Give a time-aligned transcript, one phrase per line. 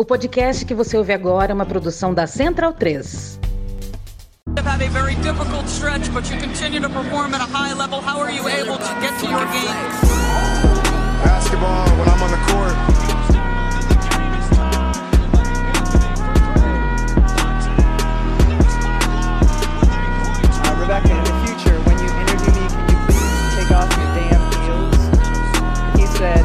[0.00, 3.40] O podcast que você ouve agora é uma produção da Central 3.
[4.64, 8.00] have a very difficult stretch, but you continue to perform at a high level.
[8.00, 9.74] How are you able to get to your game?
[11.24, 12.76] Basketball, when I'm on the court,
[20.60, 24.10] Uh, Rebecca, in the future, when you interview me, can you please take off your
[24.14, 25.00] damn heels?
[25.98, 26.44] He said,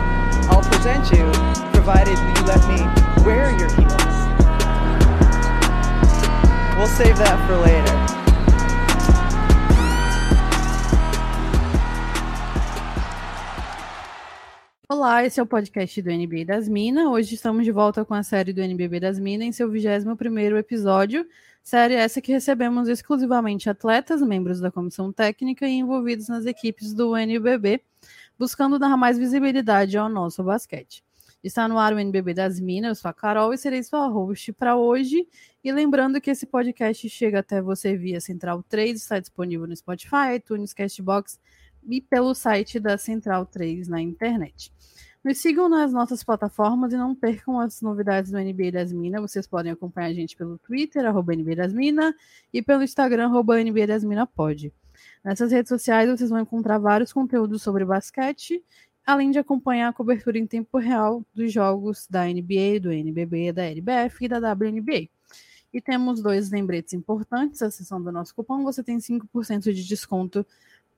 [0.49, 1.25] I'll present you,
[1.71, 4.15] provided you let me wear your heels.
[6.77, 7.93] We'll save that for later.
[14.89, 17.07] Olá, esse é o podcast do NBA das Minas.
[17.07, 21.25] Hoje estamos de volta com a série do NBB das Minas em seu 21º episódio.
[21.63, 27.15] Série essa que recebemos exclusivamente atletas, membros da comissão técnica e envolvidos nas equipes do
[27.15, 27.81] NBB,
[28.37, 31.03] buscando dar mais visibilidade ao nosso basquete.
[31.43, 34.53] Está no ar o NBB das Minas, eu sou a Carol e serei sua host
[34.53, 35.27] para hoje.
[35.61, 40.35] E lembrando que esse podcast chega até você via Central 3, está disponível no Spotify,
[40.37, 41.37] iTunes, Castbox
[41.85, 44.71] e pelo site da Central 3 na internet.
[45.21, 49.21] Nos sigam nas nossas plataformas e não percam as novidades do NBA das Minas.
[49.21, 52.13] Vocês podem acompanhar a gente pelo Twitter, arroba NBA das Minas,
[52.53, 54.73] e pelo Instagram, arroba NBA das Minas pode.
[55.23, 58.63] Nessas redes sociais vocês vão encontrar vários conteúdos sobre basquete,
[59.05, 63.63] além de acompanhar a cobertura em tempo real dos jogos da NBA, do NBB, da
[63.63, 65.09] LBF e da WNBA.
[65.73, 70.45] E temos dois lembretes importantes, a seção do nosso cupom, você tem 5% de desconto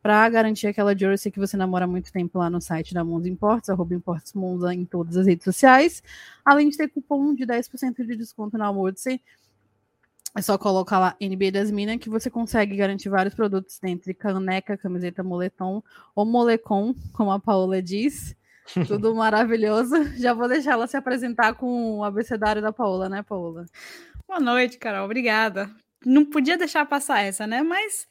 [0.05, 3.27] para garantir aquela jersey que você namora há muito tempo lá no site da Monza
[3.27, 6.03] Imports, arroba Imports Monza em todas as redes sociais,
[6.45, 9.19] além de ter cupom de 10% de desconto na Woodse.
[10.37, 14.77] É só colocar lá NBA das Minas que você consegue garantir vários produtos dentre caneca,
[14.77, 15.81] camiseta, moletom
[16.13, 18.35] ou molecom, como a Paola diz.
[18.85, 19.95] Tudo maravilhoso.
[20.17, 23.65] Já vou deixar ela se apresentar com o abecedário da Paola, né, Paola?
[24.27, 25.05] Boa noite, Carol.
[25.05, 25.69] Obrigada.
[26.05, 27.63] Não podia deixar passar essa, né?
[27.63, 28.05] Mas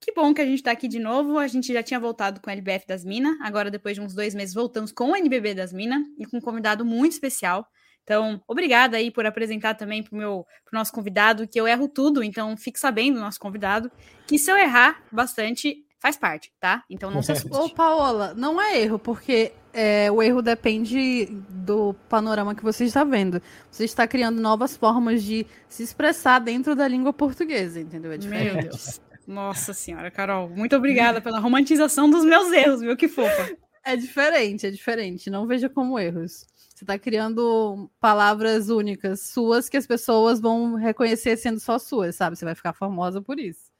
[0.00, 1.38] que bom que a gente está aqui de novo.
[1.38, 3.36] A gente já tinha voltado com o LBF das Minas.
[3.42, 6.40] Agora, depois de uns dois meses, voltamos com o NBB das Minas e com um
[6.40, 7.68] convidado muito especial.
[8.06, 11.88] Então, obrigada aí por apresentar também para o meu pro nosso convidado, que eu erro
[11.88, 13.90] tudo, então fique sabendo, nosso convidado,
[14.28, 16.84] que se eu errar bastante, faz parte, tá?
[16.88, 17.58] Então não se assuste.
[17.58, 23.02] Ô, Paola, não é erro, porque é, o erro depende do panorama que você está
[23.02, 23.42] vendo.
[23.72, 28.12] Você está criando novas formas de se expressar dentro da língua portuguesa, entendeu?
[28.12, 28.68] É Meu diferente.
[28.68, 29.00] Deus.
[29.26, 32.96] Nossa senhora, Carol, muito obrigada pela romantização dos meus erros, viu?
[32.96, 33.56] Que fofa.
[33.84, 35.28] É diferente, é diferente.
[35.28, 36.46] Não veja como erros.
[36.76, 42.36] Você está criando palavras únicas suas que as pessoas vão reconhecer sendo só suas, sabe?
[42.36, 43.70] Você vai ficar famosa por isso.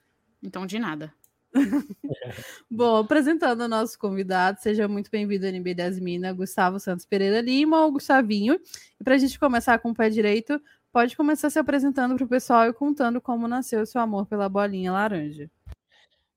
[0.42, 1.12] Então, de nada.
[2.70, 7.42] Bom, apresentando o nosso convidado, seja muito bem-vindo ao NB das Minas, Gustavo Santos Pereira
[7.42, 8.58] Lima, ou Gustavinho.
[8.98, 10.58] E para a gente começar com o pé direito,
[10.90, 14.48] pode começar se apresentando para o pessoal e contando como nasceu o seu amor pela
[14.48, 15.50] bolinha laranja.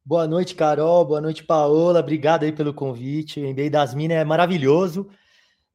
[0.04, 1.06] Boa noite, Carol.
[1.06, 2.02] Boa noite, Paola.
[2.02, 3.40] Obrigado aí pelo convite.
[3.40, 5.10] O NBA das Minas é maravilhoso,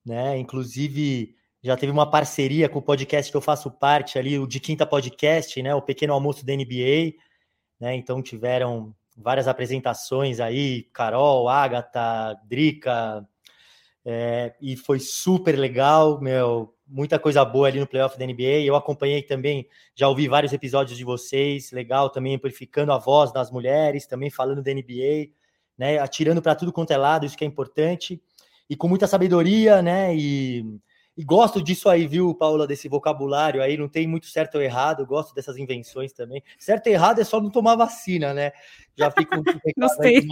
[0.04, 0.36] né?
[0.38, 4.60] Inclusive, já teve uma parceria com o podcast que eu faço parte ali, o de
[4.60, 5.74] Quinta Podcast, né?
[5.74, 7.14] O Pequeno Almoço da NBA,
[7.80, 7.94] né?
[7.94, 13.26] Então tiveram várias apresentações aí, Carol, Agatha, Drica,
[14.04, 18.62] é, e foi super legal, meu, muita coisa boa ali no playoff da NBA.
[18.64, 23.50] Eu acompanhei também, já ouvi vários episódios de vocês, legal também amplificando a voz das
[23.50, 25.30] mulheres, também falando da NBA,
[25.78, 28.22] né, atirando para tudo quanto é lado, isso que é importante,
[28.68, 30.64] e com muita sabedoria, né, e,
[31.16, 35.06] e gosto disso aí, viu, Paula, desse vocabulário aí, não tem muito certo ou errado,
[35.06, 36.42] gosto dessas invenções também.
[36.58, 38.52] Certo e errado é só não tomar vacina, né?
[38.96, 39.44] Já fica um
[39.76, 40.16] Gostei.
[40.16, 40.28] aí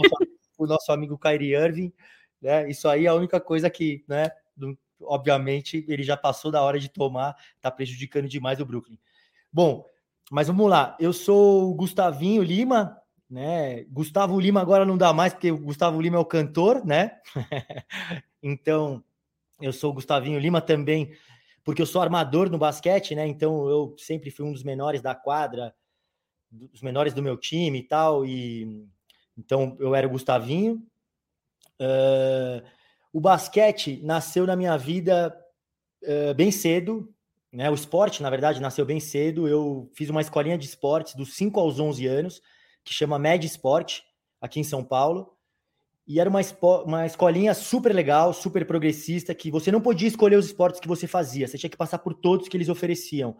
[0.57, 1.93] pro nosso, amigo Kyrie Irving,
[2.41, 2.69] né?
[2.69, 4.29] Isso aí é a única coisa que, né,
[5.01, 8.97] obviamente, ele já passou da hora de tomar, tá prejudicando demais o Brooklyn.
[9.51, 9.85] Bom,
[10.31, 10.97] mas vamos lá.
[10.99, 12.97] Eu sou o Gustavinho Lima,
[13.33, 13.83] né?
[13.85, 17.19] Gustavo Lima agora não dá mais, porque o Gustavo Lima é o cantor, né?
[18.43, 19.03] então,
[19.59, 21.11] eu sou o Gustavinho Lima também,
[21.63, 23.25] porque eu sou armador no basquete, né?
[23.25, 25.73] Então, eu sempre fui um dos menores da quadra,
[26.51, 28.87] dos menores do meu time e tal, e
[29.35, 30.85] então eu era o Gustavinho.
[31.81, 32.63] Ah,
[33.11, 35.35] o basquete nasceu na minha vida
[36.05, 37.11] ah, bem cedo,
[37.51, 37.67] né?
[37.71, 39.47] O esporte, na verdade, nasceu bem cedo.
[39.47, 42.41] Eu fiz uma escolinha de esportes dos 5 aos 11 anos,
[42.83, 44.01] que chama Med Sport,
[44.41, 45.31] aqui em São Paulo.
[46.05, 46.41] E era uma,
[46.85, 51.07] uma escolinha super legal, super progressista, que você não podia escolher os esportes que você
[51.07, 53.37] fazia, você tinha que passar por todos que eles ofereciam.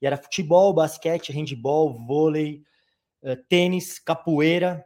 [0.00, 2.62] E era futebol, basquete, handball, vôlei,
[3.22, 4.84] eh, tênis, capoeira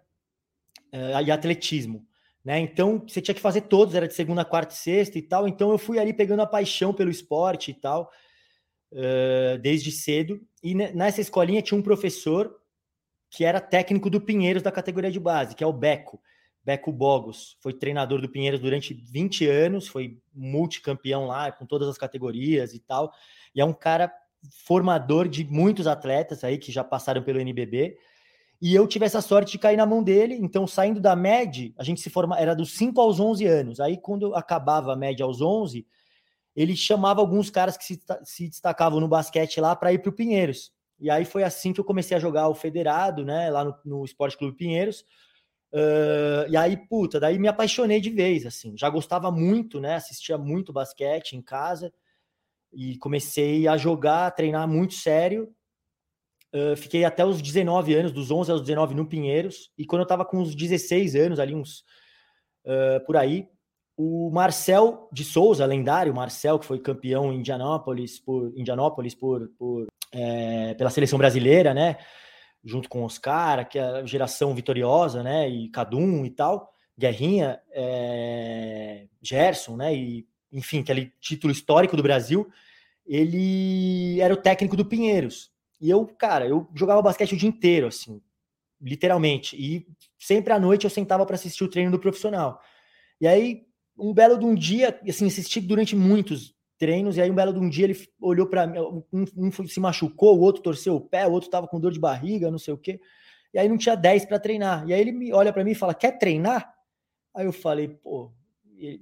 [0.91, 2.07] eh, e atletismo.
[2.43, 2.61] Né?
[2.61, 5.47] Então você tinha que fazer todos, era de segunda, quarta e sexta e tal.
[5.47, 8.11] Então eu fui ali pegando a paixão pelo esporte e tal.
[8.93, 10.41] uh, desde cedo.
[10.63, 12.55] E nessa escolinha tinha um professor
[13.31, 16.21] que era técnico do Pinheiros da categoria de base, que é o Beco.
[16.65, 17.57] Beco Bogos.
[17.61, 22.79] Foi treinador do Pinheiros durante 20 anos, foi multicampeão lá, com todas as categorias e
[22.79, 23.13] tal.
[23.55, 24.13] E é um cara
[24.65, 27.97] formador de muitos atletas aí que já passaram pelo NBB.
[28.61, 30.35] E eu tive essa sorte de cair na mão dele.
[30.35, 33.81] Então, saindo da MED, a gente se forma, era dos 5 aos 11 anos.
[33.81, 35.87] Aí, quando acabava a MED aos 11,
[36.57, 40.13] ele chamava alguns caras que se, se destacavam no basquete lá para ir para o
[40.13, 40.73] Pinheiros.
[41.01, 44.05] E aí foi assim que eu comecei a jogar o federado, né, lá no, no
[44.05, 45.05] Esporte Clube Pinheiros.
[45.73, 48.77] Uh, e aí, puta, daí me apaixonei de vez, assim.
[48.77, 51.93] Já gostava muito, né, assistia muito basquete em casa
[52.73, 55.55] e comecei a jogar, a treinar muito sério.
[56.55, 59.71] Uh, fiquei até os 19 anos, dos 11 aos 19 no Pinheiros.
[59.77, 61.85] E quando eu tava com uns 16 anos, ali uns
[62.65, 63.49] uh, por aí,
[64.01, 69.89] o Marcel de Souza, lendário Marcel, que foi campeão em Indianápolis por Indianápolis por, por
[70.13, 71.97] é, pela seleção brasileira, né?
[72.65, 75.49] Junto com Oscar, que é a geração vitoriosa, né?
[75.49, 79.93] E Cadum e tal, Guerrinha, é, Gerson, né?
[79.93, 82.49] E enfim, aquele título histórico do Brasil.
[83.05, 85.51] Ele era o técnico do Pinheiros.
[85.81, 88.23] E eu, cara, eu jogava basquete o dia inteiro, assim,
[88.81, 89.57] literalmente.
[89.57, 92.61] E sempre à noite eu sentava para assistir o treino do profissional.
[93.21, 93.68] E aí,
[93.99, 97.59] um belo de um dia, assim, assisti durante muitos treinos, e aí um belo de
[97.59, 98.79] um dia ele olhou para mim,
[99.13, 101.99] um, um, se machucou, o outro torceu o pé, o outro tava com dor de
[101.99, 103.01] barriga, não sei o quê.
[103.53, 104.89] E aí não tinha 10 para treinar.
[104.89, 106.73] E aí ele me olha para mim e fala: "Quer treinar?"
[107.35, 108.31] Aí eu falei: "Pô,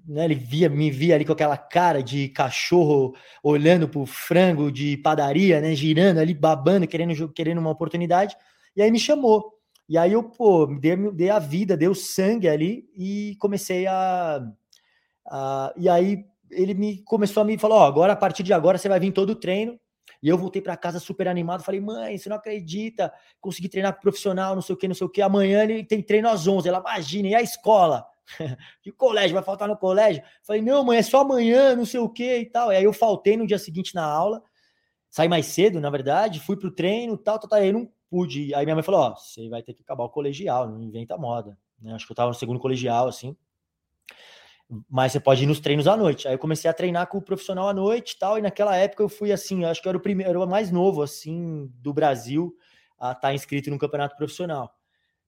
[0.06, 4.96] né, ele via, me via ali com aquela cara de cachorro olhando pro frango de
[4.98, 8.36] padaria, né, girando ali, babando, querendo, querendo uma oportunidade,
[8.74, 9.52] e aí me chamou.
[9.88, 14.40] E aí eu, pô, dei, dei a vida, dei o sangue ali e comecei a,
[15.26, 15.72] a.
[15.76, 18.88] E aí ele me começou a me falar: Ó, agora, a partir de agora, você
[18.88, 19.78] vai vir todo o treino.
[20.22, 21.62] E eu voltei para casa super animado.
[21.62, 23.12] Falei, mãe, você não acredita?
[23.40, 25.20] Consegui treinar profissional, não sei o que, não sei o que.
[25.20, 26.68] Amanhã ele tem treino às 11.
[26.68, 28.06] Ela, imagina, e a escola?
[28.82, 29.34] que colégio?
[29.34, 30.22] Vai faltar no colégio?
[30.42, 32.72] Falei, não, mãe, é só amanhã, não sei o que e tal.
[32.72, 34.42] E aí eu faltei no dia seguinte na aula.
[35.10, 36.40] Saí mais cedo, na verdade.
[36.40, 37.58] Fui pro treino tal, tal, tal.
[37.58, 38.54] Aí eu não pude.
[38.54, 41.58] Aí minha mãe falou: Ó, você vai ter que acabar o colegial, não inventa moda.
[41.80, 41.94] Né?
[41.94, 43.36] Acho que eu tava no segundo colegial, assim
[44.88, 46.26] mas você pode ir nos treinos à noite.
[46.26, 49.02] Aí eu comecei a treinar com o profissional à noite e tal, e naquela época
[49.02, 51.92] eu fui assim, acho que eu era o primeiro, era o mais novo assim do
[51.92, 52.56] Brasil
[52.98, 54.74] a estar tá inscrito no campeonato profissional.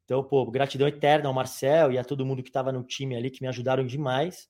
[0.05, 3.31] Então, pô, gratidão eterna ao Marcel e a todo mundo que estava no time ali
[3.31, 4.49] que me ajudaram demais.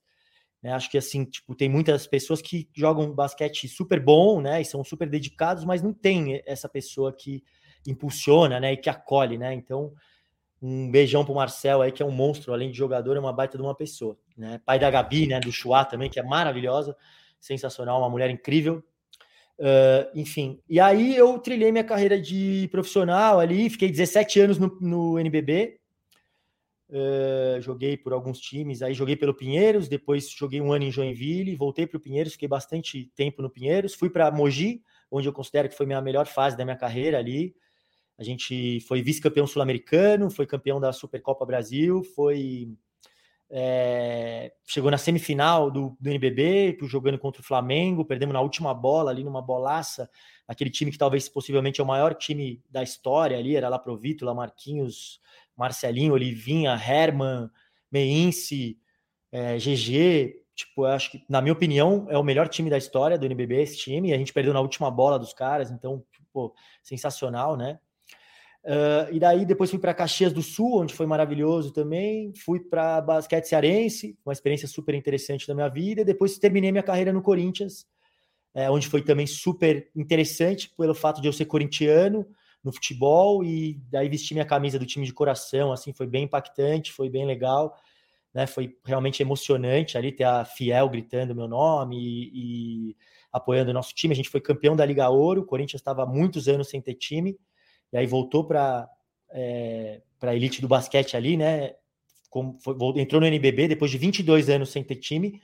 [0.63, 0.71] Né?
[0.71, 4.83] Acho que assim, tipo, tem muitas pessoas que jogam basquete super bom, né, e são
[4.83, 7.43] super dedicados, mas não tem essa pessoa que
[7.87, 9.53] impulsiona, né, e que acolhe, né?
[9.53, 9.93] Então,
[10.61, 13.57] um beijão pro Marcel aí, que é um monstro, além de jogador, é uma baita
[13.57, 14.17] de uma pessoa.
[14.37, 14.59] Né?
[14.65, 15.39] Pai da Gabi, né?
[15.39, 16.95] Do Chua também, que é maravilhosa,
[17.39, 18.83] sensacional, uma mulher incrível.
[19.59, 24.77] Uh, enfim, e aí eu trilhei minha carreira de profissional ali, fiquei 17 anos no,
[24.79, 25.77] no NBB,
[26.89, 31.57] uh, joguei por alguns times, aí joguei pelo Pinheiros, depois joguei um ano em Joinville,
[31.57, 35.67] voltei para o Pinheiros, fiquei bastante tempo no Pinheiros, fui para Mogi, onde eu considero
[35.67, 37.53] que foi minha melhor fase da minha carreira ali,
[38.19, 42.69] a gente foi vice-campeão sul-americano, foi campeão da Supercopa Brasil, foi
[43.49, 49.09] é, chegou na semifinal do, do NBB, jogando contra o Flamengo, perdemos na última bola
[49.09, 50.09] ali numa bolaça,
[50.45, 54.25] aquele time que talvez possivelmente é o maior time da história ali, era lá Provito,
[54.35, 55.21] Marquinhos,
[55.55, 57.49] Marcelinho, Olivinha, Herman,
[57.89, 58.77] Meince,
[59.31, 63.25] é, GG, tipo, acho que, na minha opinião, é o melhor time da história do
[63.25, 66.53] NBB, esse time, a gente perdeu na última bola dos caras, então, tipo,
[66.83, 67.79] sensacional, né?
[68.69, 72.31] Uh, e daí depois fui para Caxias do Sul, onde foi maravilhoso também.
[72.35, 76.01] Fui para basquete cearense, uma experiência super interessante da minha vida.
[76.01, 77.87] E depois terminei minha carreira no Corinthians,
[78.53, 82.27] é, onde foi também super interessante pelo fato de eu ser corintiano
[82.63, 85.71] no futebol e daí vestir minha camisa do time de coração.
[85.71, 87.75] Assim, foi bem impactante, foi bem legal.
[88.31, 92.95] Né, foi realmente emocionante ali ter a Fiel gritando meu nome e, e
[93.31, 94.13] apoiando o nosso time.
[94.13, 95.41] A gente foi campeão da Liga Ouro.
[95.41, 97.35] O Corinthians estava muitos anos sem ter time
[97.91, 98.89] e aí voltou para
[99.31, 101.73] é, a elite do basquete ali, né?
[102.29, 105.41] Como foi, entrou no NBB depois de 22 anos sem ter time.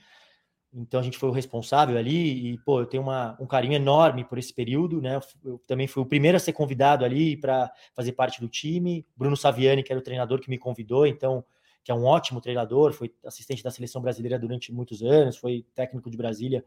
[0.72, 4.24] Então a gente foi o responsável ali e pô, eu tenho uma, um carinho enorme
[4.24, 5.18] por esse período, né?
[5.44, 9.06] Eu também fui o primeiro a ser convidado ali para fazer parte do time.
[9.16, 11.44] Bruno Saviani, que era o treinador que me convidou, então
[11.86, 16.10] que é um ótimo treinador, foi assistente da seleção brasileira durante muitos anos, foi técnico
[16.10, 16.64] de Brasília,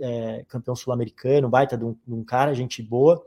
[0.00, 3.24] é, campeão sul-americano, baita de um, de um cara, gente boa.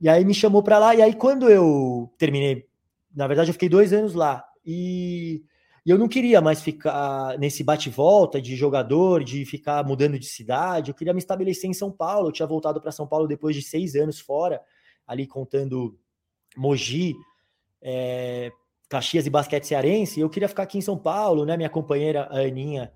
[0.00, 0.94] E aí me chamou para lá.
[0.94, 2.66] E aí, quando eu terminei,
[3.14, 4.44] na verdade, eu fiquei dois anos lá.
[4.64, 5.42] E,
[5.86, 10.90] E eu não queria mais ficar nesse bate-volta de jogador, de ficar mudando de cidade.
[10.90, 12.26] Eu queria me estabelecer em São Paulo.
[12.26, 14.60] Eu tinha voltado para São Paulo depois de seis anos fora,
[15.06, 15.96] ali contando
[16.56, 17.14] Mogi,
[17.80, 18.50] é,
[18.88, 20.18] Caxias e basquete cearense.
[20.18, 21.56] Eu queria ficar aqui em São Paulo, né?
[21.56, 22.92] Minha companheira, Aninha,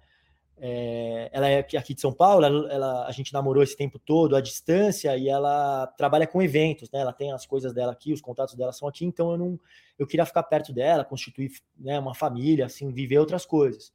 [0.62, 4.37] é, ela é aqui de São Paulo, ela, ela, a gente namorou esse tempo todo
[4.37, 7.00] à distância e ela trabalha com eventos, né?
[7.00, 9.61] Ela tem as coisas dela aqui, os contatos dela são aqui, então eu não,
[9.99, 13.90] eu queria ficar perto dela, constituir né, uma família, assim, viver outras coisas.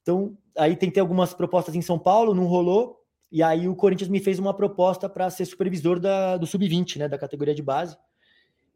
[0.00, 4.20] Então, aí tentei algumas propostas em São Paulo, não rolou, e aí o Corinthians me
[4.20, 7.08] fez uma proposta para ser supervisor da, do sub-20, né?
[7.08, 7.96] Da categoria de base.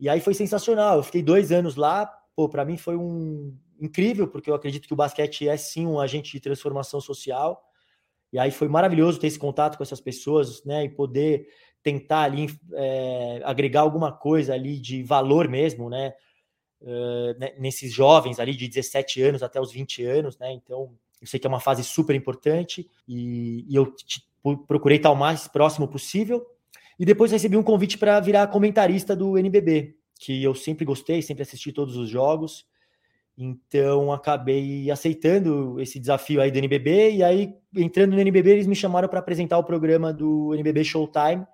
[0.01, 0.97] E aí foi sensacional.
[0.97, 4.93] Eu fiquei dois anos lá, pô, para mim foi um, incrível, porque eu acredito que
[4.93, 7.63] o basquete é sim um agente de transformação social.
[8.33, 10.85] E aí foi maravilhoso ter esse contato com essas pessoas, né?
[10.85, 11.49] E poder
[11.83, 16.13] tentar ali é, agregar alguma coisa ali de valor mesmo, né?
[16.83, 20.53] Uh, nesses jovens ali de 17 anos até os 20 anos, né?
[20.53, 24.23] Então, eu sei que é uma fase super importante e, e eu te,
[24.67, 26.47] procurei estar o mais próximo possível.
[26.99, 31.43] E depois recebi um convite para virar comentarista do NBB, que eu sempre gostei, sempre
[31.43, 32.67] assisti todos os jogos.
[33.43, 38.77] Então acabei aceitando esse desafio aí do NBB e aí entrando no NBB eles me
[38.77, 41.47] chamaram para apresentar o programa do NBB Showtime,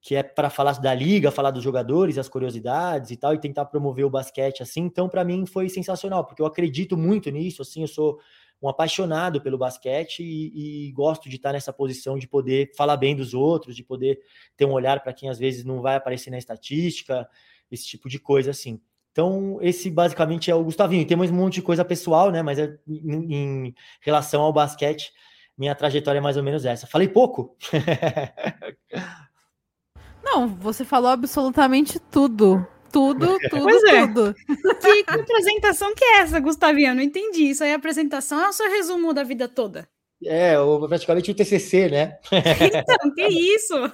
[0.00, 3.64] que é para falar da liga, falar dos jogadores, as curiosidades e tal e tentar
[3.64, 4.82] promover o basquete assim.
[4.82, 8.20] Então para mim foi sensacional, porque eu acredito muito nisso, assim, eu sou
[8.62, 13.16] um apaixonado pelo basquete e, e gosto de estar nessa posição de poder falar bem
[13.16, 14.20] dos outros, de poder
[14.56, 17.28] ter um olhar para quem às vezes não vai aparecer na estatística,
[17.70, 18.80] esse tipo de coisa assim.
[19.18, 21.04] Então, esse basicamente é o Gustavinho.
[21.04, 22.40] Tem mais um monte de coisa pessoal, né?
[22.40, 25.12] Mas é, em, em, relação ao basquete,
[25.58, 26.86] minha trajetória é mais ou menos essa.
[26.86, 27.56] Falei pouco.
[30.22, 32.64] Não, você falou absolutamente tudo.
[32.92, 34.06] Tudo, tudo, pois é.
[34.06, 34.32] tudo.
[34.80, 36.90] Que apresentação que é essa, Gustavinho?
[36.90, 37.50] Eu não entendi.
[37.50, 39.88] Isso aí, é apresentação é o seu resumo da vida toda?
[40.24, 40.54] É,
[40.86, 42.18] praticamente o TCC, né?
[42.30, 43.92] Então, que isso?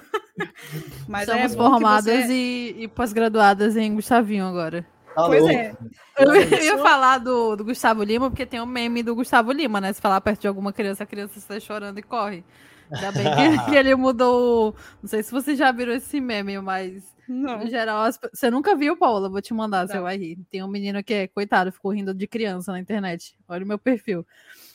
[1.07, 2.31] Mas Somos é formadas você...
[2.31, 4.85] e, e pós-graduadas em Gustavinho agora.
[5.15, 5.73] Tá pois é.
[6.17, 9.93] Eu ia falar do, do Gustavo Lima, porque tem um meme do Gustavo Lima, né?
[9.93, 12.43] Se falar perto de alguma criança, a criança está chorando e corre.
[12.91, 14.75] Ainda bem que, que, ele mudou.
[15.01, 17.63] Não sei se você já viram esse meme, mas não.
[17.63, 18.19] em geral, as...
[18.33, 19.29] você nunca viu, Paula?
[19.29, 20.37] Vou te mandar, você vai rir.
[20.51, 23.37] Tem um menino que é, coitado, ficou rindo de criança na internet.
[23.47, 24.27] Olha o meu perfil.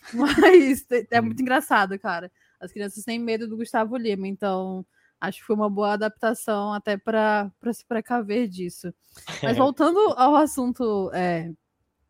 [0.14, 2.32] Mas é muito engraçado, cara.
[2.58, 4.84] As crianças têm medo do Gustavo Lima, então
[5.20, 8.92] acho que foi uma boa adaptação até para se precaver disso.
[9.42, 11.52] Mas voltando ao assunto é,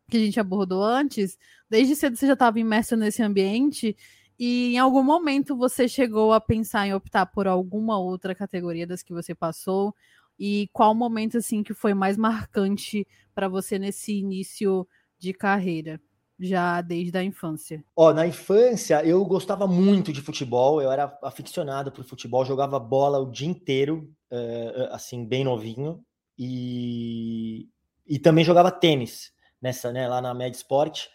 [0.09, 1.37] que a gente abordou antes,
[1.69, 3.95] desde cedo você já estava imerso nesse ambiente
[4.39, 9.03] e em algum momento você chegou a pensar em optar por alguma outra categoria das
[9.03, 9.95] que você passou?
[10.39, 14.87] E qual momento assim que foi mais marcante para você nesse início
[15.19, 16.01] de carreira?
[16.41, 17.83] Já desde a infância?
[17.95, 23.19] Ó, na infância eu gostava muito de futebol, eu era aficionado por futebol, jogava bola
[23.19, 26.03] o dia inteiro, uh, assim, bem novinho,
[26.37, 27.69] e,
[28.07, 29.31] e também jogava tênis
[29.61, 31.07] nessa, né, lá na Med Sport.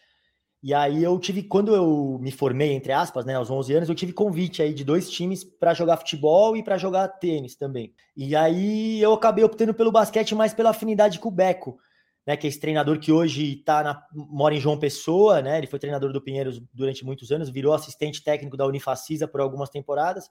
[0.63, 3.95] E aí eu tive, quando eu me formei, entre aspas, né, aos 11 anos, eu
[3.95, 7.93] tive convite aí de dois times para jogar futebol e para jogar tênis também.
[8.17, 11.79] E aí eu acabei optando pelo basquete mais pela afinidade com o Beco
[12.27, 15.59] né, que é esse treinador que hoje tá na, mora em João Pessoa, né?
[15.59, 19.71] Ele foi treinador do Pinheiros durante muitos anos, virou assistente técnico da Unifacisa por algumas
[19.71, 20.29] temporadas.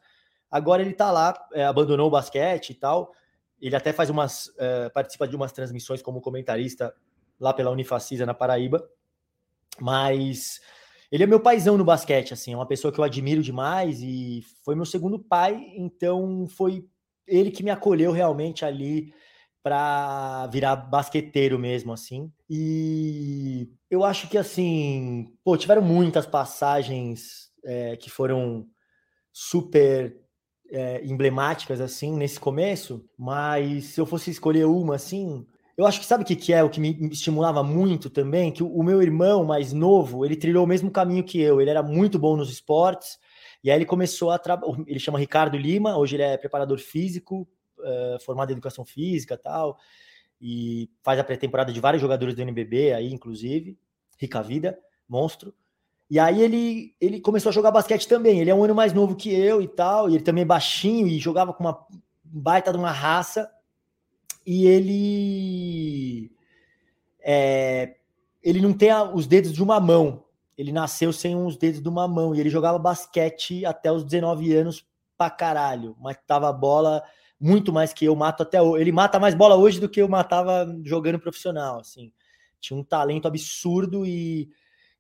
[0.52, 3.14] Agora ele tá lá, é, abandonou o basquete e tal.
[3.62, 6.94] Ele até faz umas, é, participa de umas transmissões como comentarista
[7.40, 8.86] lá pela Unifacisa na Paraíba.
[9.80, 10.60] Mas
[11.10, 14.44] ele é meu paizão no basquete, assim, é uma pessoa que eu admiro demais e
[14.64, 16.86] foi meu segundo pai, então foi
[17.28, 19.14] ele que me acolheu realmente ali
[19.66, 22.32] para virar basqueteiro mesmo, assim.
[22.48, 28.68] E eu acho que, assim, pô, tiveram muitas passagens é, que foram
[29.34, 30.16] super
[30.70, 35.44] é, emblemáticas, assim, nesse começo, mas se eu fosse escolher uma, assim,
[35.76, 38.52] eu acho que sabe o que, que é o que me estimulava muito também?
[38.52, 41.82] Que o, meu irmão mais novo, ele trilhou o mesmo caminho que eu, ele era
[41.82, 43.18] muito bom nos esportes,
[43.64, 47.48] e aí ele começou a trabalhar, ele chama Ricardo Lima, hoje ele é preparador físico,
[47.80, 49.78] uh, formado em educação física tal,
[50.40, 53.78] e faz a pré-temporada de vários jogadores do NBB aí, inclusive,
[54.18, 54.78] rica vida,
[55.08, 55.54] monstro.
[56.10, 58.40] E aí ele, ele começou a jogar basquete também.
[58.40, 61.08] Ele é um ano mais novo que eu e tal, e ele também é baixinho
[61.08, 61.86] e jogava com uma
[62.24, 63.50] baita de uma raça.
[64.46, 66.32] E ele
[67.20, 67.96] é,
[68.44, 70.24] ele não tem os dedos de uma mão.
[70.56, 74.54] Ele nasceu sem os dedos de uma mão e ele jogava basquete até os 19
[74.54, 77.04] anos pra caralho, mas tava a bola
[77.40, 78.82] muito mais que eu mato até hoje.
[78.82, 82.12] Ele mata mais bola hoje do que eu matava jogando profissional, assim.
[82.60, 84.50] Tinha um talento absurdo e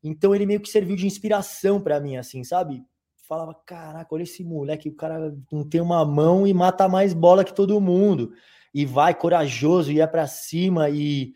[0.04, 2.84] Então ele meio que serviu de inspiração para mim, assim, sabe?
[3.27, 7.44] Falava, caraca, olha esse moleque, o cara não tem uma mão e mata mais bola
[7.44, 8.32] que todo mundo.
[8.74, 11.34] E vai corajoso, ia para cima e,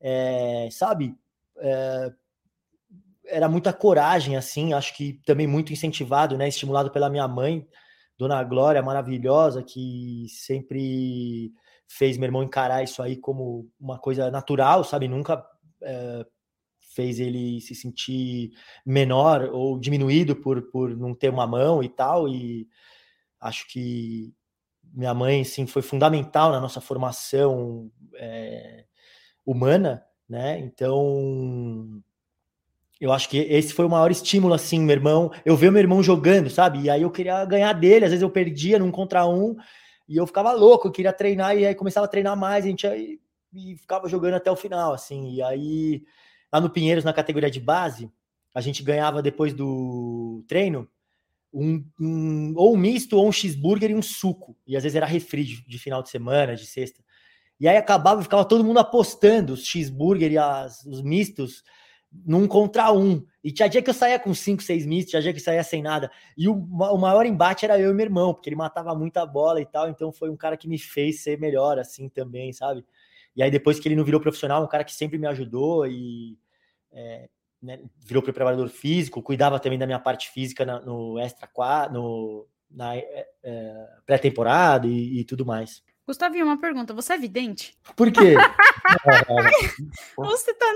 [0.00, 1.14] é, sabe?
[1.56, 2.12] É,
[3.24, 6.48] era muita coragem, assim, acho que também muito incentivado, né?
[6.48, 7.66] Estimulado pela minha mãe,
[8.20, 11.54] Dona Glória, maravilhosa, que sempre
[11.88, 15.08] fez meu irmão encarar isso aí como uma coisa natural, sabe?
[15.08, 15.42] Nunca
[15.82, 16.26] é,
[16.94, 18.50] fez ele se sentir
[18.84, 22.28] menor ou diminuído por, por não ter uma mão e tal.
[22.28, 22.68] E
[23.40, 24.34] acho que
[24.92, 28.84] minha mãe, sim, foi fundamental na nossa formação é,
[29.46, 30.58] humana, né?
[30.58, 32.02] Então
[33.00, 35.32] eu acho que esse foi o maior estímulo, assim, meu irmão.
[35.44, 36.82] Eu vi meu irmão jogando, sabe?
[36.82, 39.56] E aí eu queria ganhar dele, às vezes eu perdia num contra um,
[40.06, 42.86] e eu ficava louco, eu queria treinar, e aí começava a treinar mais, a gente
[42.86, 43.18] aí,
[43.54, 45.32] e ficava jogando até o final, assim.
[45.32, 46.02] E aí,
[46.52, 48.10] lá no Pinheiros, na categoria de base,
[48.54, 50.86] a gente ganhava depois do treino
[51.52, 54.56] um, um, ou um misto, ou um cheeseburger e um suco.
[54.66, 57.02] E às vezes era refri de, de final de semana, de sexta.
[57.58, 61.62] E aí acabava, ficava todo mundo apostando os cheeseburger e as, os mistos
[62.12, 63.24] num contra um.
[63.42, 65.62] E tinha dia que eu saía com cinco, seis mistos, tinha dia que eu saía
[65.62, 66.10] sem nada.
[66.36, 69.60] E o, o maior embate era eu e meu irmão, porque ele matava muita bola
[69.60, 69.88] e tal.
[69.88, 72.84] Então foi um cara que me fez ser melhor, assim, também, sabe?
[73.34, 76.36] E aí depois que ele não virou profissional, um cara que sempre me ajudou e
[76.92, 77.28] é,
[77.62, 81.48] né, virou preparador físico, cuidava também da minha parte física na, no extra
[81.90, 85.82] no na é, é, pré-temporada e, e tudo mais.
[86.10, 86.92] Gustavinho, uma pergunta.
[86.92, 87.72] Você é vidente?
[87.94, 88.34] Por quê?
[90.18, 90.66] você tá.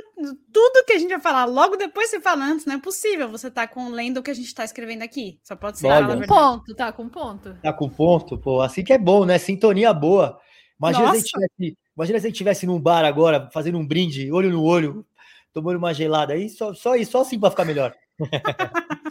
[0.53, 3.29] Tudo que a gente vai falar logo depois você fala antes, não é possível.
[3.29, 5.41] Você tá com lendo o que a gente tá escrevendo aqui.
[5.43, 5.89] Só pode ser.
[6.07, 7.55] Com ponto, tá com ponto.
[7.61, 8.61] Tá com ponto, pô.
[8.61, 9.37] Assim que é bom, né?
[9.37, 10.39] Sintonia boa.
[10.79, 13.85] Imagina se, a gente tivesse, imagina se a gente estivesse num bar agora, fazendo um
[13.85, 15.05] brinde, olho no olho,
[15.53, 17.93] tomando uma gelada aí, só, só isso, só assim pra ficar melhor.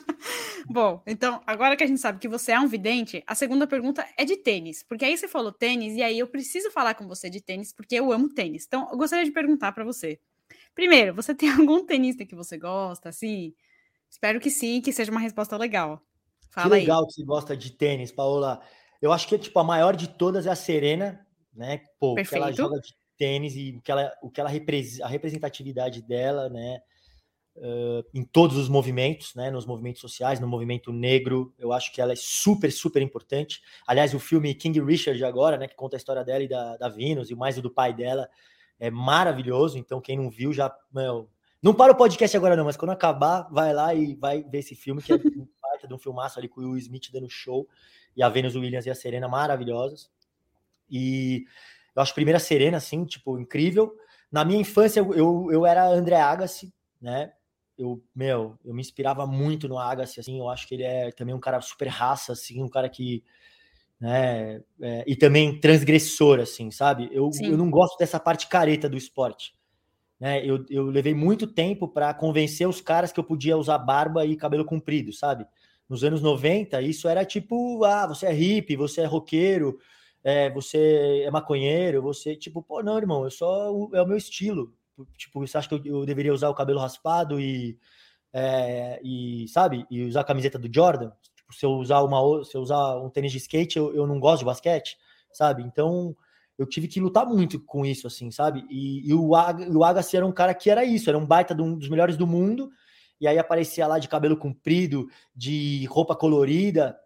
[0.69, 4.07] Bom, então, agora que a gente sabe que você é um vidente, a segunda pergunta
[4.17, 4.83] é de tênis.
[4.83, 7.95] Porque aí você falou tênis, e aí eu preciso falar com você de tênis, porque
[7.95, 8.65] eu amo tênis.
[8.65, 10.19] Então, eu gostaria de perguntar para você.
[10.73, 13.53] Primeiro, você tem algum tenista que você gosta, assim?
[14.09, 16.01] Espero que sim, que seja uma resposta legal.
[16.51, 17.07] Fala que legal aí.
[17.07, 18.61] que você gosta de tênis, Paola.
[19.01, 21.81] Eu acho que tipo, a maior de todas é a Serena, né?
[21.99, 26.49] Pô, que ela joga de tênis e que ela, o que ela a representatividade dela,
[26.49, 26.79] né?
[27.55, 32.01] Uh, em todos os movimentos, né, nos movimentos sociais, no movimento negro, eu acho que
[32.01, 33.61] ela é super, super importante.
[33.87, 36.89] Aliás, o filme King Richard agora, né, que conta a história dela e da, da
[36.89, 38.29] Venus, e mais o do pai dela,
[38.79, 41.29] é maravilhoso, então quem não viu já, meu,
[41.61, 44.75] não para o podcast agora não, mas quando acabar, vai lá e vai ver esse
[44.75, 45.17] filme, que é
[45.61, 47.67] parte de um filmaço ali com o Will Smith dando show,
[48.15, 50.11] e a Venus Williams e a Serena maravilhosas.
[50.89, 51.45] E
[51.95, 53.95] eu acho a primeira Serena, assim, tipo, incrível.
[54.31, 57.31] Na minha infância, eu, eu era André Agassi, né?
[57.83, 61.35] Eu, meu, eu me inspirava muito no Agassi, assim, eu acho que ele é também
[61.35, 63.23] um cara super raça, assim, um cara que,
[63.99, 67.09] né, é, e também transgressor, assim, sabe?
[67.11, 69.53] Eu, eu não gosto dessa parte careta do esporte,
[70.19, 70.45] né?
[70.45, 74.35] Eu, eu levei muito tempo para convencer os caras que eu podia usar barba e
[74.35, 75.45] cabelo comprido, sabe?
[75.89, 79.77] Nos anos 90, isso era tipo, ah, você é hippie, você é roqueiro,
[80.23, 84.73] é, você é maconheiro, você, tipo, pô, não, irmão, eu só, é o meu estilo,
[85.17, 87.77] Tipo, você acha que eu, deveria usar o cabelo raspado e,
[88.31, 91.11] é, e sabe, e usar a camiseta do Jordan?
[91.33, 94.19] Tipo, se eu usar uma, se eu usar um tênis de skate, eu, eu não
[94.19, 94.97] gosto de basquete,
[95.31, 95.63] sabe?
[95.63, 96.15] Então
[96.57, 98.65] eu tive que lutar muito com isso, assim, sabe?
[98.69, 101.77] E, e o, o Agassi era um cara que era isso, era um baita um
[101.77, 102.69] dos melhores do mundo,
[103.19, 106.97] e aí aparecia lá de cabelo comprido, de roupa colorida,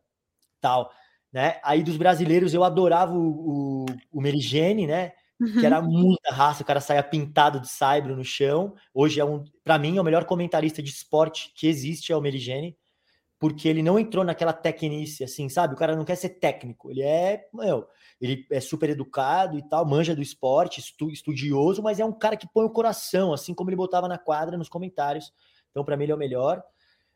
[0.60, 0.91] tal,
[1.32, 1.60] né?
[1.63, 5.13] Aí dos brasileiros eu adorava o, o, o Merigene, né?
[5.38, 5.89] Que era uhum.
[5.89, 8.73] muita raça, o cara saia pintado de saibro no chão.
[8.93, 12.21] Hoje é um, para mim, é o melhor comentarista de esporte que existe, é o
[12.21, 12.76] Meligene,
[13.39, 15.76] porque ele não entrou naquela tecnice, assim, sabe?
[15.76, 17.88] O cara não quer ser técnico, ele é, meu,
[18.19, 22.36] ele é super educado e tal, manja do esporte, estu, estudioso, mas é um cara
[22.36, 25.32] que põe o coração, assim como ele botava na quadra nos comentários.
[25.69, 26.63] Então, para mim, ele é o melhor.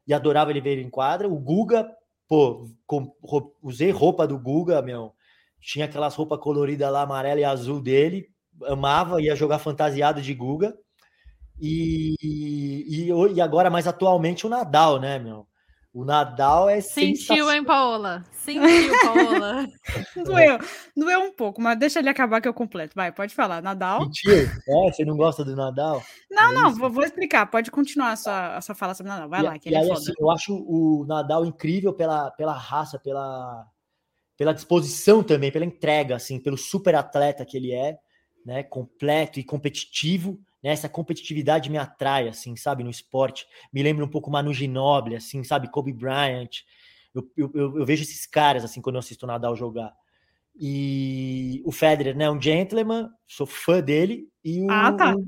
[0.06, 1.28] E adorava ele ver ele em quadra.
[1.28, 1.90] O Guga,
[2.28, 3.16] pô, com,
[3.62, 5.16] usei roupa do Guga, meu
[5.62, 8.28] tinha aquelas roupas coloridas lá, amarela e azul dele,
[8.66, 10.74] amava, ia jogar fantasiado de Guga.
[11.60, 15.48] E, e, e agora, mais atualmente, o Nadal, né, meu?
[15.94, 18.24] O Nadal é Sentiu, hein, Paola?
[18.32, 19.68] Sentiu, Paola.
[20.26, 20.58] doeu,
[20.96, 22.96] doeu um pouco, mas deixa ele acabar que eu completo.
[22.96, 23.62] Vai, pode falar.
[23.62, 24.04] Nadal.
[24.06, 24.34] Sentiu?
[24.34, 26.02] É, você não gosta do Nadal?
[26.32, 27.46] Não, é não, vou, vou, explicar.
[27.46, 29.30] Pode continuar a sua, a sua fala sobre o Nadal.
[29.30, 30.00] Vai e, lá, que ele é aí, é foda.
[30.00, 33.68] Assim, eu acho o Nadal incrível pela, pela raça, pela,
[34.42, 38.00] pela disposição também, pela entrega, assim, pelo super atleta que ele é,
[38.44, 40.42] né, completo e competitivo.
[40.64, 40.72] né?
[40.72, 43.46] Essa competitividade me atrai, assim, sabe, no esporte.
[43.72, 46.64] Me lembra um pouco Manu Ginóbili, assim, sabe, Kobe Bryant.
[47.14, 49.94] Eu, eu, eu, vejo esses caras, assim, quando eu assisto o Nadal jogar.
[50.60, 54.28] E o Federer, né, um gentleman, sou fã dele.
[54.44, 55.16] E o, Ah, tá.
[55.16, 55.28] o-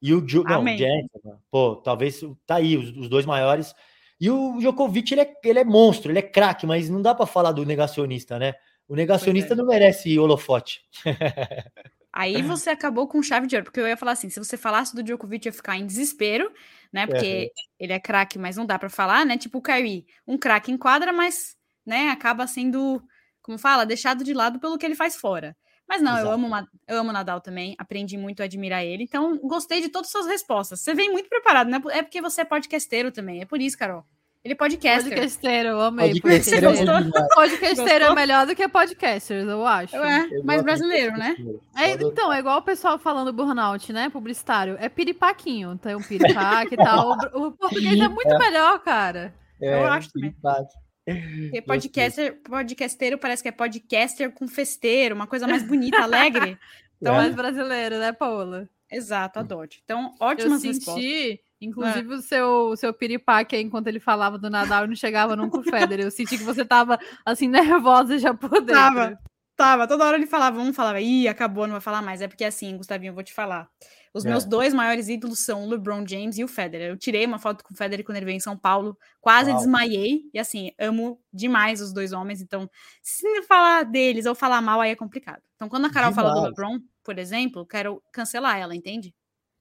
[0.00, 0.78] e o Ju- não, Amém.
[0.78, 3.74] gentleman, pô, talvez tá aí os, os dois maiores.
[4.20, 7.26] E o Djokovic, ele é, ele é monstro, ele é craque, mas não dá para
[7.26, 8.54] falar do negacionista, né?
[8.88, 9.56] O negacionista é.
[9.56, 10.82] não merece holofote.
[12.12, 14.94] Aí você acabou com chave de ouro, porque eu ia falar assim, se você falasse
[14.94, 16.50] do Djokovic, ia ficar em desespero,
[16.90, 17.06] né?
[17.06, 19.36] Porque ele é craque, mas não dá pra falar, né?
[19.36, 23.02] Tipo o Kyrie, um craque em quadra, mas, né, acaba sendo,
[23.42, 25.54] como fala, deixado de lado pelo que ele faz fora.
[25.88, 26.48] Mas não, eu amo,
[26.88, 30.12] eu amo o Nadal também, aprendi muito a admirar ele, então gostei de todas as
[30.12, 30.80] suas respostas.
[30.80, 31.80] Você vem muito preparado, né?
[31.90, 34.04] É porque você é podcasteiro também, é por isso, Carol.
[34.46, 35.12] Ele é podcaster.
[35.12, 36.20] Podcasteiro, eu amei.
[36.20, 37.34] Podcasteiro é Podcasteiro, demais.
[37.34, 38.14] podcasteiro é Gostou?
[38.14, 39.96] melhor do que podcasters, eu acho.
[39.96, 41.34] É, mais gosto brasileiro, né?
[41.76, 44.08] É, então, é igual o pessoal falando burnout, né?
[44.08, 44.76] Publicitário.
[44.78, 45.76] É piripaquinho.
[45.78, 47.16] Tem um piripaque e tal.
[47.34, 49.34] O, o português é muito melhor, cara.
[49.60, 50.30] É, eu acho também.
[50.30, 50.74] piripaque.
[51.06, 56.58] Porque podcaster, podcasteiro parece que é podcaster com festeiro, uma coisa mais bonita, alegre.
[56.98, 57.18] Então, É.
[57.18, 58.66] mais brasileiro, né, Paola?
[58.90, 59.68] Exato, adoro.
[59.84, 60.94] Então, Eu ótimas respostas.
[60.94, 64.96] senti, inclusive, o seu, o seu piripaque aí, enquanto ele falava do Nadal e não
[64.96, 66.06] chegava nunca o Federer.
[66.06, 68.72] Eu senti que você tava, assim, nervosa já por dentro.
[68.72, 69.18] Tava.
[69.54, 72.22] Tava, toda hora ele falava, um falava, ih, acabou, não vai falar mais.
[72.22, 73.68] É porque assim, Gustavinho, eu vou te falar.
[74.16, 74.30] Os É.
[74.30, 76.88] meus dois maiores ídolos são o LeBron James e o Federer.
[76.90, 79.58] Eu tirei uma foto com o Federer quando ele veio em São Paulo, quase Uau.
[79.58, 80.22] desmaiei.
[80.32, 82.40] E assim, amo demais os dois homens.
[82.40, 82.68] Então,
[83.02, 85.42] se falar deles ou falar mal, aí é complicado.
[85.54, 86.50] Então, quando a Carol fala do Demais.
[86.56, 89.14] LeBron, por exemplo, quero cancelar ela, entende?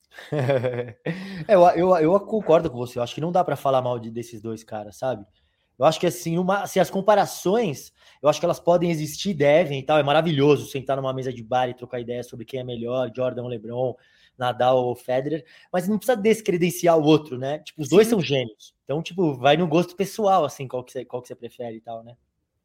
[1.47, 2.97] É, eu, eu, eu concordo com você.
[2.99, 5.25] Eu acho que não dá para falar mal de- desses dois caras, sabe?
[5.77, 7.91] Eu acho que assim, uma, assim, as comparações,
[8.23, 9.97] eu acho que elas podem existir, devem e tal.
[9.99, 13.43] É maravilhoso sentar numa mesa de bar e trocar ideia sobre quem é melhor, Jordan
[13.43, 13.93] ou LeBron,
[14.37, 17.59] Nadal ou Federer, mas não precisa descredenciar o outro, né?
[17.59, 18.11] Tipo, os dois Sim.
[18.11, 18.73] são gênios.
[18.83, 21.81] Então, tipo, vai no gosto pessoal, assim, qual que você, qual que você prefere e
[21.81, 22.15] tal, né?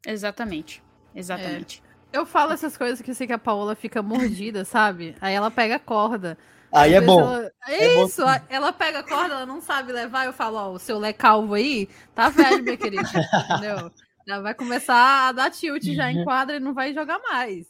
[0.05, 0.83] Exatamente.
[1.15, 1.19] É.
[1.19, 1.83] Exatamente.
[2.13, 5.15] Eu falo essas coisas que eu sei que a Paola fica mordida, sabe?
[5.21, 6.37] Aí ela pega a corda.
[6.73, 7.19] Aí é bom.
[7.19, 10.25] ela- É É bom isso, ela pega a corda, ela não sabe levar.
[10.25, 13.01] Eu falo, ó, o seu Lé calvo aí tá velho, minha querida.
[13.61, 13.91] Entendeu?
[14.27, 17.67] Já vai começar a dar tilt já em quadra e não vai jogar mais.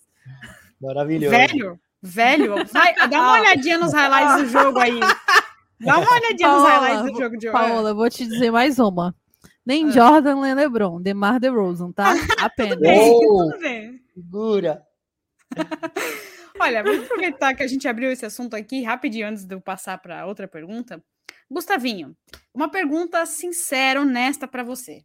[0.82, 1.36] Maravilhoso.
[1.36, 5.00] Velho, velho, vai, dá uma olhadinha nos highlights do jogo aí.
[5.80, 7.58] Dá uma olhadinha nos Paola, highlights do jogo de hoje.
[7.58, 9.16] Paola, eu vou te dizer mais uma.
[9.66, 9.92] Nem Ah.
[9.92, 12.14] Jordan, nem LeBron, DeMar DeRozan, tá?
[12.40, 12.80] Apenas.
[12.80, 13.12] bem.
[13.14, 14.00] Oh, Tudo bem.
[14.14, 14.84] segura.
[16.60, 19.98] Olha, vamos aproveitar que a gente abriu esse assunto aqui rapidinho antes de eu passar
[20.00, 21.04] para outra pergunta.
[21.50, 22.16] Gustavinho,
[22.54, 25.04] uma pergunta sincera, honesta para você.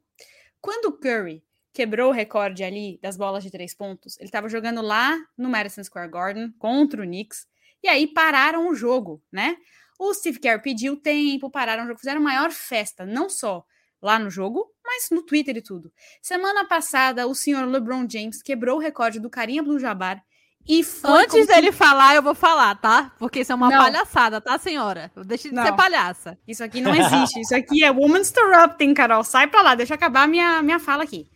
[0.61, 1.43] Quando o Curry
[1.77, 5.85] quebrou o recorde ali das bolas de três pontos, ele estava jogando lá no Madison
[5.85, 7.47] Square Garden contra o Knicks,
[7.83, 9.59] e aí pararam o jogo, né?
[9.99, 13.63] O Steve Kerr pediu tempo, pararam o jogo, fizeram maior festa, não só
[14.01, 15.93] lá no jogo, mas no Twitter e tudo.
[16.23, 20.23] Semana passada, o senhor LeBron James quebrou o recorde do Carinha Abdul-Jabbar
[20.67, 23.13] e foi Antes dele falar, eu vou falar, tá?
[23.19, 23.79] Porque isso é uma Não.
[23.79, 25.13] palhaçada, tá, senhora?
[25.27, 25.63] Deixa de Não.
[25.63, 26.39] ser palhaça.
[26.49, 27.41] Isso aqui não existe.
[27.41, 29.23] Isso aqui é Woman's Interrupting, Carol.
[29.23, 31.31] Sai pra lá, deixa eu acabar minha, minha fala aqui.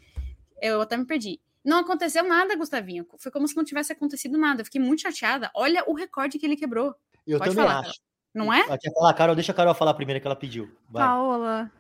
[0.61, 1.41] Eu até me perdi.
[1.65, 3.07] Não aconteceu nada, Gustavinho.
[3.19, 4.63] Foi como se não tivesse acontecido nada.
[4.63, 5.51] Eu fiquei muito chateada.
[5.55, 6.95] Olha o recorde que ele quebrou.
[7.27, 8.01] Eu Pode também falar, acho.
[8.35, 8.63] Não é?
[8.79, 10.71] Quer falar, Carol, deixa a Carol falar primeiro que ela pediu.
[10.89, 11.07] Vai.
[11.07, 11.71] Paola,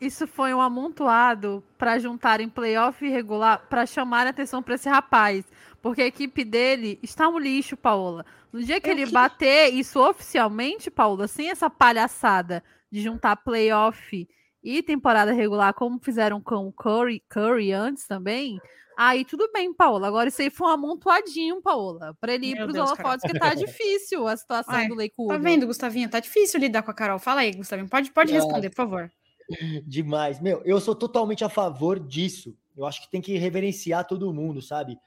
[0.00, 5.44] isso foi um amontoado para juntarem playoff irregular para chamar a atenção para esse rapaz.
[5.80, 8.26] Porque a equipe dele está um lixo, Paola.
[8.52, 13.36] No dia que Eu ele que- bater isso oficialmente, Paola, sem essa palhaçada de juntar
[13.36, 14.28] playoff
[14.62, 18.60] e temporada regular, como fizeram com o Curry, Curry antes também,
[18.96, 20.06] aí tudo bem, Paola.
[20.06, 23.30] Agora isso aí foi um amontoadinho, Paola, para ele ir Meu para os Deus, holofotes,
[23.30, 25.32] que tá difícil a situação Ai, do Lakewood.
[25.32, 26.10] Tá vendo, Gustavinho?
[26.10, 27.18] Tá difícil lidar com a Carol.
[27.18, 27.88] Fala aí, Gustavinho.
[27.88, 28.44] Pode, pode Nossa.
[28.44, 29.12] responder, por favor.
[29.86, 30.40] Demais.
[30.40, 32.56] Meu, eu sou totalmente a favor disso.
[32.76, 34.98] Eu acho que tem que reverenciar todo mundo, sabe?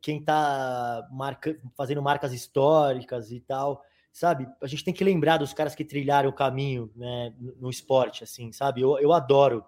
[0.00, 1.58] Quem tá marca...
[1.76, 3.82] fazendo marcas históricas e tal,
[4.16, 4.48] sabe?
[4.62, 8.50] A gente tem que lembrar dos caras que trilharam o caminho né, no esporte, assim,
[8.50, 8.80] sabe?
[8.80, 9.62] Eu, eu adoro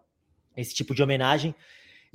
[0.57, 1.55] esse tipo de homenagem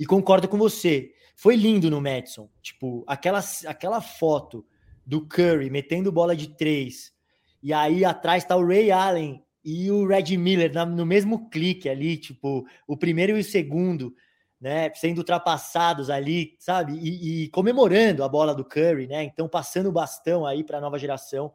[0.00, 1.12] e concordo com você.
[1.36, 2.50] Foi lindo no Madison.
[2.60, 4.66] Tipo, aquela, aquela foto
[5.06, 7.12] do Curry metendo bola de três
[7.62, 11.88] e aí atrás tá o Ray Allen e o Red Miller na- no mesmo clique
[11.88, 14.12] ali, tipo, o primeiro e o segundo,
[14.60, 16.94] né, sendo ultrapassados ali, sabe?
[16.98, 19.22] E, e comemorando a bola do Curry, né?
[19.22, 21.52] Então passando o bastão aí para a nova geração.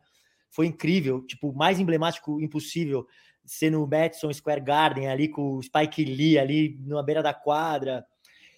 [0.50, 3.06] Foi incrível, tipo, mais emblemático impossível
[3.46, 8.06] ser no Madison Square Garden ali com o Spike Lee ali na beira da quadra.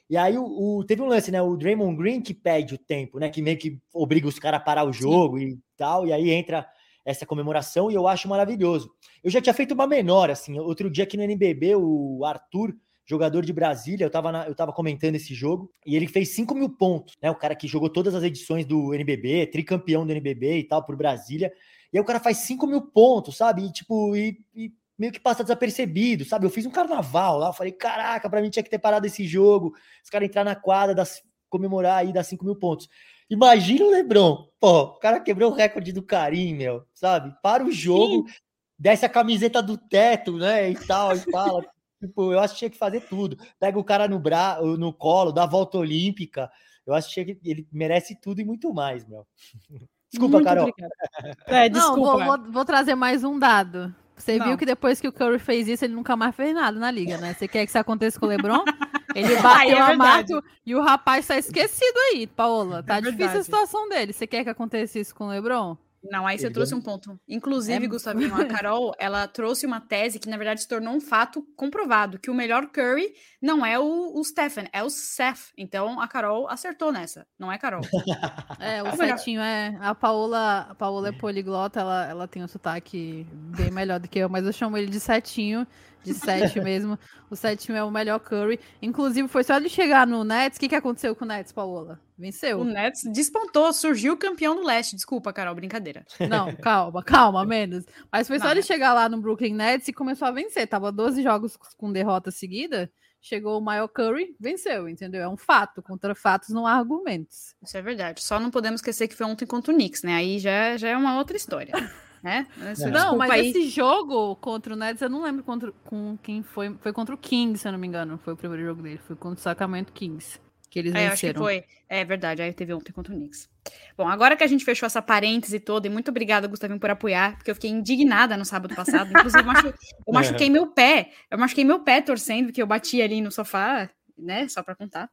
[0.10, 0.43] E aí o,
[0.80, 1.41] o- teve um lance, né?
[1.41, 3.30] O Draymond Green que pede o tempo, né?
[3.30, 6.06] Que meio que obriga os caras a parar o jogo e tal.
[6.06, 6.67] E aí entra
[7.06, 8.91] essa comemoração e eu acho maravilhoso.
[9.23, 12.75] Eu já tinha feito uma menor, assim, outro dia aqui no NBB, o Arthur,
[13.06, 16.54] jogador de Brasília, eu tava, na, eu tava comentando esse jogo, e ele fez 5
[16.54, 17.32] mil pontos, né?
[17.32, 20.95] O cara que jogou todas as edições do NBB, tricampeão do NBB e tal, por
[20.95, 21.51] Brasília,
[21.93, 23.65] e aí o cara faz 5 mil pontos, sabe?
[23.65, 26.45] E, tipo, e, e meio que passa desapercebido, sabe?
[26.45, 29.25] Eu fiz um carnaval lá, eu falei, caraca, pra mim tinha que ter parado esse
[29.25, 29.73] jogo,
[30.04, 32.88] os caras entrar na quadra, das, comemorar aí, dar 5 mil pontos.
[33.30, 37.34] Imagina o Lebron, pô, o cara quebrou o recorde do Karim, meu, sabe?
[37.41, 38.36] Para o jogo, Sim.
[38.77, 41.65] desce a camiseta do teto, né, e tal, e fala,
[41.99, 43.38] tipo, eu acho que tinha que fazer tudo.
[43.60, 44.60] Pega o cara no, bra...
[44.62, 46.51] no colo, dá a volta olímpica,
[46.86, 49.25] eu acho que ele merece tudo e muito mais, meu.
[50.12, 50.74] Desculpa, muito Carol.
[51.47, 51.95] É, desculpa.
[51.95, 53.93] Não, vou, vou, vou trazer mais um dado.
[54.15, 54.47] Você não.
[54.47, 57.17] viu que depois que o Curry fez isso, ele nunca mais fez nada na liga,
[57.17, 57.34] né?
[57.34, 58.63] Você quer que isso aconteça com o LeBron?
[59.13, 62.82] Ele bateu é a marca e o rapaz tá esquecido aí, Paola.
[62.82, 64.13] Tá é difícil a situação dele.
[64.13, 65.76] Você quer que aconteça isso com o LeBron?
[66.04, 67.20] Não, aí você Ele trouxe um ponto.
[67.28, 67.88] Inclusive, é...
[67.88, 72.18] Gustavinho, a Carol, ela trouxe uma tese que, na verdade, se tornou um fato comprovado,
[72.18, 75.52] que o melhor Curry não é o, o Stephen, é o Seth.
[75.58, 77.82] Então, a Carol acertou nessa, não é Carol.
[78.60, 79.76] É, o é Setinho é...
[79.82, 84.20] A Paola, a Paola é poliglota, ela, ela tem um sotaque bem melhor do que
[84.20, 85.66] eu, mas eu chamo ele de Setinho,
[86.04, 86.98] de sete mesmo.
[87.30, 88.60] O sétimo é o melhor Curry.
[88.82, 90.58] Inclusive, foi só ele chegar no Nets.
[90.58, 92.00] O que, que aconteceu com o Nets, Paola?
[92.18, 92.60] Venceu.
[92.60, 94.96] O Nets despontou, surgiu campeão do leste.
[94.96, 96.06] Desculpa, Carol, brincadeira.
[96.30, 97.86] Não, calma, calma, menos.
[98.12, 100.68] Mas foi só Não, ele chegar lá no Brooklyn Nets e começou a vencer.
[100.68, 102.92] Tava 12 jogos com derrota seguida.
[103.24, 105.22] Chegou o maior Curry, venceu, entendeu?
[105.22, 105.82] É um fato.
[105.84, 107.56] Contra fatos não há argumentos.
[107.64, 108.24] Isso é verdade.
[108.24, 110.16] Só não podemos esquecer que foi ontem contra o Knicks, né?
[110.16, 111.74] Aí já, já é uma outra história.
[112.24, 112.48] né?
[112.92, 113.50] Não, mas aí.
[113.50, 116.76] esse jogo contra o Nets, eu não lembro contra, com quem foi.
[116.82, 118.20] Foi contra o Kings, se eu não me engano.
[118.24, 119.00] Foi o primeiro jogo dele.
[119.08, 120.40] Foi contra o Sacramento Kings.
[120.70, 121.46] Que eles é, venceram.
[121.46, 121.78] Acho que foi.
[121.90, 122.42] É verdade.
[122.42, 123.50] Aí teve ontem contra o Knicks.
[123.98, 127.36] Bom, agora que a gente fechou essa parêntese toda, e muito obrigada, Gustavinho, por apoiar,
[127.36, 129.12] porque eu fiquei indignada no sábado passado.
[129.12, 129.68] Inclusive, eu, machu...
[129.68, 129.74] eu
[130.14, 131.12] machuquei meu pé.
[131.30, 134.48] Eu machuquei meu pé torcendo, porque eu bati ali no sofá, né?
[134.48, 135.10] Só para contar.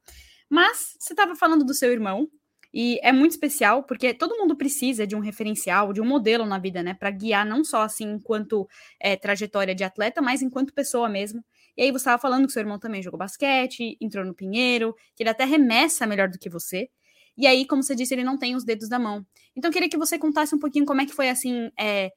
[0.48, 2.28] Mas você estava falando do seu irmão,
[2.72, 6.58] e é muito especial porque todo mundo precisa de um referencial, de um modelo na
[6.58, 6.94] vida, né?
[6.94, 8.68] Para guiar não só assim enquanto
[9.00, 11.42] é, trajetória de atleta, mas enquanto pessoa mesmo.
[11.76, 15.22] E aí você estava falando que seu irmão também jogou basquete, entrou no Pinheiro, que
[15.22, 16.88] ele até remessa melhor do que você.
[17.36, 19.24] E aí, como você disse, ele não tem os dedos da mão.
[19.54, 22.10] Então, eu queria que você contasse um pouquinho como é que foi assim é,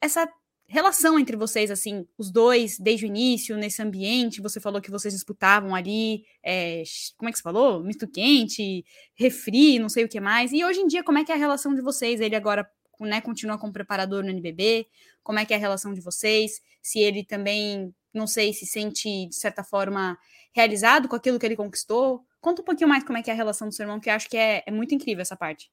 [0.00, 0.26] essa
[0.66, 5.12] relação entre vocês, assim, os dois, desde o início, nesse ambiente, você falou que vocês
[5.12, 6.82] disputavam ali, é,
[7.16, 7.82] como é que você falou?
[7.82, 10.52] Misto quente, refri, não sei o que mais.
[10.52, 12.20] E hoje em dia, como é que é a relação de vocês?
[12.20, 12.68] Ele agora,
[13.00, 14.86] né, continua como preparador no NBB?
[15.22, 16.60] Como é que é a relação de vocês?
[16.82, 20.18] Se ele também, não sei, se sente, de certa forma,
[20.54, 22.22] realizado com aquilo que ele conquistou?
[22.40, 24.14] Conta um pouquinho mais como é que é a relação do seu irmão, que eu
[24.14, 25.70] acho que é, é muito incrível essa parte.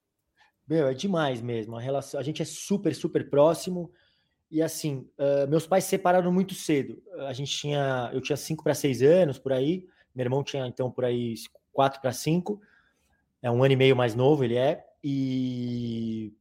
[0.67, 1.75] Meu, é demais mesmo.
[1.75, 3.91] A relação, a gente é super, super próximo.
[4.51, 7.01] E assim, uh, meus pais se separaram muito cedo.
[7.27, 10.91] A gente tinha, eu tinha 5 para 6 anos por aí, meu irmão tinha então
[10.91, 11.35] por aí
[11.71, 12.61] 4 para 5.
[13.41, 14.85] É um ano e meio mais novo, ele é.
[15.03, 16.33] E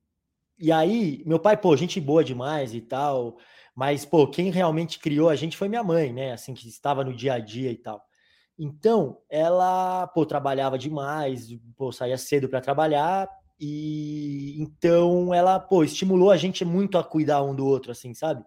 [0.62, 3.38] e aí, meu pai, pô, gente boa demais e tal,
[3.75, 6.33] mas pô, quem realmente criou a gente foi minha mãe, né?
[6.33, 8.05] Assim que estava no dia a dia e tal.
[8.59, 13.27] Então, ela, pô, trabalhava demais, pô, saía cedo para trabalhar,
[13.61, 18.42] e então ela, pô, estimulou a gente muito a cuidar um do outro, assim, sabe?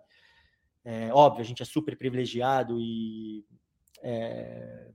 [0.84, 3.46] É, óbvio, a gente é super privilegiado e
[4.02, 4.88] é,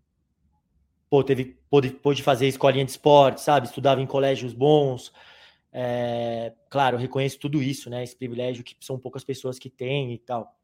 [1.08, 3.66] pô, teve, pôde, pôde fazer escolinha de esporte, sabe?
[3.66, 5.12] Estudava em colégios bons.
[5.72, 8.02] É, claro, reconheço tudo isso, né?
[8.02, 10.54] Esse privilégio que são poucas pessoas que têm e tal.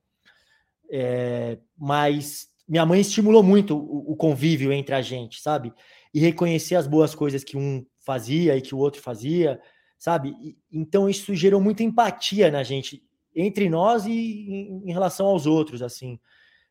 [0.91, 5.73] É, mas minha mãe estimulou muito o, o, convívio entre a gente, sabe?
[6.13, 9.61] E reconhecer as boas coisas que um fazia e que o outro fazia,
[9.99, 10.35] sabe?
[10.41, 13.03] E, então isso gerou muita empatia na gente,
[13.35, 16.19] entre nós e em, em relação aos outros, assim.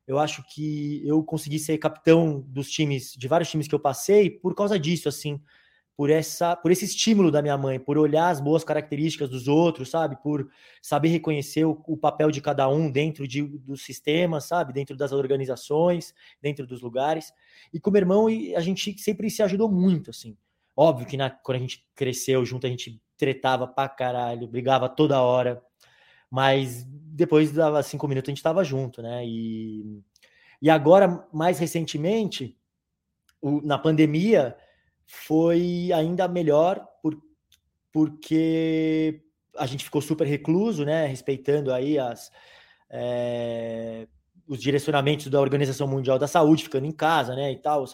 [0.06, 4.30] Eu acho que eu consegui ser capitão dos times, de vários times que eu passei,
[4.30, 5.40] por causa disso, assim,
[5.96, 9.90] por essa, por esse estímulo da minha mãe, por olhar as boas características dos outros,
[9.90, 10.18] sabe?
[10.22, 10.50] Por
[10.82, 14.74] saber reconhecer o, o papel de cada um dentro de, do sistema, sabe?
[14.74, 17.32] Dentro das organizações, dentro dos lugares.
[17.72, 20.36] E com meu irmão, a gente sempre se ajudou muito, assim.
[20.76, 25.22] Óbvio que na, quando a gente cresceu junto, a gente tretava pra caralho, brigava toda
[25.22, 25.62] hora,
[26.30, 29.26] mas depois dava cinco minutos a gente tava junto, né?
[29.26, 30.02] E,
[30.62, 32.58] e agora, mais recentemente,
[33.42, 34.58] o, na pandemia,
[35.06, 37.22] foi ainda melhor por,
[37.92, 39.22] porque
[39.58, 41.06] a gente ficou super recluso, né?
[41.06, 42.32] Respeitando aí as.
[42.90, 44.08] É,
[44.48, 47.86] os direcionamentos da Organização Mundial da Saúde, ficando em casa, né, e tal,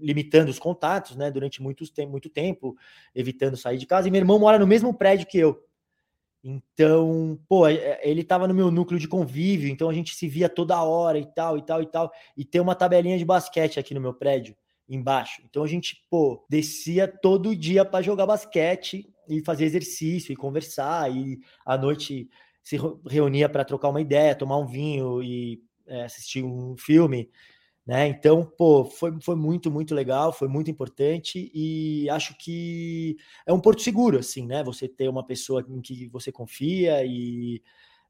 [0.00, 2.76] limitando os contatos, né, durante muito, muito tempo,
[3.14, 4.08] evitando sair de casa.
[4.08, 5.62] E meu irmão mora no mesmo prédio que eu.
[6.42, 10.26] Então, pô, é, é, ele estava no meu núcleo de convívio, então a gente se
[10.26, 12.10] via toda hora e tal, e tal, e tal.
[12.36, 14.56] E tem uma tabelinha de basquete aqui no meu prédio,
[14.88, 15.42] embaixo.
[15.44, 21.14] Então a gente, pô, descia todo dia para jogar basquete e fazer exercício e conversar.
[21.14, 22.30] E à noite
[22.62, 27.28] se reunia para trocar uma ideia, tomar um vinho e é, assistir um filme.
[27.86, 28.06] Né?
[28.08, 33.60] Então, pô, foi, foi muito, muito legal, foi muito importante e acho que é um
[33.60, 34.62] porto seguro, assim, né?
[34.62, 37.60] Você ter uma pessoa em que você confia e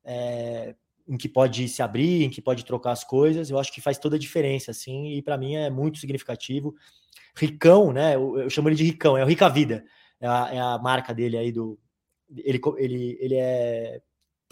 [0.04, 0.74] é,
[1.08, 3.96] em que pode se abrir, em que pode trocar as coisas, eu acho que faz
[3.98, 6.74] toda a diferença, assim, e para mim é muito significativo.
[7.34, 8.16] Ricão, né?
[8.16, 9.84] Eu, eu, chamo ele de Ricão, é o Rica Vida,
[10.20, 11.78] é a, é a marca dele aí do.
[12.36, 14.00] Ele, ele, ele é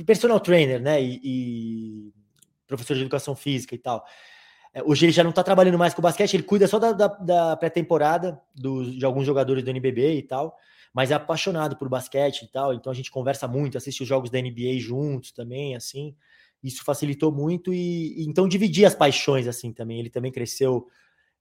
[0.07, 1.03] personal trainer, né?
[1.03, 2.13] E, e
[2.69, 4.05] professor de educação física e tal.
[4.73, 7.09] É, hoje ele já não está trabalhando mais com basquete, ele cuida só da, da,
[7.09, 10.57] da pré-temporada de alguns jogadores do NBB e tal,
[10.93, 14.31] mas é apaixonado por basquete e tal, então a gente conversa muito, assiste os jogos
[14.31, 16.15] da NBA juntos também, assim,
[16.63, 20.87] isso facilitou muito e, e então dividir as paixões assim também, ele também cresceu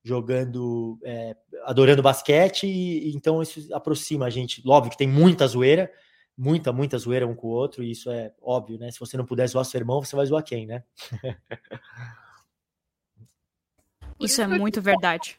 [0.04, 1.36] jogando, é,
[1.66, 5.92] adorando basquete e, então isso aproxima a gente, óbvio que tem muita zoeira,
[6.38, 8.92] muita, muita zoeira um com o outro, e isso é óbvio, né?
[8.92, 10.84] Se você não puder zoar seu irmão, você vai zoar quem, né?
[14.20, 15.38] Isso é muito verdade.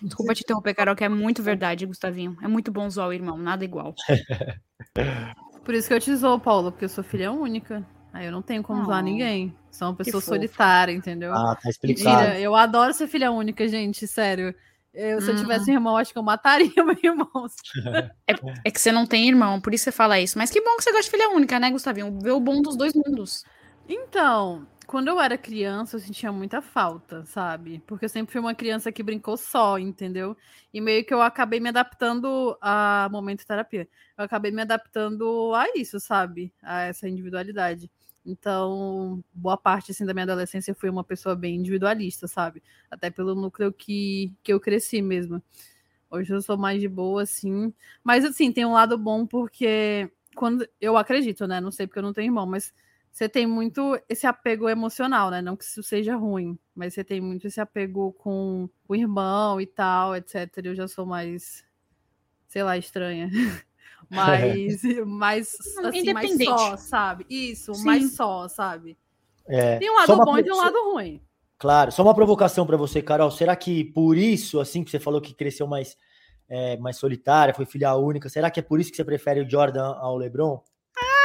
[0.00, 2.36] Desculpa te interromper, Carol, que é muito verdade, Gustavinho.
[2.42, 3.92] É muito bom zoar o irmão, nada igual.
[5.64, 7.84] Por isso que eu te zoo, Paula, porque eu sou filha única.
[8.12, 9.54] Aí eu não tenho como zoar ninguém.
[9.70, 11.32] Sou uma pessoa solitária, entendeu?
[11.32, 12.10] Ah, tá explicado.
[12.10, 14.54] Mentira, eu adoro ser filha única, gente, sério.
[14.92, 15.76] Eu, se eu tivesse uhum.
[15.76, 17.30] irmão, acho que eu mataria meu irmão.
[18.26, 20.38] É, é, que você não tem irmão, por isso você fala isso.
[20.38, 22.18] Mas que bom que você gosta de filha única, né, Gustavinho?
[22.20, 23.44] Ver o bom dos dois mundos.
[23.88, 27.80] Então, quando eu era criança, eu sentia muita falta, sabe?
[27.86, 30.36] Porque eu sempre fui uma criança que brincou só, entendeu?
[30.72, 33.88] E meio que eu acabei me adaptando a momento terapia.
[34.18, 36.52] Eu acabei me adaptando a isso, sabe?
[36.62, 37.90] A essa individualidade.
[38.24, 42.62] Então, boa parte assim da minha adolescência eu fui uma pessoa bem individualista, sabe?
[42.90, 45.42] Até pelo núcleo que, que eu cresci mesmo.
[46.10, 47.72] Hoje eu sou mais de boa, assim.
[48.04, 51.60] Mas assim, tem um lado bom porque quando eu acredito, né?
[51.60, 52.74] Não sei porque eu não tenho irmão, mas
[53.12, 55.42] você tem muito esse apego emocional, né?
[55.42, 59.66] Não que isso seja ruim, mas você tem muito esse apego com o irmão e
[59.66, 60.48] tal, etc.
[60.64, 61.64] Eu já sou mais,
[62.48, 63.30] sei lá, estranha.
[64.16, 67.26] mais, mais, assim, mais só, sabe?
[67.30, 67.84] Isso, Sim.
[67.84, 68.98] mais só, sabe?
[69.46, 71.22] É, tem um lado bom e tem um lado ruim.
[71.58, 73.30] Claro, só uma provocação para você, Carol.
[73.30, 75.96] Será que por isso, assim, que você falou que cresceu mais,
[76.48, 79.48] é, mais solitária, foi filha única, será que é por isso que você prefere o
[79.48, 80.62] Jordan ao LeBron?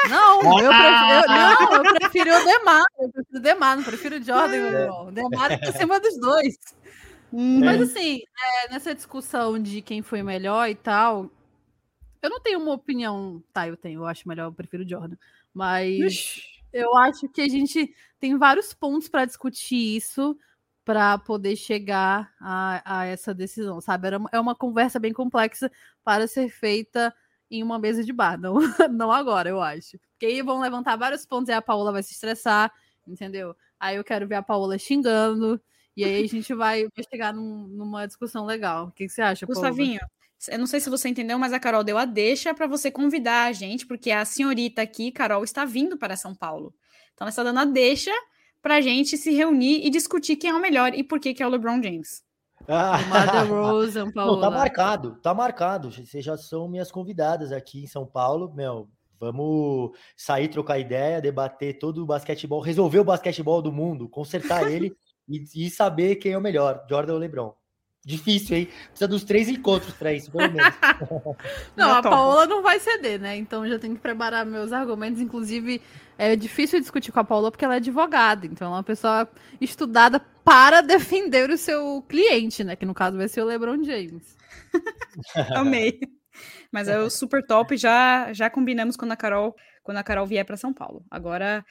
[0.10, 2.84] Não, eu prefiro, não, eu prefiro o Demar.
[3.00, 4.56] Eu prefiro o Demar, não prefiro o Jordan.
[4.56, 4.92] É.
[4.92, 6.56] O Demar é por cima dos dois.
[7.34, 7.60] Hum.
[7.64, 11.30] Mas assim, é, nessa discussão de quem foi melhor e tal,
[12.26, 13.44] eu não tenho uma opinião.
[13.54, 15.16] Tá, eu tenho, eu acho melhor, eu prefiro o Jordan.
[15.54, 16.42] Mas Ixi.
[16.74, 20.38] eu acho que a gente tem vários pontos para discutir isso
[20.84, 24.08] para poder chegar a, a, essa decisão, sabe?
[24.08, 25.72] Era, é uma conversa bem complexa
[26.04, 27.14] para ser feita
[27.50, 28.56] em uma mesa de bar, não,
[28.92, 29.98] não agora, eu acho.
[30.12, 32.72] Porque aí vão levantar vários pontos e a Paola vai se estressar,
[33.08, 33.56] entendeu?
[33.80, 35.60] Aí eu quero ver a Paola xingando,
[35.98, 38.88] e aí a gente vai, vai chegar num, numa discussão legal.
[38.88, 40.12] O que, que você acha, Gustavinho, Paola?
[40.50, 43.46] Eu não sei se você entendeu, mas a Carol deu a deixa para você convidar
[43.46, 46.74] a gente, porque a senhorita aqui, Carol, está vindo para São Paulo.
[47.14, 48.12] Então ela está dando a deixa
[48.62, 51.44] para a gente se reunir e discutir quem é o melhor e por que, que
[51.44, 52.24] é o LeBron James.
[52.68, 52.98] Ah,
[54.40, 55.92] tá marcado, tá marcado.
[55.92, 58.90] Vocês já são minhas convidadas aqui em São Paulo, meu.
[59.20, 64.96] Vamos sair, trocar ideia, debater todo o basquetebol, resolver o basquetebol do mundo, consertar ele
[65.30, 67.54] e, e, saber quem é o melhor, Jordan ou LeBron.
[68.06, 68.70] Difícil, hein?
[68.90, 70.76] Precisa dos três encontros para isso, pelo menos.
[71.76, 73.36] não, a Paola não vai ceder, né?
[73.36, 75.20] Então já tenho que preparar meus argumentos.
[75.20, 75.82] Inclusive,
[76.16, 78.46] é difícil discutir com a Paola porque ela é advogada.
[78.46, 79.28] Então, ela é uma pessoa
[79.60, 82.76] estudada para defender o seu cliente, né?
[82.76, 84.38] Que no caso vai ser o LeBron James.
[85.56, 86.00] Amei.
[86.72, 87.76] Mas é o super top.
[87.76, 91.04] Já, já combinamos quando a Carol, quando a Carol vier para São Paulo.
[91.10, 91.66] Agora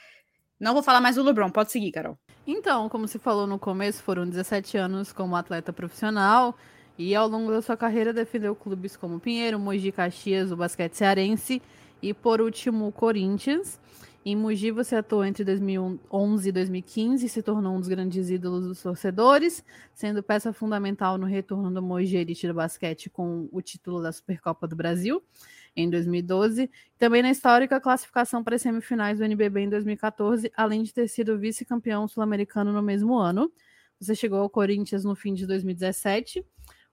[0.58, 2.16] não vou falar mais do LeBron, pode seguir, Carol.
[2.46, 6.56] Então, como se falou no começo, foram 17 anos como atleta profissional
[6.98, 11.60] e ao longo da sua carreira defendeu clubes como Pinheiro, Mogi Caxias, o basquete cearense
[12.00, 13.81] e por último o Corinthians.
[14.24, 18.64] Em Mogi você atuou entre 2011 e 2015 e se tornou um dos grandes ídolos
[18.64, 19.62] dos torcedores,
[19.92, 24.66] sendo peça fundamental no retorno do Mogi Elite do basquete com o título da Supercopa
[24.66, 25.22] do Brasil
[25.77, 30.92] em 2012, também na histórica classificação para as semifinais do NBB em 2014, além de
[30.92, 33.52] ter sido vice-campeão sul-americano no mesmo ano.
[34.00, 36.44] Você chegou ao Corinthians no fim de 2017,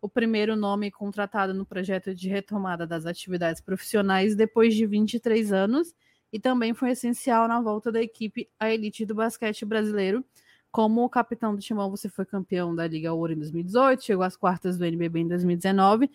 [0.01, 5.93] o primeiro nome contratado no projeto de retomada das atividades profissionais depois de 23 anos,
[6.33, 10.23] e também foi essencial na volta da equipe à elite do basquete brasileiro.
[10.71, 14.77] Como capitão do Timão, você foi campeão da Liga Ouro em 2018, chegou às quartas
[14.77, 16.09] do NBB em 2019.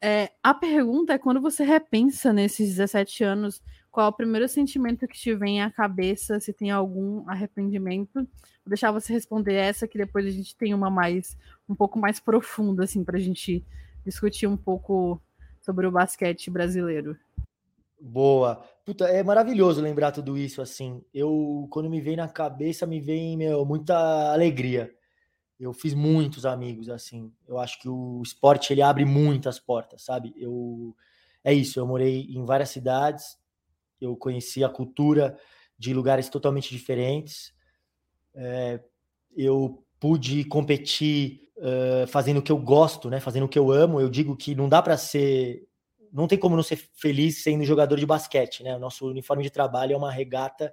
[0.00, 5.08] É, a pergunta é quando você repensa nesses 17 anos, qual é o primeiro sentimento
[5.08, 8.14] que te vem à cabeça, se tem algum arrependimento?
[8.14, 11.36] Vou deixar você responder essa, que depois a gente tem uma mais
[11.68, 13.64] um pouco mais profunda, assim, para a gente
[14.04, 15.20] discutir um pouco
[15.60, 17.16] sobre o basquete brasileiro.
[18.00, 18.62] Boa.
[18.84, 21.02] Puta, é maravilhoso lembrar tudo isso, assim.
[21.12, 24.94] Eu, quando me vem na cabeça, me vem, meu, muita alegria.
[25.58, 27.32] Eu fiz muitos amigos, assim.
[27.46, 30.32] Eu acho que o esporte, ele abre muitas portas, sabe?
[30.36, 30.94] Eu...
[31.42, 33.38] É isso, eu morei em várias cidades,
[34.00, 35.38] eu conheci a cultura
[35.78, 37.54] de lugares totalmente diferentes.
[38.34, 38.80] É,
[39.36, 43.20] eu pude competir uh, fazendo o que eu gosto, né?
[43.20, 44.00] Fazendo o que eu amo.
[44.00, 45.68] Eu digo que não dá para ser
[46.12, 48.74] não tem como não ser feliz sendo jogador de basquete, né?
[48.76, 50.72] O nosso uniforme de trabalho é uma regata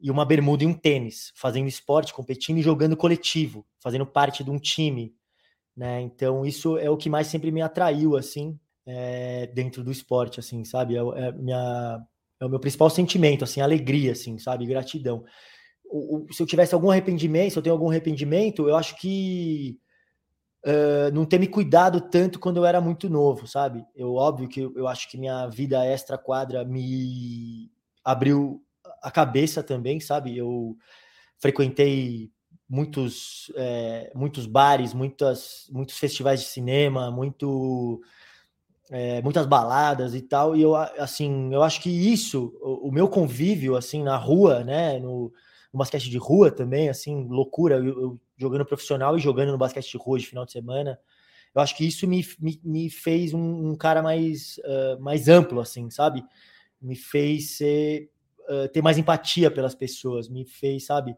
[0.00, 4.50] e uma bermuda e um tênis, fazendo esporte, competindo e jogando coletivo, fazendo parte de
[4.50, 5.14] um time,
[5.76, 6.00] né?
[6.00, 10.64] Então isso é o que mais sempre me atraiu, assim, é, dentro do esporte, assim,
[10.64, 10.96] sabe?
[10.96, 12.00] É, é, minha,
[12.40, 14.66] é o meu principal sentimento, assim, alegria, assim, sabe?
[14.66, 15.24] Gratidão.
[15.84, 19.78] O, o, se eu tivesse algum arrependimento, se eu tenho algum arrependimento, eu acho que
[20.64, 23.84] uh, não ter me cuidado tanto quando eu era muito novo, sabe?
[23.94, 27.70] Eu, óbvio que eu, eu acho que minha vida extra quadra me
[28.04, 28.62] abriu
[29.02, 30.36] a cabeça também, sabe?
[30.36, 30.76] Eu
[31.38, 32.30] frequentei
[32.68, 38.00] muitos, é, muitos bares, muitas, muitos festivais de cinema, muito,
[38.90, 40.54] é, muitas baladas e tal.
[40.54, 44.98] E eu, assim, eu acho que isso, o, o meu convívio, assim, na rua, né,
[44.98, 45.32] no,
[45.72, 47.76] no basquete de rua também, assim, loucura.
[47.76, 50.98] Eu, eu, jogando profissional e jogando no basquete de rua de final de semana.
[51.54, 55.60] Eu acho que isso me, me, me fez um, um, cara mais, uh, mais amplo,
[55.60, 56.24] assim, sabe?
[56.80, 58.10] Me fez ser,
[58.48, 61.16] uh, ter mais empatia pelas pessoas, me fez, sabe?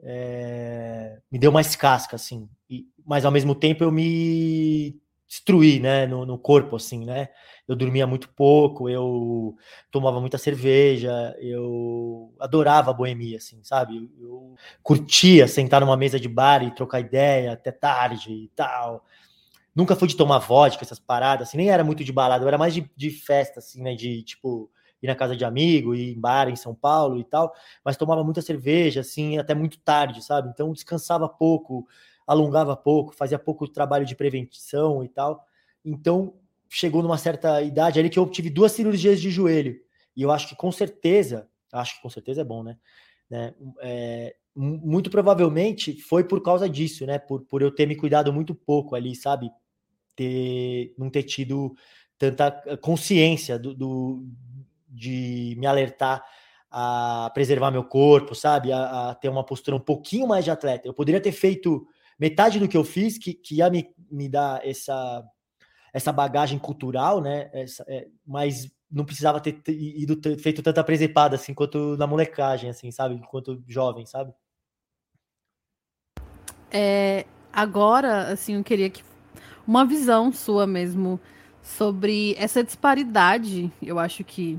[0.00, 2.48] É, me deu mais casca, assim.
[2.70, 7.28] E, mas ao mesmo tempo eu me destruí, né, no, no, corpo, assim, né?
[7.66, 9.54] Eu dormia muito pouco, eu
[9.90, 13.96] tomava muita cerveja, eu adorava a boemia, assim, sabe?
[13.96, 19.04] Eu, eu curtia sentar numa mesa de bar e trocar ideia até tarde e tal.
[19.74, 22.58] Nunca fui de tomar vodka, essas paradas, assim, nem era muito de balada, eu era
[22.58, 24.70] mais de, de festa, assim, né, de, tipo,
[25.02, 28.24] ir na casa de amigo, ir em bar em São Paulo e tal, mas tomava
[28.24, 30.50] muita cerveja, assim, até muito tarde, sabe?
[30.50, 31.86] Então descansava pouco,
[32.26, 35.44] alongava pouco, fazia pouco trabalho de prevenção e tal.
[35.84, 36.34] Então,
[36.68, 39.80] chegou numa certa idade ali que eu tive duas cirurgias de joelho.
[40.14, 42.76] E eu acho que com certeza, acho que com certeza é bom, né?
[43.30, 47.18] né é, muito provavelmente foi por causa disso, né?
[47.18, 49.50] Por, por eu ter me cuidado muito pouco ali, sabe?
[50.16, 51.74] Ter, não ter tido
[52.18, 54.26] tanta consciência do, do
[54.98, 56.24] de me alertar
[56.70, 58.72] a preservar meu corpo, sabe?
[58.72, 60.86] A, a, ter uma postura um pouquinho mais de atleta.
[60.86, 61.86] Eu poderia ter feito
[62.18, 65.24] metade do que eu fiz, que, que ia me, me dar essa,
[65.92, 67.48] essa bagagem cultural, né?
[67.52, 72.70] Essa, é, mas não precisava ter, ido ter feito tanta presepada assim quanto na molecagem,
[72.70, 73.14] assim, sabe?
[73.14, 74.32] Enquanto jovem, sabe?
[76.70, 79.02] É, agora, assim, eu queria que
[79.66, 81.20] uma visão sua mesmo
[81.62, 83.70] sobre essa disparidade.
[83.82, 84.58] Eu acho que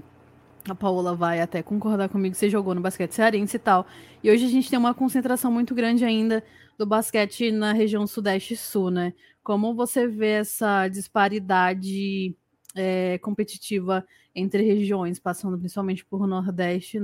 [0.72, 2.36] a Paola vai até concordar comigo.
[2.36, 3.86] Você jogou no basquete cearense e tal.
[4.24, 6.44] E hoje a gente tem uma concentração muito grande ainda
[6.78, 9.14] do basquete na região Sudeste e Sul, né?
[9.44, 12.36] Como você vê essa disparidade
[12.76, 17.02] é, competitiva entre regiões, passando principalmente por Nordeste e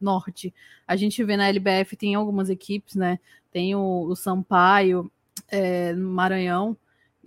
[0.00, 0.54] Norte?
[0.86, 3.18] A gente vê na LBF, tem algumas equipes, né?
[3.50, 5.10] Tem o, o Sampaio,
[5.50, 6.76] é, Maranhão,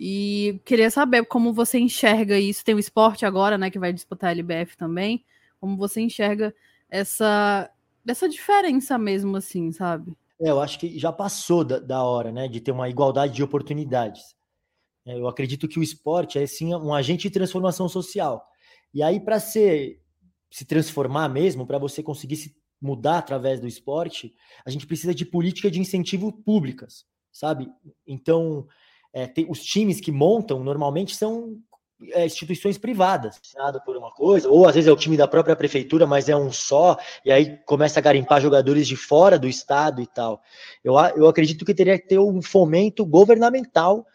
[0.03, 2.63] e queria saber como você enxerga isso.
[2.65, 5.23] Tem o esporte agora, né, que vai disputar a LBF também.
[5.61, 6.53] Como você enxerga
[6.89, 7.71] essa,
[8.05, 10.11] essa diferença mesmo, assim, sabe?
[10.41, 13.43] É, eu acho que já passou da, da hora, né, de ter uma igualdade de
[13.43, 14.35] oportunidades.
[15.05, 18.45] É, eu acredito que o esporte é sim um agente de transformação social.
[18.93, 20.01] E aí, para ser
[20.51, 24.33] se transformar mesmo, para você conseguir se mudar através do esporte,
[24.65, 27.69] a gente precisa de política de incentivo públicas, sabe?
[28.05, 28.67] Então,
[29.13, 31.57] é, tem, os times que montam normalmente são
[32.09, 33.39] é, instituições privadas,
[33.85, 36.51] por uma coisa, ou às vezes é o time da própria prefeitura, mas é um
[36.51, 40.41] só, e aí começa a garimpar jogadores de fora do estado e tal.
[40.83, 44.05] Eu, eu acredito que teria que ter um fomento governamental,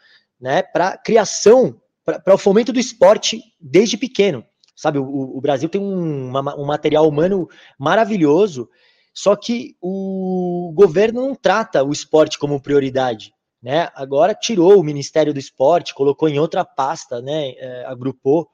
[0.41, 4.45] né, para criação, para o fomento do esporte desde pequeno.
[4.75, 8.69] Sabe, o, o Brasil tem um, uma, um material humano maravilhoso,
[9.15, 13.33] só que o governo não trata o esporte como prioridade
[13.67, 13.91] né?
[13.97, 17.51] Agora tirou o Ministério do Esporte, colocou em outra pasta, né?
[17.57, 18.49] É, agrupou,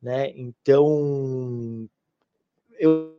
[0.00, 0.30] né?
[0.36, 1.88] Então
[2.78, 3.18] eu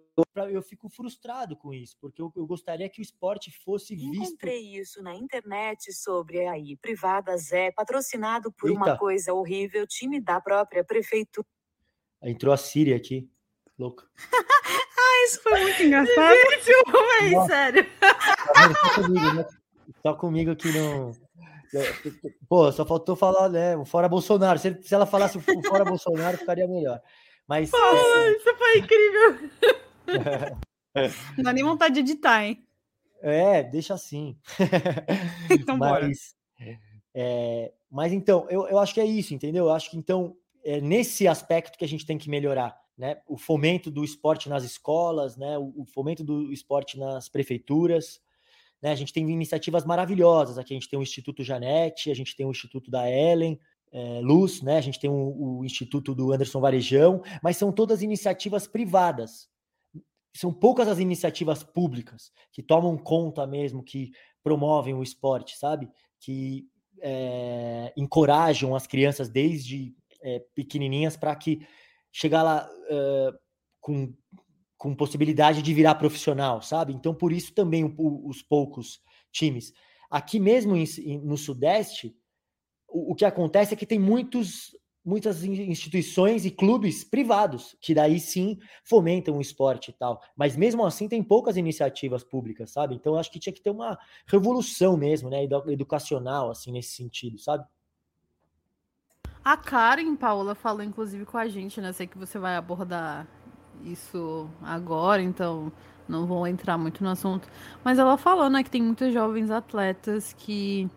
[0.49, 4.15] eu fico frustrado com isso, porque eu, eu gostaria que o esporte fosse visto.
[4.15, 8.97] Encontrei isso na internet sobre aí privadas é patrocinado por uma Eita.
[8.97, 11.45] coisa horrível, time da própria prefeitura.
[12.23, 13.29] Entrou a Síria aqui,
[13.77, 14.07] louca.
[15.25, 16.35] Isso foi muito engraçado.
[17.19, 17.47] Véi, Nossa.
[17.47, 17.85] sério.
[17.99, 18.15] Tá?
[18.73, 19.45] Só comigo, né?
[20.01, 21.24] Só comigo aqui no.
[21.79, 23.75] É, Pô, só faltou falar, né?
[23.75, 24.59] o Fora Bolsonaro.
[24.59, 27.01] Se, se ela falasse o Fora Bolsonaro, ficaria melhor.
[27.47, 27.71] Mas.
[27.73, 29.49] é, Ai, isso foi incrível.
[31.37, 32.65] Não dá nem vontade de editar, hein?
[33.21, 34.37] É, deixa assim.
[35.49, 36.05] Então, bora.
[36.05, 36.35] mas,
[37.13, 39.65] é, mas então, eu, eu acho que é isso, entendeu?
[39.65, 43.21] Eu acho que então é nesse aspecto que a gente tem que melhorar, né?
[43.27, 45.57] O fomento do esporte nas escolas, né?
[45.57, 48.21] O, o fomento do esporte nas prefeituras.
[48.85, 48.91] Né?
[48.91, 50.59] A gente tem iniciativas maravilhosas.
[50.59, 53.59] Aqui a gente tem o Instituto Janete, a gente tem o Instituto da Ellen,
[53.91, 54.77] é, Luz, né?
[54.77, 59.49] A gente tem o, o Instituto do Anderson Varejão, mas são todas iniciativas privadas.
[60.35, 64.11] São poucas as iniciativas públicas que tomam conta mesmo, que
[64.43, 65.89] promovem o esporte, sabe?
[66.19, 66.67] Que
[67.01, 71.65] é, encorajam as crianças desde é, pequenininhas para que
[72.11, 73.31] chegar lá é,
[73.81, 74.13] com,
[74.77, 76.93] com possibilidade de virar profissional, sabe?
[76.93, 79.01] Então, por isso também o- os poucos
[79.31, 79.73] times.
[80.09, 82.15] Aqui mesmo em- no Sudeste,
[82.87, 87.93] o, o que acontece é que tem muitos, muitas in- instituições e clubes privados que
[87.93, 90.21] daí sim fomentam o esporte e tal.
[90.35, 92.95] Mas mesmo assim tem poucas iniciativas públicas, sabe?
[92.95, 93.97] Então acho que tinha que ter uma
[94.27, 95.43] revolução mesmo, né?
[95.43, 97.65] edu- Educacional, assim, nesse sentido, sabe?
[99.43, 101.93] A Karen Paula falou, inclusive, com a gente, né?
[101.93, 103.27] Sei que você vai abordar
[103.83, 105.71] isso agora, então
[106.07, 107.47] não vou entrar muito no assunto.
[107.83, 110.89] Mas ela falou, né, que tem muitos jovens atletas que,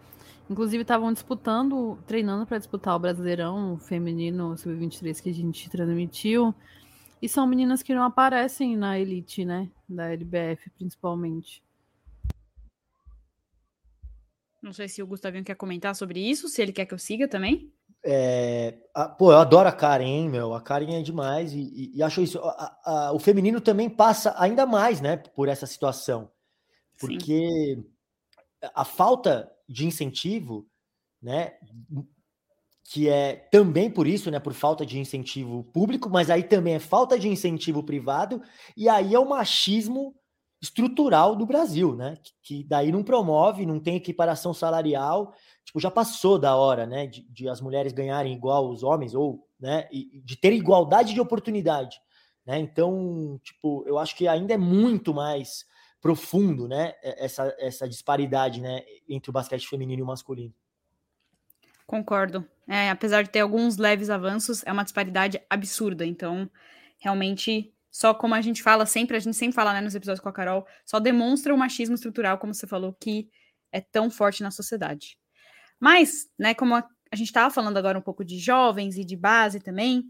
[0.48, 6.54] inclusive, estavam disputando, treinando para disputar o Brasileirão feminino sub-23 que a gente transmitiu.
[7.20, 9.68] E são meninas que não aparecem na elite, né?
[9.88, 11.62] Da LBF, principalmente.
[14.62, 17.26] Não sei se o Gustavinho quer comentar sobre isso, se ele quer que eu siga
[17.26, 17.72] também.
[18.10, 20.54] É, a- pô, eu adoro a Karen, hein, meu.
[20.54, 22.38] A Karen é demais e, e- e acho isso.
[22.42, 26.30] a- a- o feminino também passa ainda mais, né, por essa situação,
[26.96, 27.06] Sim.
[27.06, 27.84] porque
[28.74, 30.66] a falta de incentivo,
[31.20, 31.52] né,
[32.90, 36.78] que é também por isso, né, por falta de incentivo público, mas aí também é
[36.80, 38.40] falta de incentivo privado
[38.74, 40.14] e aí é o machismo
[40.62, 45.34] estrutural do Brasil, né, que, que daí não promove, não tem equiparação salarial
[45.68, 49.46] tipo, já passou da hora, né, de, de as mulheres ganharem igual os homens, ou,
[49.60, 52.00] né, de ter igualdade de oportunidade,
[52.46, 55.66] né, então, tipo, eu acho que ainda é muito mais
[56.00, 60.54] profundo, né, essa, essa disparidade, né, entre o basquete feminino e o masculino.
[61.86, 62.46] Concordo.
[62.66, 66.04] É, apesar de ter alguns leves avanços, é uma disparidade absurda.
[66.04, 66.50] Então,
[66.98, 70.28] realmente, só como a gente fala sempre, a gente sempre fala né, nos episódios com
[70.28, 73.30] a Carol, só demonstra o machismo estrutural, como você falou, que
[73.72, 75.18] é tão forte na sociedade.
[75.80, 79.16] Mas, né, como a, a gente estava falando agora um pouco de jovens e de
[79.16, 80.04] base também,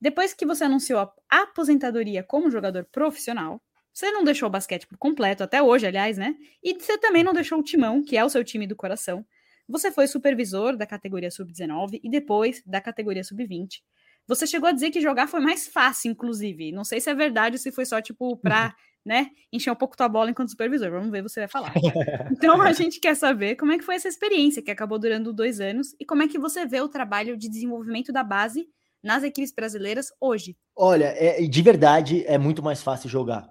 [0.00, 3.60] depois que você anunciou a aposentadoria como jogador profissional,
[3.92, 6.36] você não deixou o basquete por completo, até hoje, aliás, né?
[6.62, 9.26] E você também não deixou o Timão, que é o seu time do coração.
[9.68, 13.82] Você foi supervisor da categoria sub-19 e depois da categoria sub-20.
[14.26, 16.72] Você chegou a dizer que jogar foi mais fácil, inclusive.
[16.72, 18.74] Não sei se é verdade ou se foi só, tipo, pra,
[19.04, 20.90] né, encher um pouco tua bola enquanto supervisor.
[20.90, 21.72] Vamos ver, você vai falar.
[22.32, 25.60] Então, a gente quer saber como é que foi essa experiência, que acabou durando dois
[25.60, 28.68] anos, e como é que você vê o trabalho de desenvolvimento da base
[29.02, 30.56] nas equipes brasileiras hoje.
[30.76, 33.50] Olha, é, de verdade, é muito mais fácil jogar,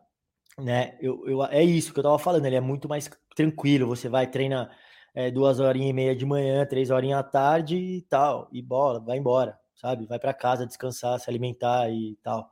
[0.57, 4.07] né, eu, eu- é isso que eu tava falando, ele é muito mais tranquilo, você
[4.09, 4.69] vai, treina
[5.15, 8.99] é, duas horinhas e meia de manhã, três horinhas à tarde e tal, e bola,
[8.99, 12.49] vai embora, sabe, vai para casa descansar, se alimentar e tal.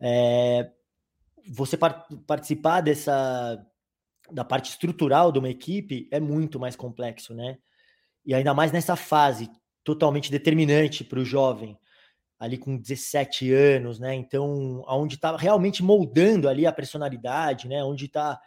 [0.00, 0.70] É,
[1.48, 3.64] você par- participar dessa
[4.32, 7.58] da parte estrutural de uma equipe é muito mais complexo, né?
[8.26, 9.50] E ainda mais nessa fase
[9.84, 11.78] totalmente determinante para o jovem,
[12.38, 14.14] ali com 17 anos, né?
[14.14, 17.84] Então, aonde está realmente moldando ali a personalidade, né?
[17.84, 18.40] Onde está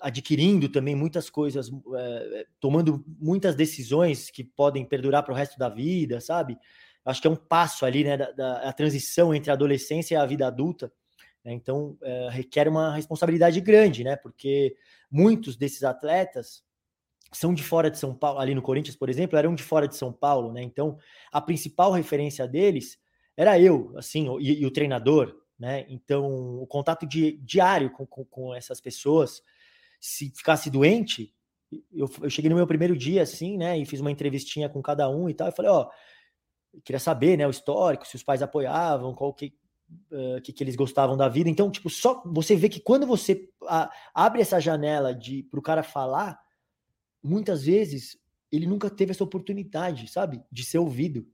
[0.00, 5.68] adquirindo também muitas coisas, eh, tomando muitas decisões que podem perdurar para o resto da
[5.68, 6.58] vida, sabe?
[7.04, 8.16] Acho que é um passo ali, né?
[8.16, 10.92] Da, da- a transição entre a adolescência e a vida adulta.
[11.44, 11.52] Né?
[11.52, 14.16] Então, eh, requer uma responsabilidade grande, né?
[14.16, 14.76] Porque
[15.10, 16.62] muitos desses atletas
[17.32, 19.96] são de fora de São Paulo, ali no Corinthians, por exemplo, eram de fora de
[19.96, 20.62] São Paulo, né?
[20.62, 20.98] Então,
[21.32, 22.98] a principal referência deles
[23.36, 25.86] era eu, assim, e, e o treinador, né?
[25.88, 26.26] Então,
[26.60, 29.42] o contato di- diário com, com, com essas pessoas,
[30.00, 31.34] se ficasse doente,
[31.92, 33.78] eu, eu cheguei no meu primeiro dia, assim, né?
[33.78, 35.88] E fiz uma entrevistinha com cada um e tal, e falei, ó,
[36.84, 39.54] queria saber, né, o histórico, se os pais apoiavam, qual que,
[40.10, 41.48] uh, que, que eles gostavam da vida.
[41.48, 45.62] Então, tipo, só você vê que quando você a, abre essa janela de para o
[45.62, 46.38] cara falar,
[47.22, 48.18] muitas vezes
[48.50, 51.26] ele nunca teve essa oportunidade, sabe, de ser ouvido.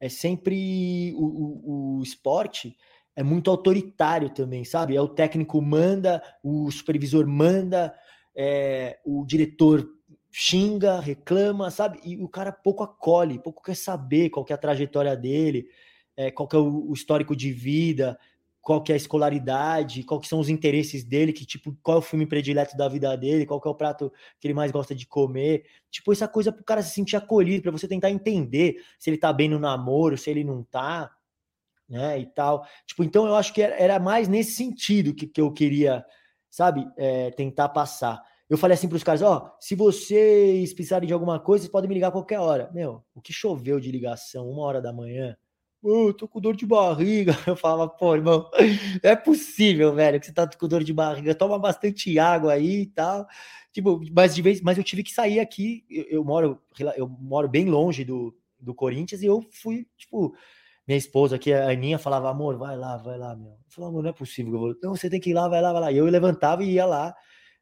[0.00, 2.76] É sempre o, o, o esporte
[3.14, 4.96] é muito autoritário também, sabe?
[4.96, 7.94] É o técnico manda, o supervisor manda,
[8.34, 9.86] é, o diretor
[10.30, 12.00] xinga, reclama, sabe?
[12.02, 15.68] E o cara pouco acolhe, pouco quer saber qual que é a trajetória dele,
[16.16, 18.18] é, qual que é o, o, histórico de vida,
[18.60, 21.98] qual que é a escolaridade, qual que são os interesses dele, que tipo, qual é
[21.98, 24.94] o filme predileto da vida dele, qual que é o prato que ele mais gosta
[24.94, 25.64] de comer.
[25.90, 29.32] Tipo, essa coisa pro cara se sentir acolhido, para você tentar entender se ele tá
[29.32, 31.10] bem no namoro, se ele não tá,
[31.88, 32.64] né, e tal.
[32.86, 36.04] Tipo, então eu acho que era mais nesse sentido que, que eu queria,
[36.50, 38.22] sabe, é, tentar passar.
[38.48, 41.88] Eu falei assim para os caras: ó, se vocês precisarem de alguma coisa, vocês podem
[41.88, 42.70] me ligar a qualquer hora.
[42.72, 45.36] Meu, o que choveu de ligação, uma hora da manhã.
[45.84, 47.32] Oh, tô com dor de barriga.
[47.46, 48.48] Eu falava, pô, irmão,
[49.02, 51.34] é possível, velho, que você tá com dor de barriga.
[51.34, 53.26] Toma bastante água aí e tal.
[53.72, 55.84] Tipo, mas de vez, mas eu tive que sair aqui.
[55.90, 56.62] Eu, eu moro,
[56.96, 60.34] eu moro bem longe do, do Corinthians e eu fui, tipo,
[60.86, 63.50] minha esposa aqui, a Aninha, falava, amor, vai lá, vai lá, meu.
[63.52, 64.52] Eu falava, amor, não é possível.
[64.54, 64.76] Eu vou...
[64.82, 65.92] Não, você tem que ir lá, vai lá, vai lá.
[65.92, 67.12] E eu levantava e ia lá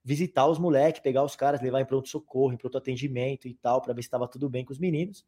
[0.04, 4.02] visitar os moleques, pegar os caras, levar em pronto-socorro, em pronto-atendimento e tal, para ver
[4.02, 5.24] se estava tudo bem com os meninos.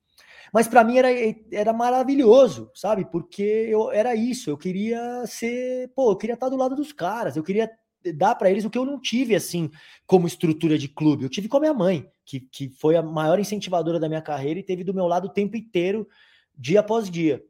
[0.52, 1.08] Mas para mim era,
[1.52, 3.04] era maravilhoso, sabe?
[3.04, 7.36] Porque eu era isso, eu queria ser, pô, eu queria estar do lado dos caras,
[7.36, 7.70] eu queria
[8.14, 9.70] dar para eles o que eu não tive assim
[10.06, 11.24] como estrutura de clube.
[11.24, 14.58] Eu tive com a minha mãe, que, que foi a maior incentivadora da minha carreira
[14.58, 16.08] e teve do meu lado o tempo inteiro,
[16.56, 17.44] dia após dia.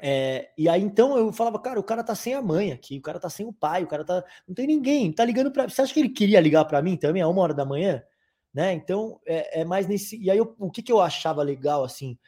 [0.00, 3.02] É, e aí então eu falava, cara, o cara tá sem a mãe aqui, o
[3.02, 4.24] cara tá sem o pai, o cara tá.
[4.46, 5.68] Não tem ninguém, tá ligando para.
[5.68, 8.02] Você acha que ele queria ligar para mim também a uma hora da manhã?
[8.52, 8.72] Né?
[8.72, 10.20] Então é, é mais nesse.
[10.20, 12.18] E aí eu, o que, que eu achava legal assim?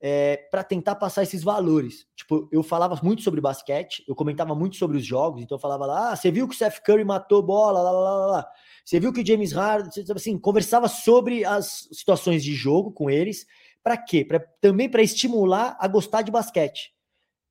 [0.00, 2.06] É, para tentar passar esses valores.
[2.14, 5.86] Tipo, eu falava muito sobre basquete, eu comentava muito sobre os jogos, então eu falava
[5.86, 8.48] lá, ah, você viu que o Steph Curry matou bola, lá, lá, lá, lá.
[8.84, 13.44] Você viu que o James Harden, assim, conversava sobre as situações de jogo com eles,
[13.82, 14.24] para quê?
[14.24, 16.92] Pra, também para estimular a gostar de basquete.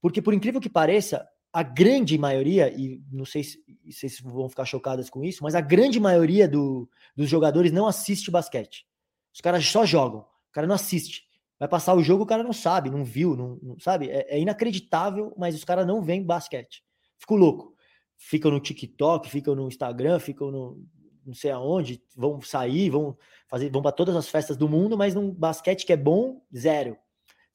[0.01, 4.65] Porque, por incrível que pareça, a grande maioria, e não sei se vocês vão ficar
[4.65, 8.85] chocadas com isso, mas a grande maioria do, dos jogadores não assiste basquete.
[9.33, 11.25] Os caras só jogam, o cara não assiste.
[11.59, 14.09] Vai passar o jogo, o cara não sabe, não viu, não, não sabe?
[14.09, 16.83] É, é, inacreditável, mas os caras não veem basquete.
[17.17, 17.73] Fico louco.
[18.15, 20.83] Ficam no TikTok, ficam no Instagram, ficam no
[21.25, 23.17] não sei aonde, vão sair, vão
[23.49, 26.97] fazer, vão para todas as festas do mundo, mas num basquete que é bom, zero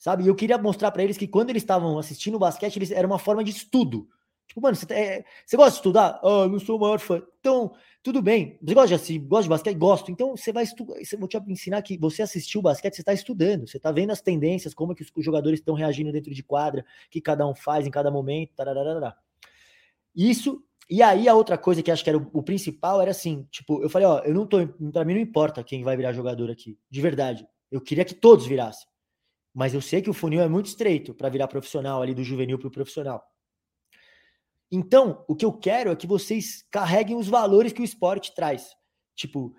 [0.03, 0.25] sabe?
[0.25, 3.07] E eu queria mostrar para eles que quando eles estavam assistindo o basquete, eles, era
[3.07, 4.09] uma forma de estudo.
[4.49, 6.21] Tipo, mano, você, é, você gosta de estudar?
[6.25, 7.23] Ah, não sou o maior fã.
[7.39, 7.73] Então,
[8.03, 8.59] tudo bem.
[8.61, 9.77] Você gosta de, assim, gosta de basquete?
[9.77, 10.11] Gosto.
[10.11, 10.95] Então, você vai estudar.
[11.21, 13.69] Vou te ensinar que você assistiu o basquete, você está estudando.
[13.69, 16.85] Você está vendo as tendências, como é que os jogadores estão reagindo dentro de quadra,
[17.09, 18.51] que cada um faz em cada momento.
[20.17, 20.65] Isso.
[20.91, 23.81] E aí, a outra coisa que acho que era o, o principal era assim: tipo,
[23.81, 24.67] eu falei, ó, eu não tô.
[24.93, 26.77] Pra mim não importa quem vai virar jogador aqui.
[26.91, 27.47] De verdade.
[27.71, 28.92] Eu queria que todos virassem.
[29.55, 32.59] Mas eu sei que o funil é muito estreito para virar profissional ali do juvenil
[32.59, 33.23] para o profissional.
[34.71, 38.75] Então, o que eu quero é que vocês carreguem os valores que o esporte traz.
[39.15, 39.55] Tipo,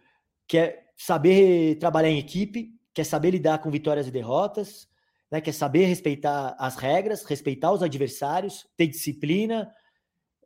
[0.48, 4.88] quer saber trabalhar em equipe, quer saber lidar com vitórias e derrotas,
[5.32, 5.40] né?
[5.40, 9.72] quer saber respeitar as regras, respeitar os adversários, ter disciplina,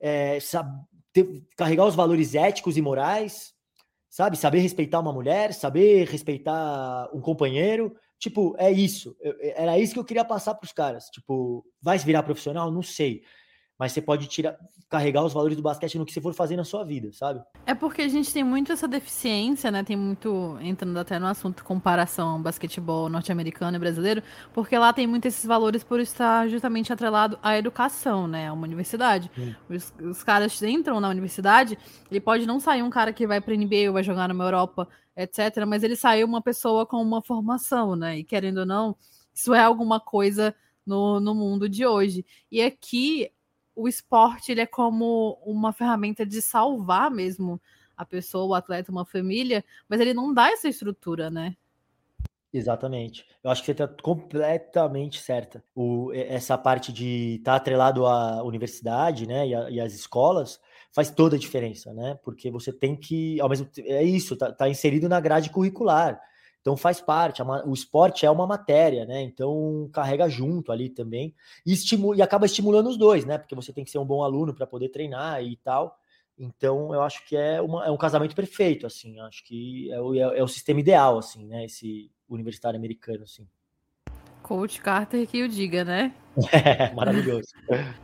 [0.01, 0.37] é,
[1.13, 3.53] ter, carregar os valores éticos e morais,
[4.09, 4.37] sabe?
[4.37, 9.15] Saber respeitar uma mulher, saber respeitar um companheiro, Tipo, é isso.
[9.21, 11.05] Eu, era isso que eu queria passar para os caras.
[11.05, 12.71] Tipo, vai se virar profissional?
[12.71, 13.21] Não sei.
[13.77, 14.57] Mas você pode tirar,
[14.89, 17.41] carregar os valores do basquete no que você for fazer na sua vida, sabe?
[17.65, 19.83] É porque a gente tem muito essa deficiência, né?
[19.83, 24.23] Tem muito, entrando até no assunto comparação basquetebol norte-americano e brasileiro,
[24.53, 28.47] porque lá tem muito esses valores por estar justamente atrelado à educação, né?
[28.47, 29.29] A uma universidade.
[29.69, 31.77] Os, os, caras entram na universidade,
[32.09, 34.87] ele pode não sair um cara que vai para NBA ou vai jogar numa Europa
[35.17, 35.65] etc.
[35.67, 38.19] Mas ele saiu uma pessoa com uma formação, né?
[38.19, 38.95] E querendo ou não,
[39.33, 40.55] isso é alguma coisa
[40.85, 42.25] no, no mundo de hoje.
[42.51, 43.29] E aqui
[43.77, 47.61] o esporte ele é como uma ferramenta de salvar mesmo
[47.95, 51.55] a pessoa, o atleta, uma família, mas ele não dá essa estrutura, né?
[52.51, 53.25] Exatamente.
[53.43, 55.63] Eu acho que você está completamente certa.
[55.75, 60.59] O, essa parte de estar tá atrelado à universidade né, e, a, e às escolas
[60.91, 62.17] faz toda a diferença, né?
[62.23, 66.19] Porque você tem que, ao mesmo é isso, tá, tá inserido na grade curricular.
[66.67, 69.21] Então faz parte, o esporte é uma matéria, né?
[69.21, 71.33] Então carrega junto ali também
[71.65, 73.37] e, estimula, e acaba estimulando os dois, né?
[73.37, 75.97] Porque você tem que ser um bom aluno para poder treinar e tal.
[76.37, 79.17] Então eu acho que é, uma, é um casamento perfeito, assim.
[79.21, 81.63] Acho que é o, é, é o sistema ideal, assim, né?
[81.63, 83.47] Esse universitário americano, assim.
[84.43, 86.13] Coach Carter que o diga, né?
[86.51, 87.47] É, maravilhoso.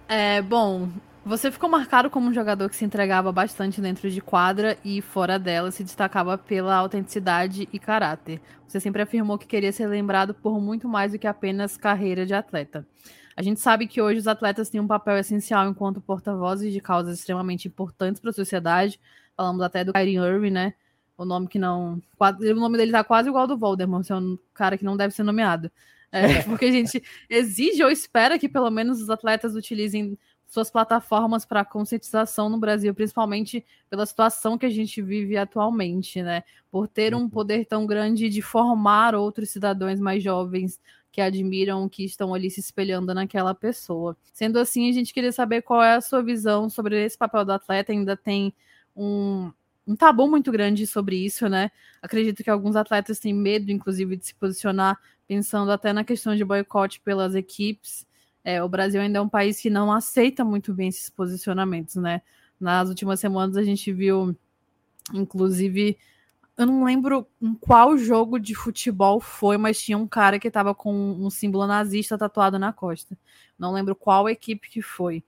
[0.07, 0.88] É, bom,
[1.26, 5.40] você ficou marcado como um jogador que se entregava bastante dentro de quadra e fora
[5.40, 8.42] dela se destacava pela autenticidade e caráter.
[8.68, 12.34] Você sempre afirmou que queria ser lembrado por muito mais do que apenas carreira de
[12.34, 12.86] atleta.
[13.36, 17.20] A gente sabe que hoje os atletas têm um papel essencial enquanto porta-vozes de causas
[17.20, 19.00] extremamente importantes para a sociedade.
[19.36, 20.74] Falamos até do Kyrie Irving, né?
[21.18, 22.02] O nome que não.
[22.20, 25.14] O nome dele tá quase igual ao do Voldemort, é um cara que não deve
[25.14, 25.72] ser nomeado.
[26.12, 30.18] É, porque a gente exige ou espera que pelo menos os atletas utilizem
[30.54, 36.43] suas plataformas para conscientização no Brasil, principalmente pela situação que a gente vive atualmente, né?
[36.70, 37.30] Por ter um uhum.
[37.30, 40.80] poder tão grande de formar outros cidadãos mais jovens
[41.12, 44.16] que admiram, que estão ali se espelhando naquela pessoa.
[44.32, 47.51] Sendo assim, a gente queria saber qual é a sua visão sobre esse papel do
[47.51, 47.91] atleta.
[47.91, 48.54] Ainda tem
[48.95, 49.51] um,
[49.88, 51.72] um tabu muito grande sobre isso, né?
[51.99, 56.45] Acredito que alguns atletas têm medo, inclusive, de se posicionar, pensando até na questão de
[56.45, 58.06] boicote pelas equipes.
[58.44, 62.22] É, o Brasil ainda é um país que não aceita muito bem esses posicionamentos, né?
[62.60, 64.36] Nas últimas semanas a gente viu,
[65.14, 65.98] inclusive,
[66.58, 70.76] eu não lembro em qual jogo de futebol foi, mas tinha um cara que estava
[70.76, 73.18] com um símbolo nazista tatuado na costa.
[73.58, 75.24] Não lembro qual equipe que foi.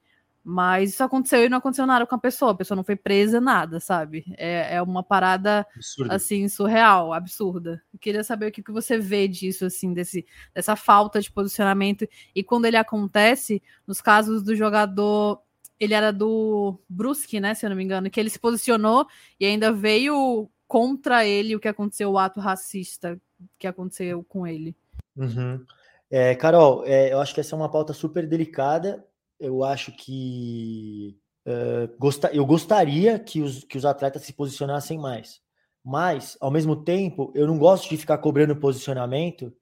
[0.47, 2.51] Mas isso aconteceu e não aconteceu nada com a pessoa.
[2.51, 4.23] A pessoa não foi presa, nada, sabe?
[4.37, 6.13] É, é uma parada, Absurdo.
[6.13, 7.81] assim, surreal, absurda.
[7.91, 10.23] Eu queria saber o que, que você vê disso, assim, desse,
[10.53, 12.07] dessa falta de posicionamento.
[12.35, 15.41] E quando ele acontece, nos casos do jogador...
[15.77, 19.05] Ele era do Brusque, né, se eu não me engano, que ele se posicionou
[19.37, 23.19] e ainda veio contra ele o que aconteceu, o ato racista
[23.59, 24.73] que aconteceu com ele.
[25.17, 25.65] Uhum.
[26.09, 29.03] É, Carol, é, eu acho que essa é uma pauta super delicada
[29.39, 35.41] eu acho que uh, eu gostaria que os, que os atletas se posicionassem mais.
[35.83, 39.55] Mas, ao mesmo tempo, eu não gosto de ficar cobrando posicionamento,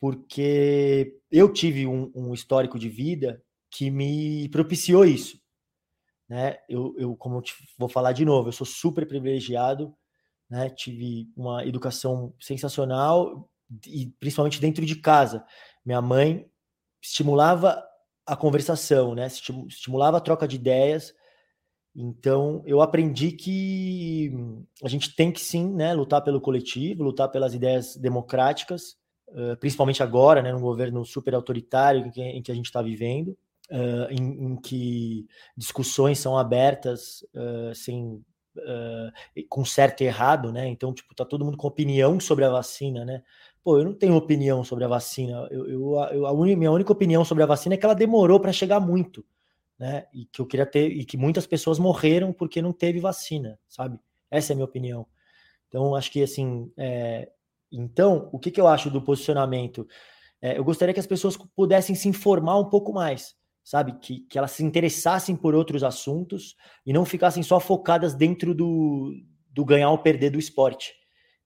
[0.00, 5.40] porque eu tive um, um histórico de vida que me propiciou isso.
[6.28, 6.58] Né?
[6.68, 9.94] Eu, eu, como eu te, vou falar de novo, eu sou super privilegiado,
[10.48, 10.70] né?
[10.70, 13.50] tive uma educação sensacional
[13.86, 15.44] e principalmente dentro de casa.
[15.84, 16.48] Minha mãe
[17.02, 17.82] estimulava
[18.28, 19.26] a conversação, né?
[19.26, 21.14] Estimulava a troca de ideias.
[21.96, 24.30] Então, eu aprendi que
[24.84, 28.96] a gente tem que sim, né, lutar pelo coletivo, lutar pelas ideias democráticas,
[29.58, 33.36] principalmente agora, né, num governo super autoritário em que, a gente está vivendo,
[34.10, 35.26] em, em, que
[35.56, 37.24] discussões são abertas
[37.74, 38.22] sem
[39.48, 40.66] com certo e errado, né?
[40.68, 43.22] Então, tipo, tá todo mundo com opinião sobre a vacina, né?
[43.68, 45.46] Pô, eu não tenho opinião sobre a vacina.
[45.50, 46.56] Eu, eu, eu a un...
[46.56, 49.22] minha única opinião sobre a vacina é que ela demorou para chegar muito,
[49.78, 50.06] né?
[50.10, 54.00] E que eu queria ter e que muitas pessoas morreram porque não teve vacina, sabe?
[54.30, 55.06] Essa é a minha opinião.
[55.68, 57.30] Então, acho que assim, é...
[57.70, 59.86] então, o que, que eu acho do posicionamento?
[60.40, 63.98] É, eu gostaria que as pessoas pudessem se informar um pouco mais, sabe?
[64.00, 66.56] Que, que elas se interessassem por outros assuntos
[66.86, 69.12] e não ficassem só focadas dentro do,
[69.50, 70.94] do ganhar ou perder do esporte.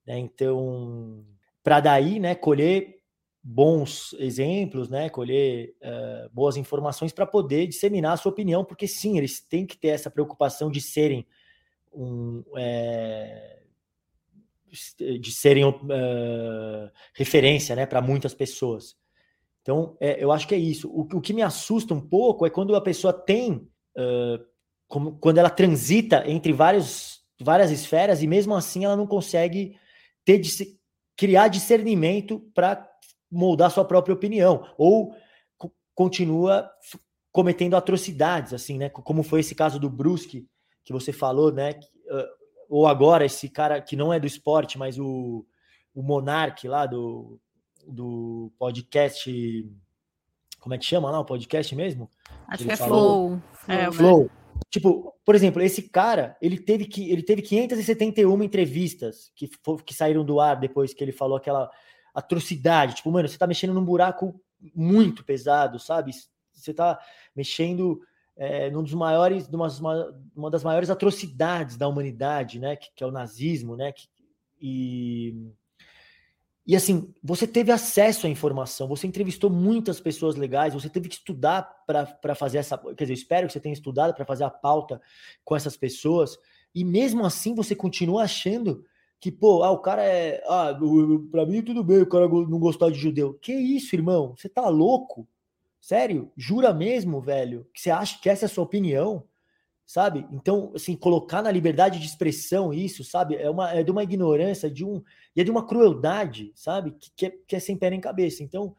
[0.07, 0.17] Né?
[0.19, 1.25] Então,
[1.63, 2.99] para daí, né, colher
[3.41, 9.17] bons exemplos, né, colher uh, boas informações para poder disseminar a sua opinião, porque sim,
[9.17, 11.25] eles têm que ter essa preocupação de serem
[11.93, 13.59] um, é,
[15.19, 18.95] de serem uh, referência, né, para muitas pessoas.
[19.61, 20.89] Então, é, eu acho que é isso.
[20.89, 24.43] O, o, que me assusta um pouco é quando a pessoa tem, uh,
[24.87, 29.77] como, quando ela transita entre vários, várias esferas e mesmo assim ela não consegue
[30.25, 30.39] ter
[31.15, 32.89] criar discernimento para
[33.31, 35.15] moldar sua própria opinião, ou
[35.95, 36.69] continua
[37.31, 38.89] cometendo atrocidades, assim, né?
[38.89, 40.47] Como foi esse caso do Brusque,
[40.83, 41.79] que você falou, né?
[42.69, 45.45] Ou agora esse cara que não é do esporte, mas o,
[45.93, 47.39] o Monark lá do,
[47.87, 49.69] do podcast.
[50.59, 52.09] Como é que chama lá o podcast mesmo?
[52.47, 53.41] Acho que, que é Flow.
[53.67, 54.23] É, Flow.
[54.23, 54.29] Né?
[54.69, 59.49] Tipo, por exemplo, esse cara, ele teve que ele teve 571 entrevistas que,
[59.85, 61.69] que saíram do ar depois que ele falou aquela
[62.13, 62.95] atrocidade.
[62.95, 64.39] Tipo, mano, você tá mexendo num buraco
[64.75, 66.11] muito pesado, sabe?
[66.53, 66.99] Você tá
[67.35, 68.01] mexendo
[68.35, 69.67] é, num dos maiores, numa,
[70.35, 72.75] uma das maiores atrocidades da humanidade, né?
[72.75, 73.91] Que, que é o nazismo, né?
[73.91, 74.07] Que,
[74.61, 75.51] e
[76.65, 81.15] e assim, você teve acesso à informação, você entrevistou muitas pessoas legais, você teve que
[81.15, 82.77] estudar para fazer essa.
[82.77, 85.01] Quer dizer, espero que você tenha estudado para fazer a pauta
[85.43, 86.37] com essas pessoas,
[86.73, 88.85] e mesmo assim você continua achando
[89.19, 90.41] que, pô, ah, o cara é.
[90.47, 90.77] Ah,
[91.31, 93.33] para mim tudo bem, o cara não gostar de judeu.
[93.35, 94.33] Que isso, irmão?
[94.37, 95.27] Você tá louco?
[95.81, 96.31] Sério?
[96.37, 97.67] Jura mesmo, velho?
[97.73, 99.27] Que você acha que essa é a sua opinião?
[99.85, 100.25] Sabe?
[100.31, 103.35] Então, assim, colocar na liberdade de expressão isso, sabe?
[103.35, 105.01] É, uma, é de uma ignorância, de um,
[105.35, 106.91] e é de uma crueldade, sabe?
[106.91, 108.43] Que, que, é, que é sem pé nem cabeça.
[108.43, 108.75] Então,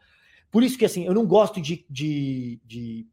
[0.50, 3.06] Por isso que assim, eu não gosto de, de, de,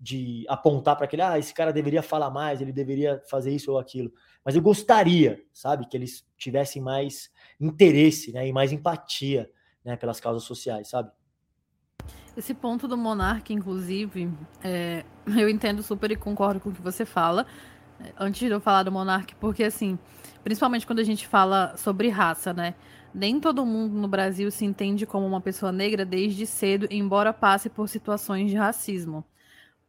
[0.00, 3.80] de, apontar para aquele, ah, esse cara deveria falar mais, ele deveria fazer isso ou
[3.80, 4.12] aquilo.
[4.44, 9.50] Mas eu gostaria, sabe, que eles tivessem mais interesse né, e mais empatia
[9.84, 11.10] né, pelas causas sociais, sabe?
[12.36, 14.28] Esse ponto do monarca, inclusive,
[14.62, 15.04] é,
[15.38, 17.46] eu entendo super e concordo com o que você fala.
[18.00, 19.98] é, Antes de eu falar do monarca, porque assim,
[20.42, 22.74] principalmente quando a gente fala sobre raça, né?
[23.14, 27.70] Nem todo mundo no Brasil se entende como uma pessoa negra desde cedo, embora passe
[27.70, 29.24] por situações de racismo.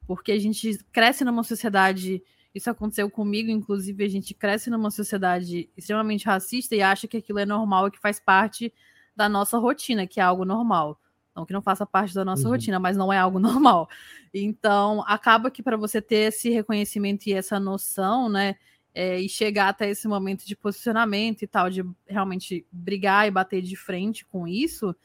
[0.06, 2.24] Porque a gente cresce numa sociedade,
[2.54, 7.40] isso aconteceu comigo, inclusive, a gente cresce numa sociedade extremamente racista e acha que aquilo
[7.40, 8.72] é normal e que faz parte
[9.16, 11.00] da nossa rotina, que é algo normal.
[11.36, 12.52] Não que não faça parte da nossa Uhum.
[12.52, 13.90] rotina, mas não é algo normal.
[14.34, 18.56] Então, acaba que para você ter esse reconhecimento e essa noção, né,
[18.94, 23.62] é, e chegar até esse momento de posicionamento e tal, de realmente brigar e bater
[23.62, 24.96] de frente com isso,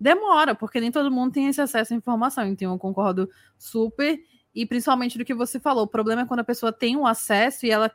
[0.00, 2.44] demora, porque nem todo mundo tem esse acesso à informação.
[2.46, 4.18] Então, eu concordo super.
[4.54, 7.64] E principalmente do que você falou, o problema é quando a pessoa tem o acesso
[7.66, 7.90] e ela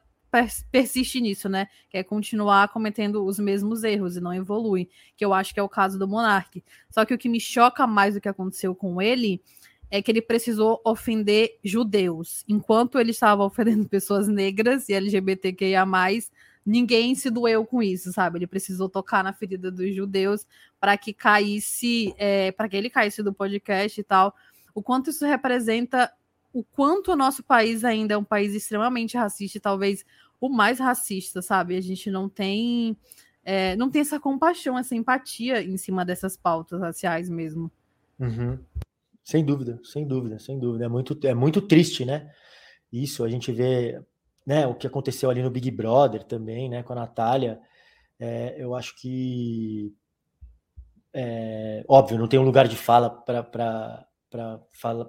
[0.71, 1.67] persiste nisso, né?
[1.89, 5.69] Quer continuar cometendo os mesmos erros e não evolui, que eu acho que é o
[5.69, 6.63] caso do Monark.
[6.89, 9.41] Só que o que me choca mais do que aconteceu com ele
[9.91, 12.43] é que ele precisou ofender judeus.
[12.47, 15.85] Enquanto ele estava ofendendo pessoas negras e LGBTQIA,
[16.65, 18.39] ninguém se doeu com isso, sabe?
[18.39, 20.47] Ele precisou tocar na ferida dos judeus
[20.79, 24.33] para que caísse, é, para que ele caísse do podcast e tal.
[24.73, 26.11] O quanto isso representa
[26.53, 30.05] o quanto o nosso país ainda é um país extremamente racista talvez
[30.45, 31.77] o mais racista, sabe?
[31.77, 32.97] A gente não tem
[33.45, 37.71] é, não tem essa compaixão, essa empatia em cima dessas pautas raciais mesmo.
[38.19, 38.59] Uhum.
[39.23, 40.83] Sem dúvida, sem dúvida, sem dúvida.
[40.83, 42.29] É muito, é muito triste, né?
[42.91, 44.01] Isso, a gente vê
[44.45, 47.61] né, o que aconteceu ali no Big Brother também, né, com a Natália.
[48.19, 49.93] É, eu acho que,
[51.13, 54.05] é, óbvio, não tem um lugar de fala para
[54.73, 55.05] fala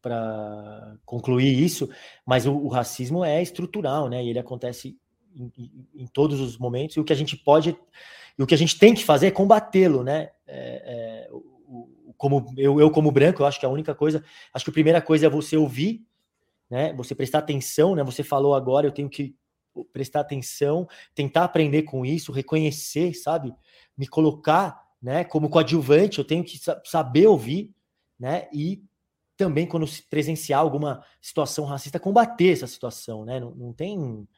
[0.00, 1.88] para concluir isso,
[2.24, 4.24] mas o, o, racismo é estrutural, né?
[4.24, 4.98] E ele acontece
[5.34, 6.96] em, em, em, todos os momentos.
[6.96, 7.76] E o que a gente pode,
[8.38, 10.30] e o que a gente tem que fazer é combatê-lo, né?
[10.46, 11.28] É,
[12.16, 15.00] como eu, eu como branco, eu acho que a única coisa, acho que a primeira
[15.00, 16.04] coisa é você ouvir,
[16.70, 16.92] né?
[16.94, 18.02] Você prestar atenção, né?
[18.02, 19.34] Você falou agora, eu tenho que
[19.92, 23.54] prestar atenção, tentar aprender com isso, reconhecer, sabe?
[23.96, 25.24] Me colocar, né?
[25.24, 27.72] Como coadjuvante, eu tenho que saber ouvir,
[28.18, 28.48] né?
[28.52, 28.82] E
[29.38, 33.38] também quando se presenciar alguma situação racista, combater essa situação, né?
[33.38, 34.28] Não, não tem,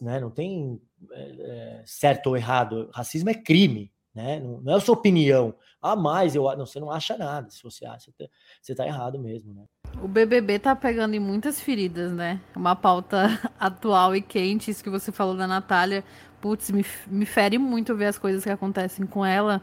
[0.00, 0.20] né?
[0.20, 0.80] Não tem
[1.10, 2.90] é, certo ou errado.
[2.94, 4.38] Racismo é crime, né?
[4.38, 5.54] Não, não, é a sua opinião.
[5.80, 7.50] Ah, mas eu não, você não acha nada.
[7.50, 8.12] Se você acha,
[8.60, 9.64] você tá, tá errado mesmo, né?
[10.02, 12.38] O BBB tá pegando em muitas feridas, né?
[12.54, 16.04] Uma pauta atual e quente, isso que você falou da Natália.
[16.42, 19.62] Putz, me, me fere muito ver as coisas que acontecem com ela.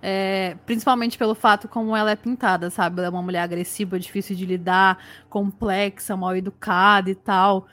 [0.00, 2.98] É, principalmente pelo fato como ela é pintada, sabe?
[2.98, 7.66] Ela é uma mulher agressiva, difícil de lidar, complexa, mal educada e tal.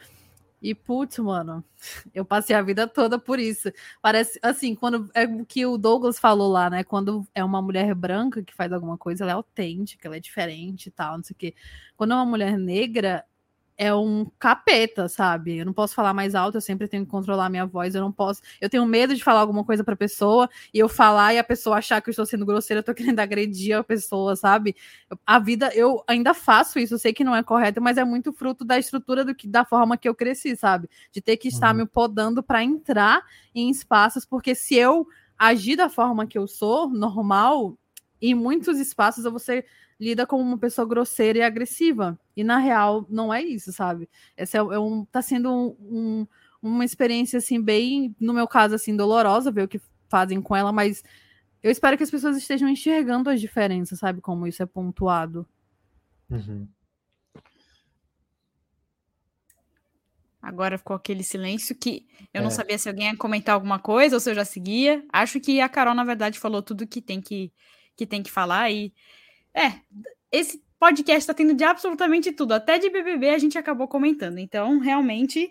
[0.61, 1.63] E, putz, mano,
[2.13, 3.71] eu passei a vida toda por isso.
[4.01, 6.83] Parece, assim, quando é o que o Douglas falou lá, né?
[6.83, 10.87] Quando é uma mulher branca que faz alguma coisa, ela é autêntica, ela é diferente
[10.87, 11.53] e tal, não sei o quê.
[11.95, 13.23] Quando é uma mulher negra,
[13.77, 15.57] é um capeta, sabe?
[15.57, 18.01] Eu não posso falar mais alto, eu sempre tenho que controlar a minha voz, eu
[18.01, 18.41] não posso.
[18.61, 21.77] Eu tenho medo de falar alguma coisa pra pessoa e eu falar e a pessoa
[21.77, 24.75] achar que eu estou sendo grosseira, eu tô querendo agredir a pessoa, sabe?
[25.25, 28.31] A vida, eu ainda faço isso, eu sei que não é correto, mas é muito
[28.31, 30.89] fruto da estrutura do que da forma que eu cresci, sabe?
[31.11, 31.81] De ter que estar uhum.
[31.81, 33.23] me podando para entrar
[33.53, 35.05] em espaços, porque se eu
[35.37, 37.77] agir da forma que eu sou, normal,
[38.21, 39.65] em muitos espaços eu vou ser
[39.99, 42.19] lida como uma pessoa grosseira e agressiva.
[42.35, 44.09] E na real, não é isso, sabe?
[44.35, 46.27] Essa é, é um, tá sendo um, um,
[46.61, 49.79] uma experiência, assim, bem, no meu caso, assim, dolorosa ver o que
[50.09, 51.03] fazem com ela, mas
[51.63, 54.21] eu espero que as pessoas estejam enxergando as diferenças, sabe?
[54.21, 55.47] Como isso é pontuado.
[56.29, 56.67] Uhum.
[60.45, 62.43] Agora ficou aquele silêncio que eu é.
[62.43, 65.03] não sabia se alguém ia comentar alguma coisa ou se eu já seguia.
[65.11, 67.51] Acho que a Carol, na verdade, falou tudo que tem que,
[67.97, 68.93] que, tem que falar e
[69.55, 69.79] é,
[70.31, 74.37] esse podcast tá tendo de absolutamente tudo, até de BBB a gente acabou comentando.
[74.37, 75.49] Então, realmente.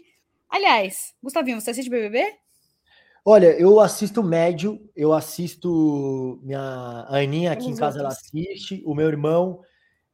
[0.49, 2.23] Aliás, Gustavinho, você assiste BBB?
[3.25, 8.19] Olha, eu assisto médio, eu assisto minha Aninha aqui Vamos em casa, outros.
[8.33, 9.63] ela assiste, o meu irmão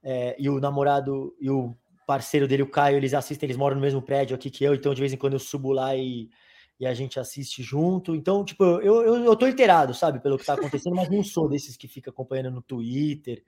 [0.02, 1.76] é, e o namorado e o
[2.06, 4.94] parceiro dele, o Caio, eles assistem, eles moram no mesmo prédio aqui que eu, então
[4.94, 6.30] de vez em quando eu subo lá e,
[6.78, 8.14] e a gente assiste junto.
[8.14, 11.48] Então, tipo, eu, eu, eu tô inteirado, sabe, pelo que tá acontecendo, mas não sou
[11.48, 13.42] desses que fica acompanhando no Twitter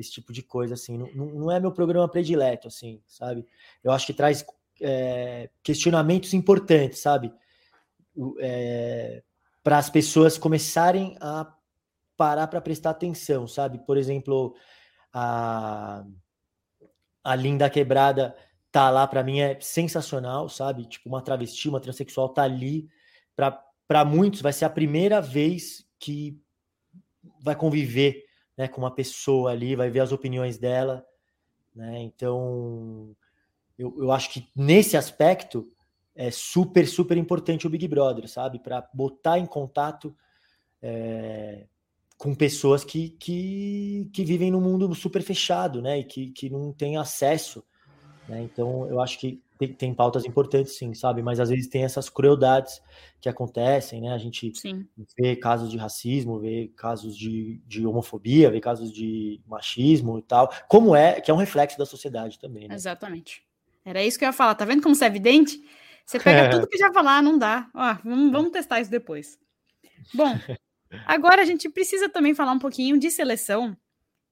[0.00, 3.46] esse tipo de coisa, assim, não, não é meu programa predileto, assim, sabe?
[3.82, 4.44] Eu acho que traz
[4.80, 7.32] é, questionamentos importantes, sabe?
[8.40, 9.22] É,
[9.62, 11.52] para as pessoas começarem a
[12.16, 13.78] parar para prestar atenção, sabe?
[13.78, 14.54] Por exemplo,
[15.12, 16.04] a,
[17.22, 18.36] a Linda Quebrada
[18.70, 20.86] tá lá para mim é sensacional, sabe?
[20.86, 22.88] Tipo, uma travesti, uma transexual tá ali
[23.90, 26.38] para muitos vai ser a primeira vez que
[27.42, 28.24] vai conviver,
[28.60, 31.02] né, com uma pessoa ali, vai ver as opiniões dela,
[31.74, 32.02] né?
[32.02, 33.16] Então,
[33.78, 35.66] eu, eu acho que nesse aspecto
[36.14, 38.58] é super, super importante o Big Brother, sabe?
[38.58, 40.14] Para botar em contato
[40.82, 41.68] é,
[42.18, 46.00] com pessoas que, que, que vivem num mundo super fechado, né?
[46.00, 47.64] E que, que não têm acesso.
[48.28, 48.42] Né?
[48.42, 51.22] Então, eu acho que tem, tem, pautas importantes, sim, sabe?
[51.22, 52.80] Mas às vezes tem essas crueldades
[53.20, 54.12] que acontecem, né?
[54.14, 54.88] A gente sim.
[55.18, 60.50] vê casos de racismo, vê casos de, de homofobia, vê casos de machismo e tal,
[60.66, 62.68] como é, que é um reflexo da sociedade também.
[62.68, 62.74] Né?
[62.74, 63.42] Exatamente.
[63.84, 64.54] Era isso que eu ia falar.
[64.54, 65.62] Tá vendo como isso é evidente?
[66.06, 66.48] Você pega é.
[66.50, 67.68] tudo que já falar, não dá.
[67.74, 69.38] Ó, vamos, vamos testar isso depois.
[70.14, 70.34] Bom,
[71.06, 73.76] agora a gente precisa também falar um pouquinho de seleção.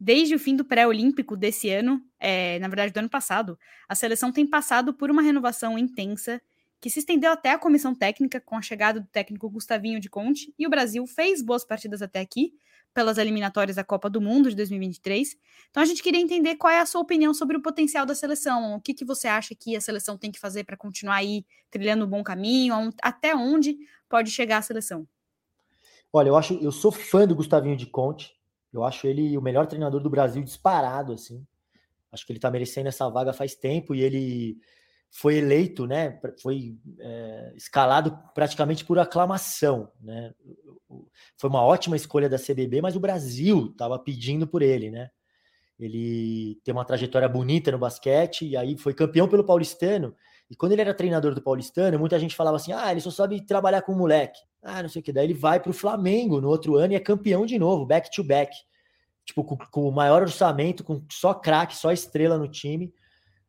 [0.00, 4.30] Desde o fim do pré-olímpico desse ano, é, na verdade do ano passado, a seleção
[4.30, 6.40] tem passado por uma renovação intensa
[6.80, 10.54] que se estendeu até a comissão técnica com a chegada do técnico Gustavinho de Conte,
[10.56, 12.52] e o Brasil fez boas partidas até aqui,
[12.94, 15.36] pelas eliminatórias da Copa do Mundo de 2023.
[15.70, 18.74] Então a gente queria entender qual é a sua opinião sobre o potencial da seleção.
[18.74, 22.04] O que, que você acha que a seleção tem que fazer para continuar aí trilhando
[22.04, 22.74] um bom caminho?
[23.02, 23.76] Até onde
[24.08, 25.06] pode chegar a seleção?
[26.12, 28.37] Olha, eu acho, eu sou fã do Gustavinho de Conte.
[28.72, 31.46] Eu acho ele o melhor treinador do Brasil disparado, assim.
[32.12, 34.58] Acho que ele está merecendo essa vaga faz tempo e ele
[35.10, 36.20] foi eleito, né?
[36.42, 40.34] Foi é, escalado praticamente por aclamação, né?
[41.36, 45.10] Foi uma ótima escolha da CBB, mas o Brasil estava pedindo por ele, né?
[45.78, 50.14] Ele tem uma trajetória bonita no basquete e aí foi campeão pelo Paulistano.
[50.50, 53.44] E quando ele era treinador do Paulistano, muita gente falava assim: ah, ele só sabe
[53.46, 54.40] trabalhar com moleque.
[54.62, 55.12] Ah, não sei o que.
[55.12, 58.10] Daí ele vai para o Flamengo no outro ano e é campeão de novo, back
[58.10, 58.54] to back.
[59.24, 62.92] Tipo, com, com o maior orçamento, com só craque, só estrela no time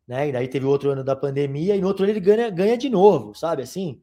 [0.10, 0.30] né?
[0.30, 2.90] E daí teve outro ano da pandemia, e no outro ano ele ganha, ganha de
[2.90, 3.62] novo, sabe?
[3.62, 4.02] Assim,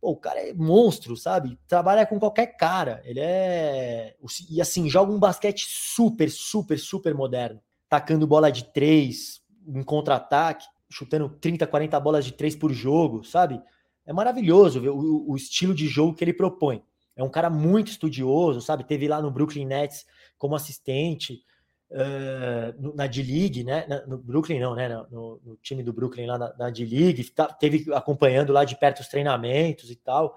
[0.00, 1.58] pô, o cara é monstro, sabe?
[1.68, 3.02] Trabalha com qualquer cara.
[3.04, 4.16] Ele é.
[4.48, 7.60] E assim, joga um basquete super, super, super moderno.
[7.86, 13.60] Tacando bola de três, em contra-ataque, chutando 30, 40 bolas de três por jogo, sabe?
[14.06, 16.82] É maravilhoso ver o, o estilo de jogo que ele propõe.
[17.14, 18.84] É um cara muito estudioso, sabe?
[18.84, 20.06] Teve lá no Brooklyn Nets
[20.38, 21.42] como assistente
[21.90, 23.86] uh, na D-League, né?
[24.06, 24.88] No Brooklyn, não, né?
[25.10, 29.00] No, no time do Brooklyn lá na, na D-League, tá, teve acompanhando lá de perto
[29.00, 30.34] os treinamentos e tal.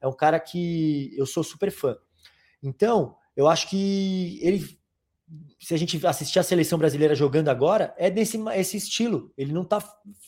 [0.00, 1.96] É um cara que eu sou super fã.
[2.62, 4.64] Então, eu acho que ele,
[5.58, 9.32] se a gente assistir a seleção brasileira jogando agora, é desse esse estilo.
[9.36, 9.80] Ele não tá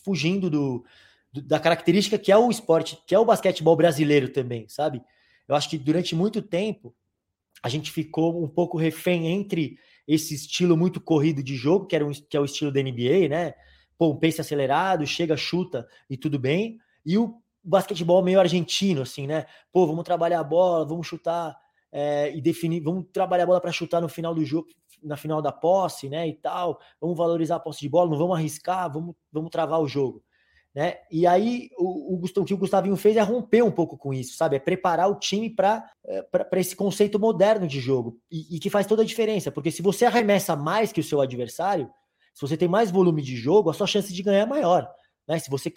[0.05, 0.85] fugindo do, do,
[1.33, 5.03] da característica que é o esporte, que é o basquetebol brasileiro também, sabe?
[5.47, 6.95] Eu acho que durante muito tempo
[7.63, 12.05] a gente ficou um pouco refém entre esse estilo muito corrido de jogo, que, era
[12.05, 13.55] um, que é o estilo da NBA, né?
[13.97, 16.79] Pô, um pace acelerado, chega, chuta e tudo bem.
[17.05, 19.47] E o basquetebol meio argentino, assim, né?
[19.73, 21.57] Pô, vamos trabalhar a bola, vamos chutar
[21.93, 24.69] é, e definir, vamos trabalhar a bola para chutar no final do jogo,
[25.03, 26.27] na final da posse, né?
[26.27, 26.81] E tal.
[27.01, 30.23] Vamos valorizar a posse de bola, não vamos arriscar, vamos, vamos travar o jogo.
[30.75, 30.99] Né?
[31.11, 34.37] E aí o, o, o que o Gustavinho fez é romper um pouco com isso,
[34.37, 34.57] sabe?
[34.57, 36.25] É preparar o time para é,
[36.57, 40.05] esse conceito moderno de jogo e, e, que faz toda a diferença, porque se você
[40.05, 41.91] arremessa mais que o seu adversário,
[42.33, 44.89] se você tem mais volume de jogo, a sua chance de ganhar é maior.
[45.27, 45.39] Né?
[45.41, 45.73] Se você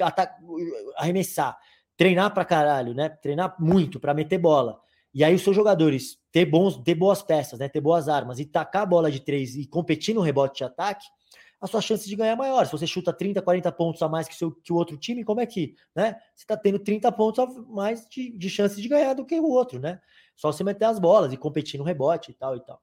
[0.96, 1.58] arremessar,
[1.98, 3.10] treinar para caralho, né?
[3.10, 4.80] Treinar muito para meter bola.
[5.14, 7.70] E aí os seus jogadores ter bons, ter boas peças, né?
[7.70, 11.06] Ter boas armas e tacar a bola de três e competir no rebote de ataque,
[11.64, 12.66] a sua chance de ganhar é maior.
[12.66, 15.40] Se você chuta 30, 40 pontos a mais que, seu, que o outro time, como
[15.40, 16.18] é que, né?
[16.36, 19.48] Você está tendo 30 pontos a mais de, de chance de ganhar do que o
[19.48, 20.02] outro, né?
[20.36, 22.82] Só você meter as bolas e competir no rebote e tal e tal.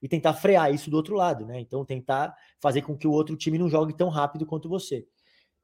[0.00, 1.60] E tentar frear isso do outro lado, né?
[1.60, 5.06] Então tentar fazer com que o outro time não jogue tão rápido quanto você.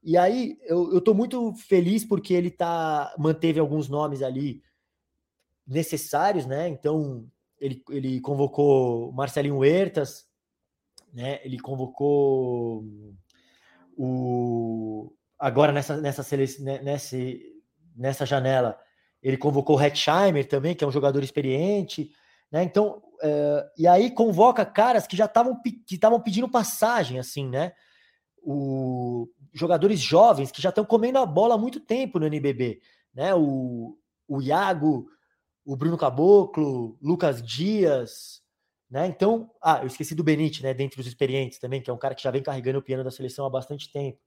[0.02, 4.62] E aí eu, eu tô muito feliz porque ele tá manteve alguns nomes ali
[5.66, 6.68] necessários, né?
[6.68, 7.26] Então
[7.58, 10.27] ele, ele convocou Marcelinho Huertas,
[11.12, 11.40] né?
[11.44, 12.84] Ele convocou
[13.96, 17.16] o agora nessa nessa né, nessa
[17.96, 18.78] nessa janela
[19.22, 22.10] ele convocou o Hetzheimer também, que é um jogador experiente,
[22.50, 22.62] né?
[22.62, 27.72] Então, é, e aí convoca caras que já estavam que estavam pedindo passagem, assim, né?
[28.42, 32.80] O jogadores jovens que já estão comendo a bola há muito tempo no NBB,
[33.12, 33.34] né?
[33.34, 33.98] O,
[34.28, 35.08] o Iago,
[35.64, 38.37] o Bruno Caboclo, Lucas Dias,
[38.90, 39.06] né?
[39.06, 40.72] Então, ah, eu esqueci do Benite, né?
[40.72, 43.10] Dentre os experientes também, que é um cara que já vem carregando o piano da
[43.10, 44.18] seleção há bastante tempo.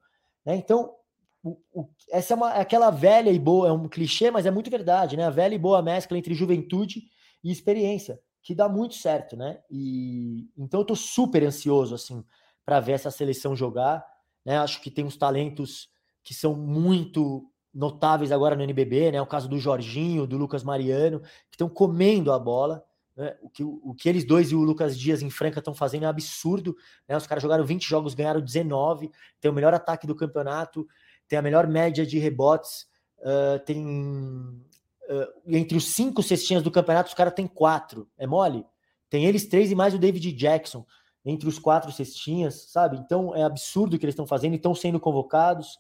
[0.46, 0.56] Né?
[0.56, 0.96] Então,
[1.44, 4.70] o, o, essa é, uma, aquela velha e boa, é um clichê, mas é muito
[4.70, 5.26] verdade, né?
[5.26, 7.04] A velha e boa mescla entre juventude
[7.44, 9.60] e experiência, que dá muito certo, né?
[9.70, 12.24] E então eu tô super ansioso, assim,
[12.64, 14.06] para ver essa seleção jogar.
[14.46, 14.58] Né?
[14.58, 15.90] Acho que tem uns talentos
[16.24, 19.22] que são muito notáveis agora no NBB, né?
[19.22, 22.84] O caso do Jorginho, do Lucas Mariano, que estão comendo a bola.
[23.16, 23.36] Né?
[23.42, 26.08] O, que, o que eles dois e o Lucas Dias em Franca estão fazendo é
[26.08, 26.76] absurdo.
[27.08, 27.16] Né?
[27.16, 30.88] Os caras jogaram 20 jogos, ganharam 19, tem o melhor ataque do campeonato,
[31.28, 32.88] tem a melhor média de rebotes,
[33.20, 33.86] uh, tem.
[33.86, 38.08] Uh, entre os cinco cestinhas do campeonato, os caras têm quatro.
[38.18, 38.66] É mole?
[39.10, 40.86] Tem eles três e mais o David Jackson
[41.24, 42.98] entre os quatro cestinhas, sabe?
[42.98, 45.80] Então é absurdo o que eles estão fazendo, estão sendo convocados,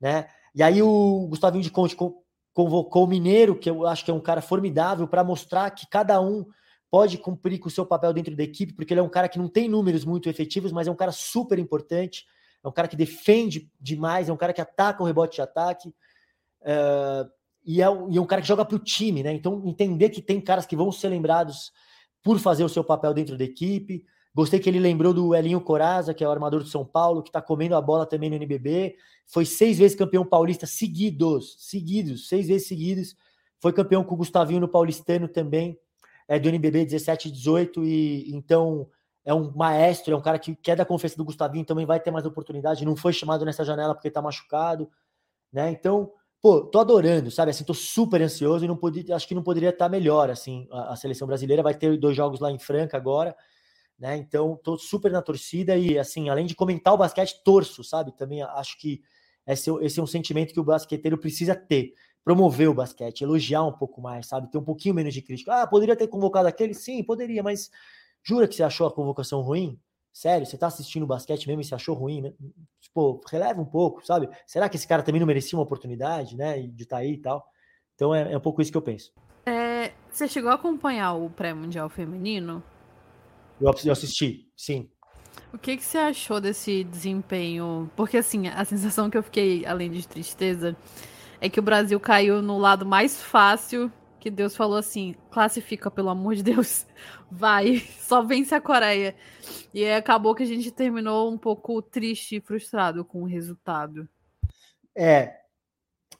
[0.00, 0.28] né?
[0.54, 1.96] E aí o Gustavinho de Conte
[2.54, 6.20] convocou o Mineiro, que eu acho que é um cara formidável, para mostrar que cada
[6.20, 6.46] um
[6.90, 9.38] pode cumprir com o seu papel dentro da equipe, porque ele é um cara que
[9.38, 12.26] não tem números muito efetivos, mas é um cara super importante,
[12.64, 15.88] é um cara que defende demais, é um cara que ataca o rebote de ataque,
[15.88, 17.28] uh,
[17.64, 19.32] e, é, e é um cara que joga para o time, né?
[19.32, 21.70] Então, entender que tem caras que vão ser lembrados
[22.22, 24.04] por fazer o seu papel dentro da equipe.
[24.34, 27.28] Gostei que ele lembrou do Elinho Coraza, que é o armador do São Paulo, que
[27.28, 28.96] está comendo a bola também no NBB.
[29.26, 33.16] Foi seis vezes campeão paulista seguidos, seguidos, seis vezes seguidos.
[33.60, 35.78] Foi campeão com o Gustavinho no Paulistano também
[36.28, 38.88] é do NBB 17 e 18, e então
[39.24, 42.10] é um maestro, é um cara que quer da confiança do Gustavinho, também vai ter
[42.10, 44.90] mais oportunidade, não foi chamado nessa janela porque tá machucado,
[45.52, 45.70] né?
[45.70, 47.50] Então, pô, tô adorando, sabe?
[47.50, 50.92] Assim, tô super ansioso e não podia, acho que não poderia estar melhor, assim, a,
[50.92, 53.34] a, seleção brasileira vai ter dois jogos lá em Franca agora,
[53.98, 54.16] né?
[54.16, 58.12] Então, tô super na torcida e, assim, além de comentar o basquete, torço, sabe?
[58.12, 59.02] Também acho que
[59.52, 61.94] esse, esse é um sentimento que o basqueteiro precisa ter
[62.28, 64.50] promover o basquete, elogiar um pouco mais, sabe?
[64.50, 65.62] Ter um pouquinho menos de crítica.
[65.62, 66.74] Ah, poderia ter convocado aquele?
[66.74, 67.70] Sim, poderia, mas
[68.22, 69.80] jura que você achou a convocação ruim?
[70.12, 72.20] Sério, você tá assistindo o basquete mesmo e você achou ruim?
[72.20, 72.34] Né?
[72.82, 74.28] Tipo, releva um pouco, sabe?
[74.46, 76.60] Será que esse cara também não merecia uma oportunidade, né?
[76.60, 77.46] De estar tá aí e tal?
[77.94, 79.10] Então é, é, um pouco isso que eu penso.
[79.46, 82.62] É, você chegou a acompanhar o pré-mundial feminino?
[83.58, 84.90] Eu, eu assisti, sim.
[85.52, 87.90] O que, que você achou desse desempenho?
[87.96, 90.76] Porque, assim, a sensação que eu fiquei, além de tristeza,
[91.40, 96.10] é que o Brasil caiu no lado mais fácil, que Deus falou assim: classifica, pelo
[96.10, 96.86] amor de Deus,
[97.30, 99.14] vai, só vence a Coreia.
[99.72, 104.08] E acabou que a gente terminou um pouco triste e frustrado com o resultado.
[104.94, 105.38] É,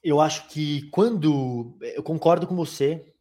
[0.03, 1.77] eu acho que quando.
[1.81, 3.13] Eu concordo com você.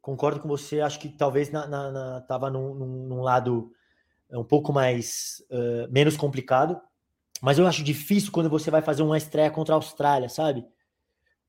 [0.00, 3.70] Concordo com você, acho que talvez na, na, na tava num, num, num, lado
[4.38, 6.80] um pouco mais uh, menos complicado,
[7.42, 10.64] mas eu acho difícil quando você vai fazer uma estreia contra a Austrália, sabe?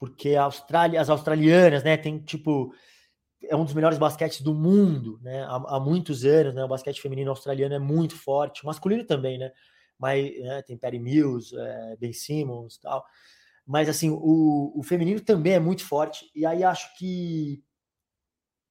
[0.01, 2.73] porque a Austrália, as australianas, né, tem tipo
[3.43, 5.43] é um dos melhores basquetes do mundo, né?
[5.43, 6.63] Há, há, muitos anos, né?
[6.63, 9.51] O basquete feminino australiano é muito forte, masculino também, né?
[9.97, 13.05] Mas né, tem Perry Mills, é, Ben Simmons, tal.
[13.65, 17.63] Mas assim, o, o feminino também é muito forte e aí acho que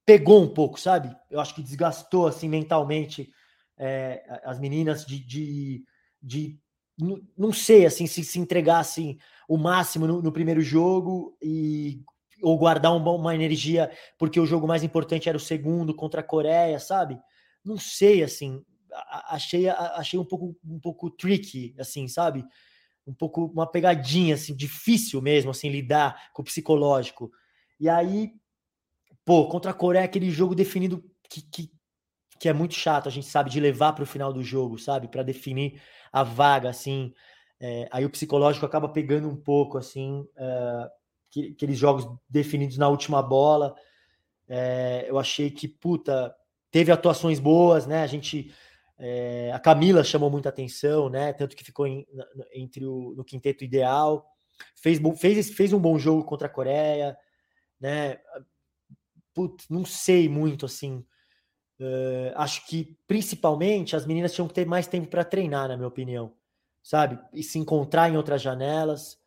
[0.05, 1.15] pegou um pouco, sabe?
[1.29, 3.31] Eu acho que desgastou assim mentalmente
[3.81, 5.83] é, as meninas de, de,
[6.21, 6.59] de
[7.35, 9.17] não sei assim se se entregassem
[9.49, 12.03] o máximo no, no primeiro jogo e
[12.43, 16.23] ou guardar um, uma energia porque o jogo mais importante era o segundo contra a
[16.23, 17.19] Coreia, sabe?
[17.63, 18.63] Não sei, assim,
[19.29, 22.45] achei, achei um pouco um pouco tricky, assim, sabe?
[23.05, 27.31] Um pouco uma pegadinha, assim, difícil mesmo, assim, lidar com o psicológico.
[27.79, 28.31] E aí,
[29.25, 31.71] pô, contra a Coreia, aquele jogo definido que, que,
[32.41, 35.07] que é muito chato, a gente sabe, de levar para o final do jogo, sabe?
[35.07, 35.79] Para definir
[36.11, 37.13] a vaga, assim.
[37.59, 40.89] É, aí o psicológico acaba pegando um pouco, assim, é,
[41.29, 43.75] que, aqueles jogos definidos na última bola.
[44.49, 46.35] É, eu achei que, puta,
[46.71, 48.01] teve atuações boas, né?
[48.01, 48.51] A gente.
[49.53, 51.33] A Camila chamou muita atenção, né?
[51.33, 52.07] Tanto que ficou em,
[52.53, 54.25] entre o, no quinteto ideal.
[54.75, 57.15] Fez, fez, fez um bom jogo contra a Coreia,
[57.79, 58.17] né?
[59.33, 61.03] Putz, não sei muito assim.
[61.81, 65.87] Uh, acho que principalmente as meninas tinham que ter mais tempo para treinar, na minha
[65.87, 66.31] opinião
[66.83, 67.19] sabe?
[67.33, 69.17] E se encontrar em outras janelas,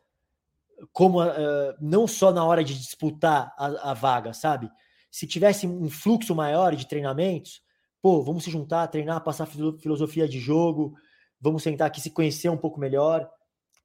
[0.91, 4.69] como uh, não só na hora de disputar a, a, vaga, sabe?
[5.09, 7.61] Se tivesse um fluxo maior de treinamentos,
[8.01, 10.93] pô, vamos se juntar, treinar, passar filosofia de jogo,
[11.39, 13.29] vamos sentar aqui se conhecer um pouco melhor,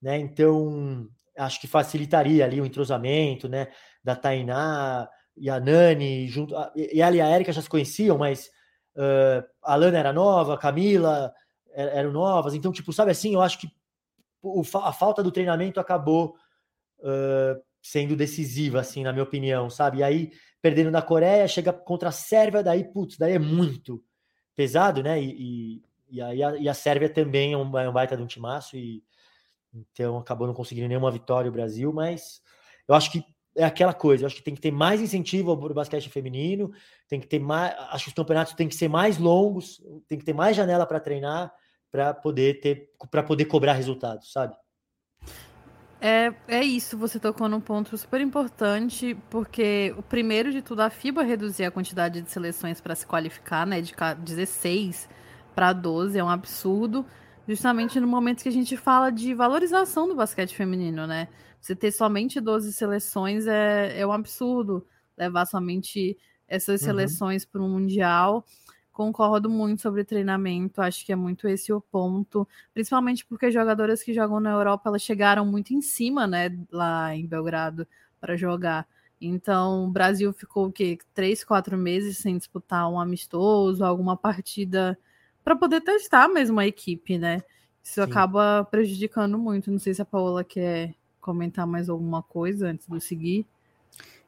[0.03, 0.19] né?
[0.19, 3.69] Então, acho que facilitaria ali o entrosamento, né?
[4.03, 8.51] Da Tainá e a Nani, junto, e ela e a Erika já se conheciam, mas
[9.01, 11.33] uh, a Lana era nova, a Camila,
[11.73, 12.55] eram novas.
[12.55, 13.69] Então, tipo, sabe assim, eu acho que
[14.43, 16.35] o, a falta do treinamento acabou
[16.99, 19.99] uh, sendo decisiva, assim, na minha opinião, sabe?
[19.99, 24.03] E aí, perdendo na Coreia, chega contra a Sérvia, daí, putz, daí é muito
[24.55, 25.21] pesado, né?
[25.23, 28.23] E, e, e aí a, e a Sérvia também é um, é um baita de
[28.23, 29.03] um timaço, e
[29.73, 32.43] então acabou não conseguindo nenhuma vitória o Brasil, mas
[32.89, 33.25] eu acho que
[33.57, 36.73] é aquela coisa, eu acho que tem que ter mais incentivo para o basquete feminino,
[37.09, 40.25] tem que ter mais, acho que os campeonatos têm que ser mais longos, tem que
[40.25, 41.53] ter mais janela para treinar,
[41.91, 44.55] para poder ter para poder cobrar resultados, sabe?
[46.01, 50.89] É, é isso, você tocou num ponto super importante, porque o primeiro de tudo, a
[50.89, 55.09] FIBA reduzir a quantidade de seleções para se qualificar, né, de 16
[55.55, 57.05] para 12, é um absurdo,
[57.51, 61.27] justamente no momento que a gente fala de valorização do basquete feminino, né?
[61.61, 64.87] Você ter somente 12 seleções é, é um absurdo,
[65.19, 66.17] levar somente
[66.47, 66.87] essas uhum.
[66.87, 68.45] seleções para um Mundial.
[68.93, 74.15] Concordo muito sobre treinamento, acho que é muito esse o ponto, principalmente porque jogadoras que
[74.15, 77.87] jogam na Europa, elas chegaram muito em cima, né, lá em Belgrado
[78.21, 78.87] para jogar.
[79.21, 80.99] Então, o Brasil ficou o quê?
[81.15, 84.99] Três, quatro meses sem disputar um amistoso, alguma partida
[85.45, 87.43] para poder testar mesmo a equipe, né?
[87.83, 88.01] Isso Sim.
[88.03, 89.71] acaba prejudicando muito.
[89.71, 93.47] Não sei se a Paola quer comentar mais alguma coisa antes de eu seguir.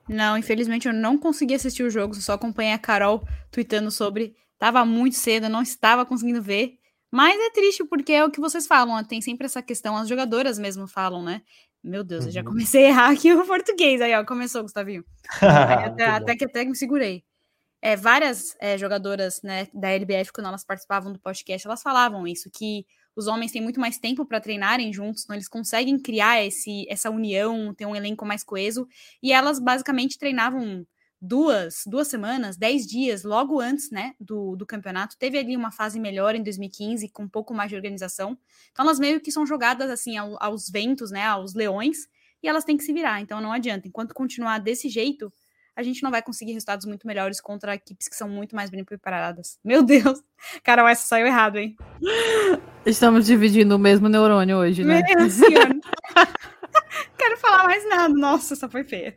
[0.09, 4.35] Não, infelizmente eu não consegui assistir o jogo, só acompanhei a Carol tweetando sobre.
[4.59, 6.79] Tava muito cedo, não estava conseguindo ver.
[7.11, 10.59] Mas é triste, porque é o que vocês falam, tem sempre essa questão, as jogadoras
[10.59, 11.43] mesmo falam, né?
[11.83, 12.47] Meu Deus, eu já uhum.
[12.47, 14.01] comecei a errar aqui o português.
[14.01, 15.05] Aí, ó, começou, Gustavinho.
[15.43, 17.25] até, até, que até me segurei.
[17.85, 22.49] É, várias é, jogadoras né, da LBF, quando elas participavam do podcast, elas falavam isso,
[22.49, 22.87] que
[23.17, 27.11] os homens têm muito mais tempo para treinarem juntos, então eles conseguem criar esse, essa
[27.11, 28.87] união, ter um elenco mais coeso,
[29.21, 30.87] e elas basicamente treinavam
[31.21, 35.17] duas, duas semanas, dez dias, logo antes, né, do, do campeonato.
[35.19, 38.39] Teve ali uma fase melhor em 2015, com um pouco mais de organização.
[38.71, 42.09] Então elas meio que são jogadas, assim, ao, aos ventos, né, aos leões,
[42.43, 43.21] e elas têm que se virar.
[43.21, 43.87] Então não adianta.
[43.87, 45.33] Enquanto continuar desse jeito,
[45.75, 48.85] a gente não vai conseguir resultados muito melhores contra equipes que são muito mais bem
[48.85, 49.59] preparadas.
[49.65, 50.23] Meu Deus!
[50.63, 51.77] Carol, essa saiu errado, hein?
[52.85, 55.03] Estamos dividindo o mesmo neurônio hoje, né?
[55.17, 55.69] Meu senhor.
[57.17, 58.13] Quero falar mais nada.
[58.13, 59.17] Nossa, essa foi feia.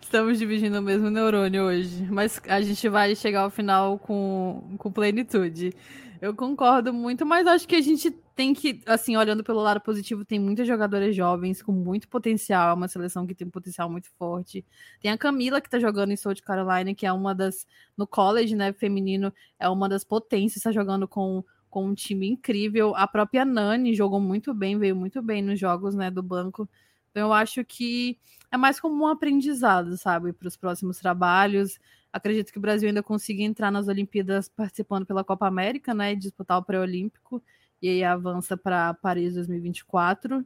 [0.00, 4.90] Estamos dividindo o mesmo neurônio hoje, mas a gente vai chegar ao final com, com
[4.90, 5.74] plenitude.
[6.22, 10.24] Eu concordo muito, mas acho que a gente tem que, assim, olhando pelo lado positivo,
[10.24, 14.08] tem muitas jogadoras jovens com muito potencial, é uma seleção que tem um potencial muito
[14.16, 14.64] forte.
[15.00, 17.66] Tem a Camila que tá jogando em South Carolina, que é uma das
[17.96, 22.94] no college, né, feminino, é uma das potências, tá jogando com com um time incrível.
[22.94, 26.68] A própria Nani jogou muito bem, veio muito bem nos jogos, né, do banco.
[27.10, 28.18] Então, eu acho que
[28.50, 31.78] é mais como um aprendizado, sabe, para os próximos trabalhos.
[32.12, 36.16] Acredito que o Brasil ainda consiga entrar nas Olimpíadas participando pela Copa América, né, e
[36.16, 37.42] disputar o pré-olímpico,
[37.80, 40.44] e aí avança para Paris 2024.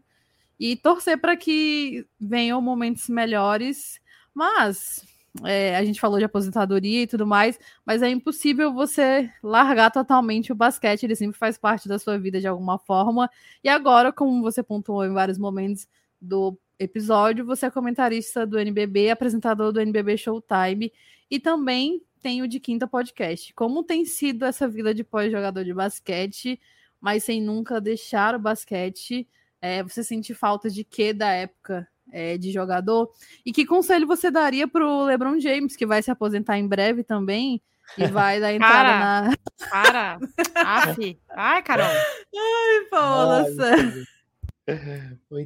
[0.59, 4.01] E torcer para que venham momentos melhores,
[4.32, 5.05] mas
[5.44, 10.52] é, a gente falou de aposentadoria e tudo mais, mas é impossível você largar totalmente
[10.52, 13.28] o basquete, ele sempre faz parte da sua vida de alguma forma.
[13.62, 15.86] E agora, como você pontuou em vários momentos,
[16.20, 20.93] do episódio, você é comentarista do NBB, apresentador do NBB Showtime
[21.31, 23.53] e também tem o de Quinta Podcast.
[23.55, 26.61] Como tem sido essa vida de pós-jogador de basquete,
[27.01, 29.28] mas sem nunca deixar o basquete?
[29.61, 33.11] É, você sente falta de quê da época é, de jogador?
[33.44, 37.03] E que conselho você daria para o LeBron James, que vai se aposentar em breve
[37.03, 37.62] também?
[37.97, 39.36] E vai dar entrada Cara, na.
[39.70, 40.19] Para!
[40.55, 41.19] Aff.
[41.31, 41.86] Ai, Carol!
[41.86, 43.47] Ai, Paula,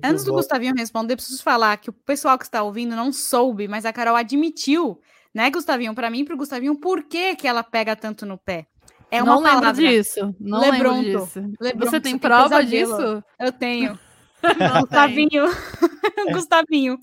[0.03, 3.85] Antes do Gustavinho responder, preciso falar que o pessoal que está ouvindo não soube, mas
[3.85, 4.99] a Carol admitiu,
[5.35, 8.39] né, Gustavinho, para mim e para o Gustavinho, por que, que ela pega tanto no
[8.39, 8.67] pé.
[9.11, 9.71] É uma não palavra.
[9.71, 10.35] lembro disso.
[10.39, 11.01] Não Lebronto.
[11.03, 11.41] lembro disso.
[11.61, 11.91] Lebronto.
[11.91, 13.25] Você tem prova disso?
[13.39, 13.99] Eu tenho.
[14.81, 15.45] Gustavinho.
[16.33, 16.99] Gustavinho.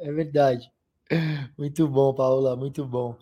[0.00, 0.70] É verdade.
[1.56, 3.16] Muito bom, Paula, muito bom.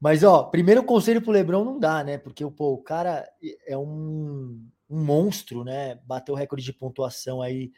[0.00, 2.18] Mas, ó, primeiro conselho pro Lebron não dá, né?
[2.18, 3.26] Porque pô, o cara
[3.66, 5.98] é um um monstro, né?
[6.06, 7.72] Bateu o recorde de pontuação aí.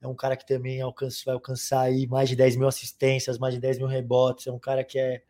[0.00, 3.54] É um cara que também alcança, vai alcançar aí mais de 10 mil assistências, mais
[3.54, 4.46] de 10 mil rebotes.
[4.46, 5.22] É um cara que é,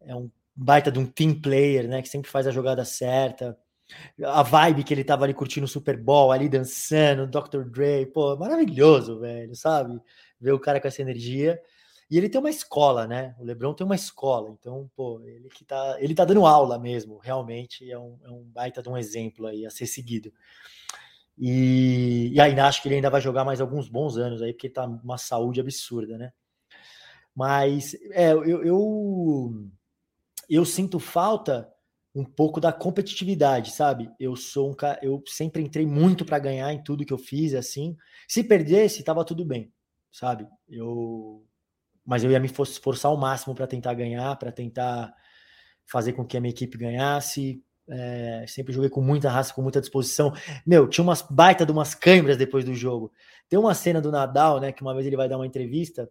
[0.00, 2.02] é um baita de um team player, né?
[2.02, 3.56] Que sempre faz a jogada certa.
[4.24, 7.64] A vibe que ele tava ali curtindo o Super Bowl, ali dançando, Dr.
[7.64, 10.00] Dre, pô, maravilhoso, velho, sabe?
[10.40, 11.60] Ver o cara com essa energia.
[12.10, 13.34] E ele tem uma escola, né?
[13.38, 17.18] O Lebron tem uma escola, então, pô, ele que tá, ele tá dando aula mesmo,
[17.18, 20.32] realmente é um, é um baita de um exemplo aí a ser seguido.
[21.36, 24.70] E, e ainda acho que ele ainda vai jogar mais alguns bons anos aí, porque
[24.70, 26.32] tá uma saúde absurda, né?
[27.34, 29.70] Mas é, eu, eu,
[30.48, 31.68] eu sinto falta
[32.14, 34.08] um pouco da competitividade, sabe?
[34.20, 37.54] Eu sou um cara, eu sempre entrei muito para ganhar em tudo que eu fiz,
[37.54, 37.96] assim.
[38.28, 39.72] Se perdesse, tava tudo bem,
[40.12, 40.46] sabe?
[40.68, 41.44] Eu
[42.06, 45.14] mas eu ia me esforçar ao máximo para tentar ganhar, para tentar
[45.86, 47.64] fazer com que a minha equipe ganhasse.
[47.88, 50.32] É, sempre joguei com muita raça, com muita disposição.
[50.66, 53.12] Meu, tinha umas baita de umas câimbras depois do jogo.
[53.48, 56.08] Tem uma cena do Nadal, né, que uma vez ele vai dar uma entrevista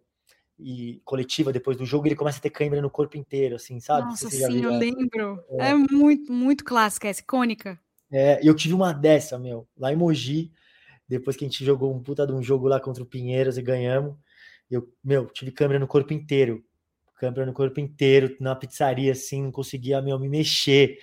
[0.58, 4.08] e coletiva depois do jogo, ele começa a ter câimbra no corpo inteiro, assim, sabe?
[4.08, 5.42] Nossa, sim, eu lembro.
[5.50, 5.70] É.
[5.70, 7.78] é muito, muito clássica, é icônica.
[8.10, 10.52] É, eu tive uma dessa, meu, lá em Mogi,
[11.08, 13.62] depois que a gente jogou um puta de um jogo lá contra o Pinheiros e
[13.62, 14.14] ganhamos.
[14.70, 16.64] Eu, meu, tive câmera no corpo inteiro.
[17.16, 20.98] Câmera no corpo inteiro, na pizzaria, assim, não conseguia, meu, me mexer.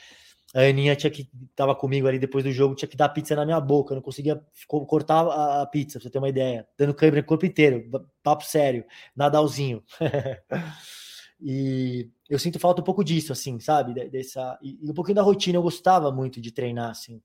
[0.53, 3.45] A Aninha tinha que tava comigo ali depois do jogo, tinha que dar pizza na
[3.45, 5.21] minha boca, não conseguia cortar
[5.61, 6.67] a, pizza, pra você ter uma ideia.
[6.77, 7.89] Dando câmera no corpo inteiro,
[8.21, 8.83] papo sério,
[9.15, 9.81] Nadalzinho.
[11.39, 13.93] e eu sinto falta um pouco disso, assim, sabe?
[14.09, 17.21] Dessa, e um pouquinho da rotina, eu gostava muito de treinar, assim.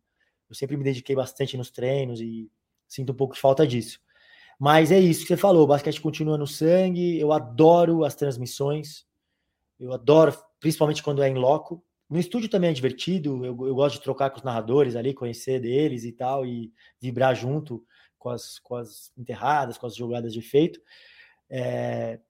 [0.48, 2.48] Eu sempre me dediquei bastante nos treinos e
[2.86, 3.98] sinto um pouco de falta disso.
[4.58, 9.04] Mas é isso que você falou, o basquete continua no sangue, eu adoro as transmissões,
[9.78, 13.96] eu adoro, principalmente quando é em loco, no estúdio também é divertido, eu, eu gosto
[13.96, 17.84] de trocar com os narradores ali, conhecer deles e tal, e vibrar junto
[18.18, 20.80] com as, com as enterradas, com as jogadas de efeito.
[21.50, 22.20] É,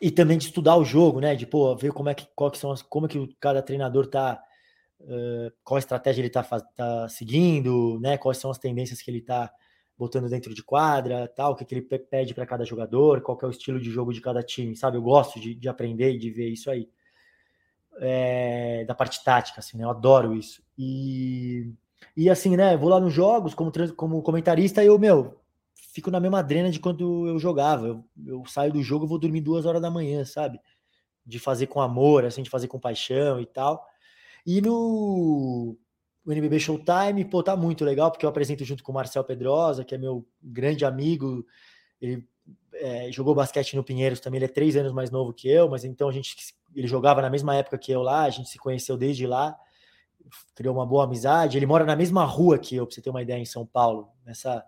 [0.00, 1.34] e também de estudar o jogo, né?
[1.34, 4.06] De pô, ver como é que, qual que são as, como é que cada treinador
[4.06, 4.42] tá,
[5.00, 8.16] uh, qual estratégia ele tá, tá seguindo, né?
[8.18, 9.52] Quais são as tendências que ele tá
[9.96, 13.46] botando dentro de quadra, tal, o que, que ele pede para cada jogador, qual é
[13.46, 14.96] o estilo de jogo de cada time, sabe?
[14.96, 16.88] Eu gosto de, de aprender e de ver isso aí
[18.00, 19.84] é, da parte tática, assim, né?
[19.84, 20.62] Eu adoro isso.
[20.76, 21.72] E,
[22.16, 22.76] e assim, né?
[22.76, 25.40] Vou lá nos jogos como, como comentarista eu, meu,
[25.74, 27.86] fico na mesma drena de quando eu jogava.
[27.86, 30.60] Eu, eu saio do jogo vou dormir duas horas da manhã, sabe?
[31.24, 33.86] De fazer com amor, assim, de fazer com paixão e tal.
[34.46, 35.76] E no
[36.26, 39.84] o NBB Showtime, pô, tá muito legal, porque eu apresento junto com o Marcel Pedrosa,
[39.84, 41.46] que é meu grande amigo.
[42.00, 42.26] Ele
[42.74, 45.84] é, jogou basquete no Pinheiros também, ele é três anos mais novo que eu, mas
[45.84, 46.34] então a gente
[46.74, 49.56] ele jogava na mesma época que eu lá, a gente se conheceu desde lá,
[50.54, 51.56] criou uma boa amizade.
[51.56, 54.08] Ele mora na mesma rua que eu, pra você ter uma ideia, em São Paulo,
[54.24, 54.64] nessa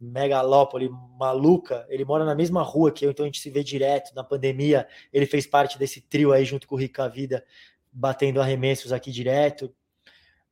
[0.00, 1.86] megalópole maluca.
[1.88, 4.14] Ele mora na mesma rua que eu, então a gente se vê direto.
[4.14, 7.44] Na pandemia, ele fez parte desse trio aí junto com o Rica Vida,
[7.90, 9.72] batendo arremessos aqui direto.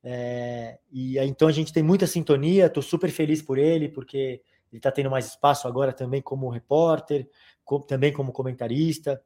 [0.03, 4.41] É, e então a gente tem muita sintonia, tô super feliz por ele, porque
[4.73, 7.29] ele está tendo mais espaço agora também como repórter,
[7.87, 9.23] também como comentarista.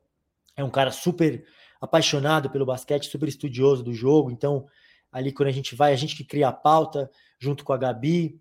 [0.56, 1.44] É um cara super
[1.80, 4.30] apaixonado pelo basquete, super estudioso do jogo.
[4.30, 4.66] Então,
[5.10, 8.40] ali quando a gente vai, a gente que cria a pauta, junto com a Gabi,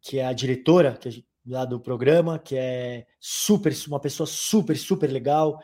[0.00, 5.10] que é a diretora que lá do programa, que é super, uma pessoa super, super
[5.10, 5.58] legal.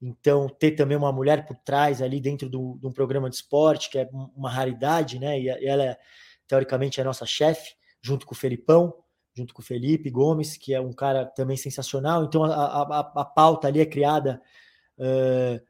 [0.00, 3.90] Então, ter também uma mulher por trás ali dentro do, de um programa de esporte,
[3.90, 5.40] que é uma raridade, né?
[5.40, 5.98] E ela, é,
[6.46, 8.94] teoricamente, é a nossa chefe, junto com o Felipão,
[9.36, 12.24] junto com o Felipe Gomes, que é um cara também sensacional.
[12.24, 14.40] Então, a, a, a pauta ali é criada
[14.98, 15.60] uh,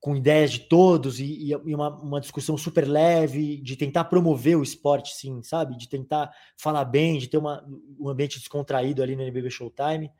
[0.00, 4.62] com ideias de todos e, e uma, uma, discussão super leve, de tentar promover o
[4.62, 5.76] esporte, sim, sabe?
[5.76, 7.66] De tentar falar bem, de ter uma,
[7.98, 10.12] um ambiente descontraído ali no NBB Showtime.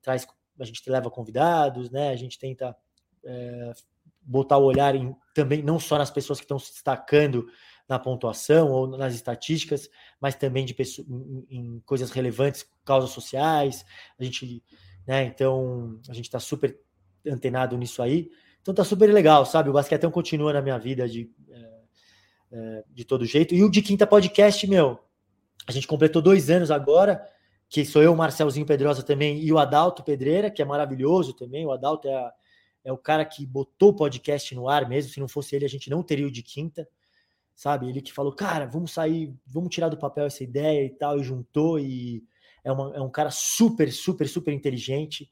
[0.00, 0.26] Traz,
[0.58, 2.08] a gente leva convidados, né?
[2.08, 2.74] A gente tenta
[3.22, 3.72] é,
[4.22, 7.46] botar o olhar em, também, não só nas pessoas que estão se destacando
[7.88, 9.88] na pontuação ou nas estatísticas,
[10.20, 10.74] mas também de
[11.08, 13.84] em, em coisas relevantes, causas sociais.
[14.18, 14.62] A gente,
[15.06, 15.24] né?
[15.24, 16.78] Então, a gente está super
[17.26, 18.30] antenado nisso aí.
[18.64, 19.68] Então tá super legal, sabe?
[19.68, 21.70] O basquetão continua na minha vida de, é,
[22.52, 23.54] é, de todo jeito.
[23.54, 24.98] E o de Quinta Podcast, meu,
[25.66, 27.22] a gente completou dois anos agora,
[27.68, 31.66] que sou eu, Marcelzinho Pedrosa também, e o Adalto Pedreira, que é maravilhoso também.
[31.66, 32.32] O Adalto é, a,
[32.84, 35.12] é o cara que botou o podcast no ar mesmo.
[35.12, 36.88] Se não fosse ele, a gente não teria o de Quinta,
[37.54, 37.88] sabe?
[37.88, 41.24] Ele que falou, cara, vamos sair, vamos tirar do papel essa ideia e tal, e
[41.24, 41.78] juntou.
[41.78, 42.22] E
[42.64, 45.30] é, uma, é um cara super, super, super inteligente.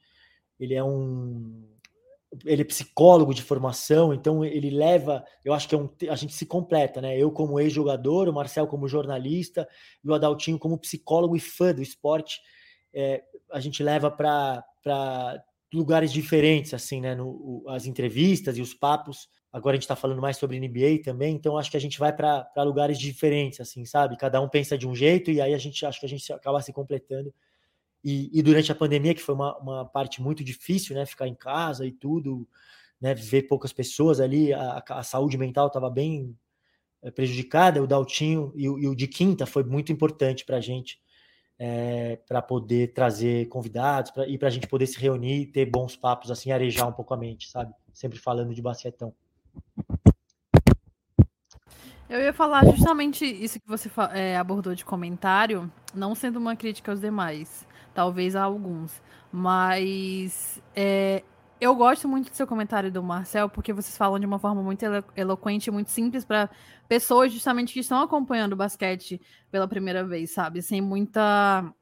[0.59, 1.69] Ele é um
[2.47, 6.33] ele é psicólogo de formação, então ele leva, eu acho que é um, a gente
[6.33, 7.19] se completa, né?
[7.19, 9.69] Eu como ex-jogador, o Marcel como jornalista
[10.03, 12.41] e o Adaltinho como psicólogo e fã do esporte,
[12.95, 14.65] é, a gente leva para
[15.73, 17.15] lugares diferentes, assim, né?
[17.15, 19.29] No, as entrevistas e os papos.
[19.53, 22.13] Agora a gente está falando mais sobre NBA também, então acho que a gente vai
[22.13, 24.17] para lugares diferentes, assim, sabe?
[24.17, 26.63] Cada um pensa de um jeito e aí a gente acho que a gente acaba
[26.63, 27.33] se completando
[28.05, 31.07] e, e, durante a pandemia, que foi uma, uma parte muito difícil, né?
[31.07, 32.49] Ficar em casa e tudo,
[33.01, 33.15] né?
[33.15, 36.37] Ver poucas pessoas ali, a, a saúde mental estava bem
[37.03, 37.83] eh, prejudicada.
[37.83, 41.01] O Daltinho e, e, o de quinta foi muito importante para a gente,
[41.59, 45.95] é, para poder trazer convidados pra, e para a gente poder se reunir, ter bons
[45.97, 47.73] papos, assim, arejar um pouco a mente, sabe?
[47.93, 49.15] Sempre falando de basquetão.
[52.09, 56.93] Eu ia falar justamente isso que você é, abordou de comentário, não sendo uma crítica
[56.93, 59.01] aos demais talvez a alguns.
[59.31, 61.23] Mas é,
[61.61, 64.85] eu gosto muito do seu comentário do Marcel, porque vocês falam de uma forma muito
[64.85, 66.51] elo eloquente, muito simples para
[66.89, 69.21] pessoas justamente que estão acompanhando o basquete
[69.51, 70.61] pela primeira vez, sabe?
[70.63, 71.73] Sem muita.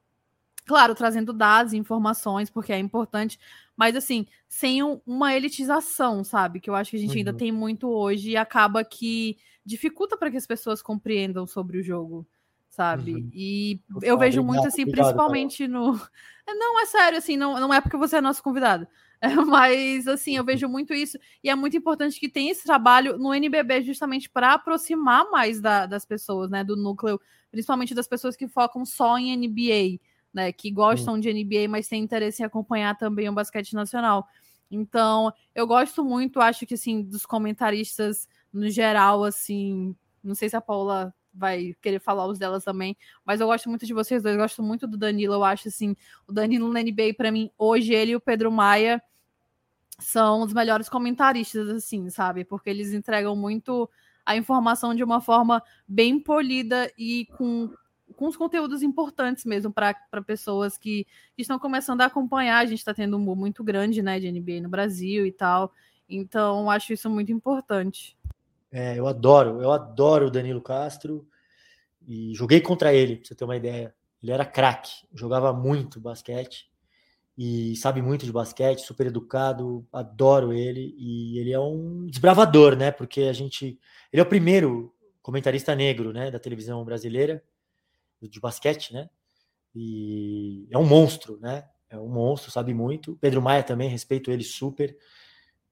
[0.65, 3.39] Claro, trazendo dados e informações, porque é importante,
[3.81, 6.59] mas assim, sem uma elitização, sabe?
[6.59, 7.17] Que eu acho que a gente uhum.
[7.17, 11.83] ainda tem muito hoje e acaba que dificulta para que as pessoas compreendam sobre o
[11.83, 12.27] jogo
[12.69, 13.15] sabe?
[13.15, 13.31] Uhum.
[13.33, 15.99] E Total, eu vejo obrigado, muito assim, obrigado, principalmente no.
[16.47, 18.87] Não, é sério, assim, não, não é porque você é nosso convidado.
[19.47, 21.17] Mas, assim, eu vejo muito isso.
[21.43, 25.85] E é muito importante que tenha esse trabalho no NBB justamente para aproximar mais da-
[25.85, 26.63] das pessoas, né?
[26.63, 29.99] Do núcleo, principalmente das pessoas que focam só em NBA,
[30.33, 30.51] né?
[30.51, 34.27] Que gostam de NBA, mas têm interesse em acompanhar também o basquete nacional.
[34.69, 39.95] Então, eu gosto muito, acho que, assim, dos comentaristas no geral, assim.
[40.23, 42.95] Não sei se a Paula vai querer falar os delas também,
[43.25, 45.95] mas eu gosto muito de vocês dois, gosto muito do Danilo, eu acho assim,
[46.27, 49.01] o Danilo na NBA, para mim, hoje ele e o Pedro Maia
[49.97, 52.43] são os melhores comentaristas, assim, sabe?
[52.43, 53.89] Porque eles entregam muito
[54.25, 57.69] a informação de uma forma bem polida e com,
[58.27, 59.95] os conteúdos importantes mesmo para
[60.25, 62.59] pessoas que, que estão começando a acompanhar.
[62.59, 65.71] A gente está tendo um boom muito grande, né, de NBA no Brasil e tal.
[66.07, 68.17] Então, acho isso muito importante.
[68.71, 71.27] É, eu adoro, eu adoro o Danilo Castro
[72.07, 73.93] e joguei contra ele, pra você ter uma ideia.
[74.21, 76.69] Ele era craque, jogava muito basquete
[77.37, 82.91] e sabe muito de basquete, super educado, adoro ele e ele é um desbravador, né?
[82.91, 83.79] Porque a gente,
[84.11, 87.43] ele é o primeiro comentarista negro, né, da televisão brasileira
[88.27, 89.09] de basquete, né?
[89.75, 91.65] E é um monstro, né?
[91.89, 93.17] É um monstro, sabe muito.
[93.17, 94.95] Pedro Maia também, respeito ele super.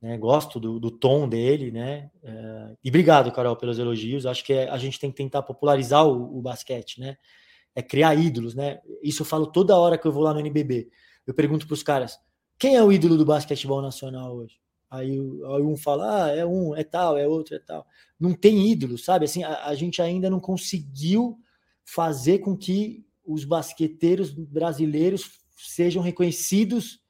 [0.02, 2.10] Né, gosto do, do, tom dele, né?
[2.24, 4.26] É, e obrigado, Carol, pelos elogios.
[4.26, 7.18] Acho que é, a gente tem que tentar popularizar o, o, basquete, né?
[7.76, 8.80] É criar ídolos, né?
[9.04, 10.90] Isso eu falo toda hora que eu vou lá no NBB.
[11.28, 12.18] Eu pergunto para os caras:
[12.58, 14.58] quem é o ídolo do basquetebol nacional hoje?
[14.90, 17.86] Aí, aí, um fala: ah, é um, é tal, é outro, é tal.
[18.18, 19.26] Não tem ídolo, sabe?
[19.26, 21.38] Assim, a, a gente ainda não conseguiu
[21.94, 27.02] fazer com que os basqueteiros brasileiros sejam reconhecidos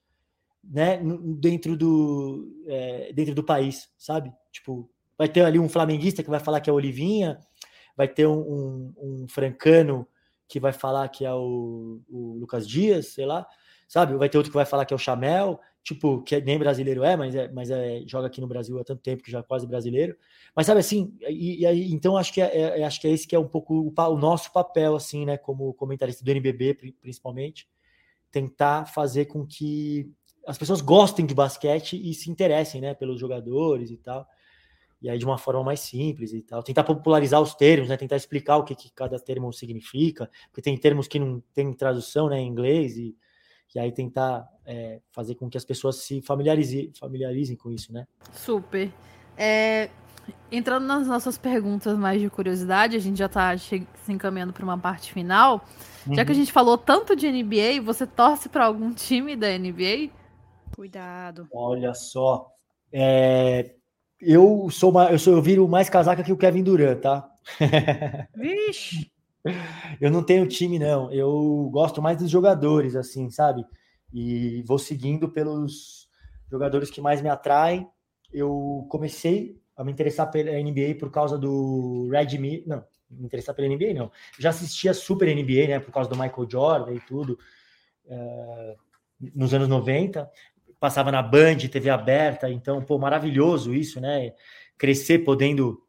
[0.63, 0.99] né,
[1.39, 4.31] dentro do é, dentro do país, sabe?
[4.51, 7.39] Tipo, vai ter ali um flamenguista que vai falar que é Olivinha,
[7.95, 10.07] vai ter um, um, um francano
[10.47, 13.45] que vai falar que é o, o, Lucas Dias, sei lá,
[13.87, 14.15] sabe?
[14.15, 17.15] Vai ter outro que vai falar que é o Chamel, tipo, que nem brasileiro é,
[17.15, 19.65] mas, é, mas é, joga aqui no Brasil há tanto tempo que já é quase
[19.65, 20.15] brasileiro.
[20.55, 23.35] Mas sabe assim, e, e então acho que é, é, acho que é esse que
[23.35, 27.67] é um pouco o, o nosso papel, assim, né, como comentarista do NBB, principalmente,
[28.31, 30.11] tentar fazer com que
[30.45, 34.27] as pessoas gostem de basquete e se interessem, né, pelos jogadores e tal.
[35.01, 36.61] E aí de uma forma mais simples e tal.
[36.61, 40.77] Tentar popularizar os termos, né, tentar explicar o que, que cada termo significa, porque tem
[40.77, 43.15] termos que não tem tradução, né, em inglês e,
[43.75, 48.07] e aí tentar é, fazer com que as pessoas se familiarizem, familiarizem com isso, né?
[48.33, 48.91] Super.
[49.37, 49.89] É,
[50.51, 54.77] entrando nas nossas perguntas mais de curiosidade, a gente já está se encaminhando para uma
[54.77, 55.63] parte final.
[56.05, 56.15] Uhum.
[56.15, 60.09] Já que a gente falou tanto de NBA, você torce para algum time da NBA?
[60.75, 61.47] Cuidado.
[61.53, 62.47] Olha só.
[62.91, 63.75] É,
[64.19, 67.29] eu sou uma, eu sou eu viro mais casaca que o Kevin Durant, tá?
[68.35, 69.11] Vixe.
[70.01, 71.11] eu não tenho time não.
[71.11, 73.65] Eu gosto mais dos jogadores assim, sabe?
[74.13, 76.09] E vou seguindo pelos
[76.49, 77.87] jogadores que mais me atraem.
[78.31, 83.55] Eu comecei a me interessar pela NBA por causa do Red Me, não, me interessar
[83.55, 84.11] pela NBA não.
[84.37, 87.39] Já assistia Super NBA, né, por causa do Michael Jordan e tudo.
[88.05, 88.75] Uh,
[89.35, 90.29] nos anos 90,
[90.79, 94.33] passava na Band, TV aberta, então, pô, maravilhoso isso, né?
[94.77, 95.83] Crescer podendo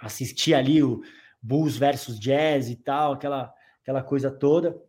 [0.00, 1.02] assistir ali o
[1.40, 3.52] Bulls versus Jazz e tal, aquela,
[3.82, 4.80] aquela coisa toda.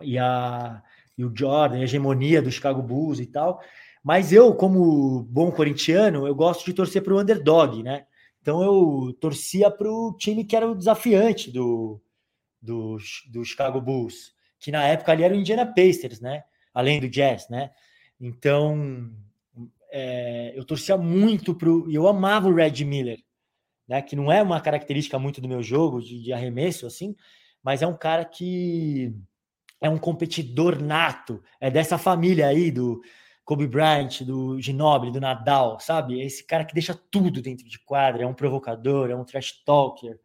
[0.00, 0.82] E, a,
[1.16, 3.60] e o Jordan, a hegemonia do Chicago Bulls e tal.
[4.02, 8.06] Mas eu, como bom corintiano, eu gosto de torcer para o underdog, né?
[8.42, 11.98] Então eu torcia para o time que era o desafiante do,
[12.60, 12.98] do,
[13.30, 16.44] do Chicago Bulls, que na época ali era o Indiana Pacers, né?
[16.74, 17.70] Além do Jazz, né?
[18.20, 19.10] Então,
[19.90, 21.88] é, eu torcia muito pro.
[21.90, 23.18] E eu amava o Red Miller,
[23.88, 24.02] né?
[24.02, 27.14] Que não é uma característica muito do meu jogo de, de arremesso, assim,
[27.62, 29.14] mas é um cara que
[29.80, 33.02] é um competidor nato, é dessa família aí do
[33.44, 36.20] Kobe Bryant, do Ginobili, do Nadal, sabe?
[36.20, 39.62] É esse cara que deixa tudo dentro de quadra, é um provocador, é um trash
[39.64, 40.18] talker.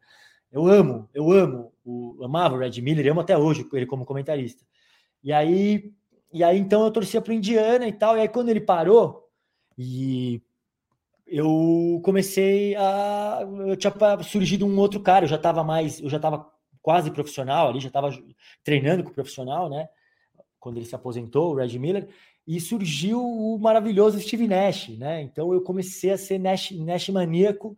[0.50, 4.04] Eu amo, eu amo, o, amava o Red Miller, eu amo até hoje ele como
[4.04, 4.64] comentarista.
[5.22, 5.92] E aí
[6.32, 8.16] e aí, então, eu torcia para Indiana e tal.
[8.16, 9.28] E aí, quando ele parou,
[9.76, 10.40] e
[11.30, 13.40] eu comecei a.
[13.66, 13.92] Eu tinha
[14.22, 16.00] surgido um outro cara, eu já estava mais.
[16.00, 16.50] Eu já estava
[16.82, 18.10] quase profissional ali, já estava
[18.64, 19.88] treinando com o profissional, né?
[20.58, 22.08] Quando ele se aposentou, o Red Miller.
[22.46, 25.22] E surgiu o maravilhoso Steve Nash, né?
[25.22, 27.76] Então, eu comecei a ser Nash, Nash maníaco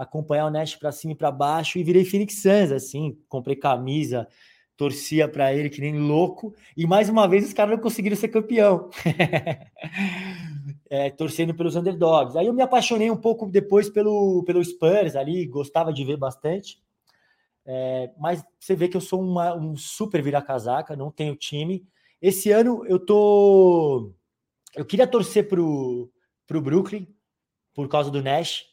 [0.00, 4.26] acompanhar o Nash para cima e para baixo e virei Phoenix Suns, assim, comprei camisa,
[4.74, 8.28] torcia para ele que nem louco, e mais uma vez os caras não conseguiram ser
[8.28, 8.88] campeão,
[10.90, 12.36] é, torcendo pelos underdogs.
[12.36, 16.82] Aí eu me apaixonei um pouco depois pelo, pelo Spurs ali, gostava de ver bastante,
[17.66, 21.86] É, mas você vê que eu sou uma- um super vira-casaca, não tenho time.
[22.20, 24.12] Esse ano eu tô.
[24.74, 26.10] Eu queria torcer pro,
[26.48, 27.06] pro Brooklyn
[27.74, 28.64] por causa do Nash.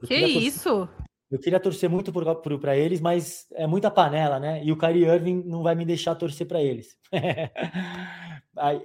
[0.00, 0.88] Eu Que torcer- isso?
[1.30, 2.12] Eu queria torcer muito
[2.60, 4.64] para eles, mas é muita panela, né?
[4.64, 6.96] E o Kyrie Irving não vai me deixar torcer para eles.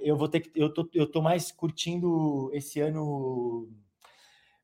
[0.02, 0.52] Eu vou ter que.
[0.54, 3.68] Eu tô, eu tô mais curtindo esse ano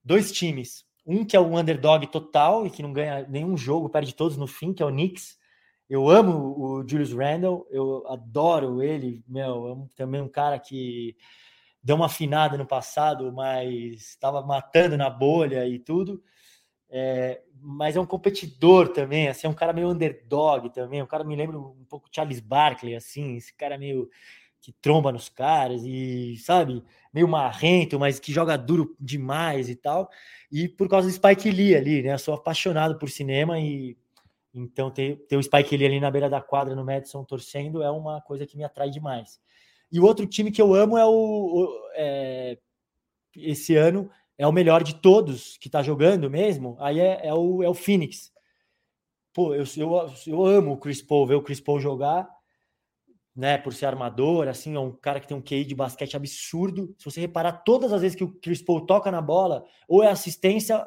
[0.05, 0.87] dois times.
[1.07, 4.47] Um que é um underdog total e que não ganha nenhum jogo, perde todos no
[4.47, 5.39] fim, que é o Knicks.
[5.89, 11.17] Eu amo o Julius Randle, eu adoro ele, meu, também um cara que
[11.83, 16.23] deu uma afinada no passado, mas estava matando na bolha e tudo.
[16.91, 21.25] É, mas é um competidor também, assim, é um cara meio underdog também, um cara
[21.25, 24.09] me lembra um pouco Charles Barkley, assim, esse cara meio
[24.61, 26.83] que tromba nos caras e, sabe,
[27.13, 30.11] meio marrento, mas que joga duro demais e tal.
[30.51, 32.15] E por causa do Spike Lee ali, né?
[32.15, 33.97] Eu sou apaixonado por cinema e
[34.55, 37.91] então ter, ter o Spike Lee ali na beira da quadra no Madison torcendo é
[37.91, 39.41] uma coisa que me atrai demais.
[39.93, 42.59] E o outro time que eu amo é o, o- é,
[43.37, 46.77] esse ano é o melhor de todos que tá jogando mesmo.
[46.81, 48.33] Aí é, é o, é o Phoenix.
[49.33, 52.29] Pô, eu, eu, eu amo o Chris Paul, ver o Chris Paul jogar,
[53.39, 53.57] né?
[53.57, 56.93] Por ser armador, assim, é um cara que tem um QI de basquete absurdo.
[56.99, 60.09] Se você reparar, todas as vezes que o Chris Paul toca na bola, ou é
[60.09, 60.85] assistência,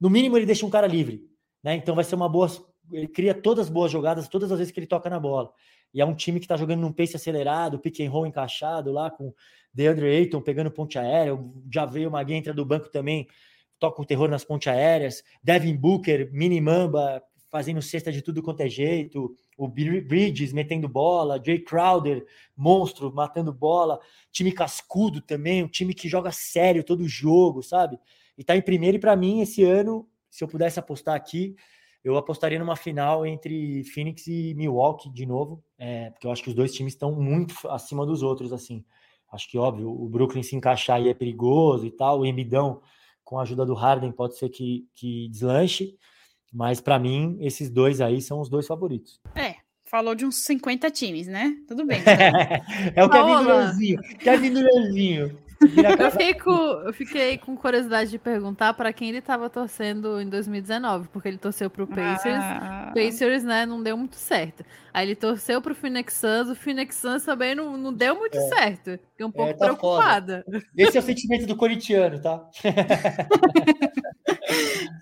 [0.00, 1.28] no mínimo ele deixa um cara livre,
[1.60, 1.74] né?
[1.74, 2.48] Então vai ser uma boa.
[2.92, 5.50] Ele cria todas as boas jogadas todas as vezes que ele toca na bola.
[5.92, 9.10] E é um time que tá jogando num pace acelerado, pick and roll encaixado lá,
[9.10, 9.34] com
[9.74, 11.36] DeAndre Ayton pegando ponte aérea,
[11.68, 13.26] já veio uma entra do banco também,
[13.76, 17.20] toca o terror nas pontes aéreas, Devin Booker, mini mamba,
[17.50, 22.26] fazendo cesta de tudo quanto é jeito, o Bri- Bridges metendo bola, Jay Crowder,
[22.56, 23.98] monstro, matando bola,
[24.30, 27.98] time cascudo também, um time que joga sério todo jogo, sabe?
[28.36, 31.56] E tá em primeiro, e para mim, esse ano, se eu pudesse apostar aqui,
[32.04, 36.48] eu apostaria numa final entre Phoenix e Milwaukee de novo, é, porque eu acho que
[36.50, 38.84] os dois times estão muito acima dos outros, assim.
[39.30, 42.80] Acho que, óbvio, o Brooklyn se encaixar aí é perigoso e tal, o Embidão,
[43.24, 45.98] com a ajuda do Harden, pode ser que, que deslanche,
[46.52, 49.20] mas para mim, esses dois aí são os dois favoritos.
[49.34, 51.56] É, falou de uns 50 times, né?
[51.66, 52.00] Tudo bem.
[52.94, 53.42] é o Kevin.
[53.42, 54.00] Duranzinho.
[54.18, 55.48] Kevin Duranzinho.
[55.60, 60.28] Eu fiquei, com, eu fiquei com curiosidade de perguntar para quem ele estava torcendo em
[60.28, 62.38] 2019, porque ele torceu pro Pacers.
[62.38, 64.64] Ah, Pacers, né, não deu muito certo.
[64.94, 68.98] Aí ele torceu pro Phoenix Suns, o Phoenix Suns também não, não deu muito certo.
[69.10, 70.44] Fiquei um pouco tá foda.
[70.44, 70.44] preocupada.
[70.76, 72.48] Esse é o sentimento do corintiano, tá?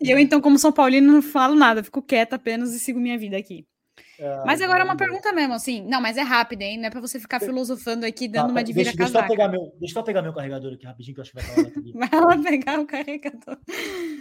[0.03, 3.19] E eu, então, como São Paulino, não falo nada, fico quieta apenas e sigo minha
[3.19, 3.67] vida aqui.
[4.45, 5.83] Mas agora é uma pergunta mesmo, assim.
[5.87, 6.79] Não, mas é rápida, hein?
[6.79, 9.49] Não é pra você ficar filosofando aqui, dando Tá, uma de deixa, deixa, eu pegar
[9.49, 11.71] meu, deixa eu pegar meu carregador aqui rapidinho, que eu acho que vai falar.
[12.11, 13.59] Vai lá pegar o carregador.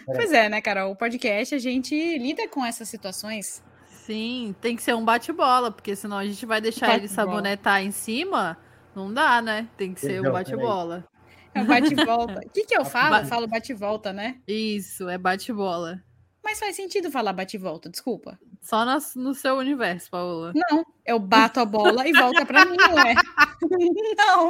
[0.06, 0.92] Pois é, né, Carol?
[0.92, 3.64] O podcast, a gente lida com essas situações.
[3.88, 7.92] Sim, tem que ser um bate-bola, porque senão a gente vai deixar ele sabonetar em
[7.92, 8.58] cima.
[8.96, 9.68] Não dá, né?
[9.78, 11.06] Tem que ser um bate-bola.
[11.56, 12.42] É o bate-volta.
[12.46, 13.16] O que, que eu falo?
[13.18, 14.38] Eu falo bate-volta, né?
[14.48, 16.02] Isso, é bate-bola.
[16.44, 18.38] Mas faz sentido falar bate-volta, desculpa.
[18.62, 20.52] Só nas- no seu universo, Paola.
[20.54, 23.14] Não, eu bato a bola e volta pra mim, não é?
[24.18, 24.50] Não,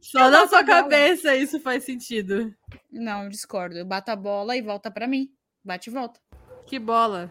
[0.00, 0.82] Só na bato sua bola.
[0.82, 2.54] cabeça isso faz sentido.
[2.90, 3.76] não, eu discordo.
[3.76, 5.30] Eu bato a bola e volta pra mim.
[5.64, 6.20] Bate e volta.
[6.66, 7.30] Que bola?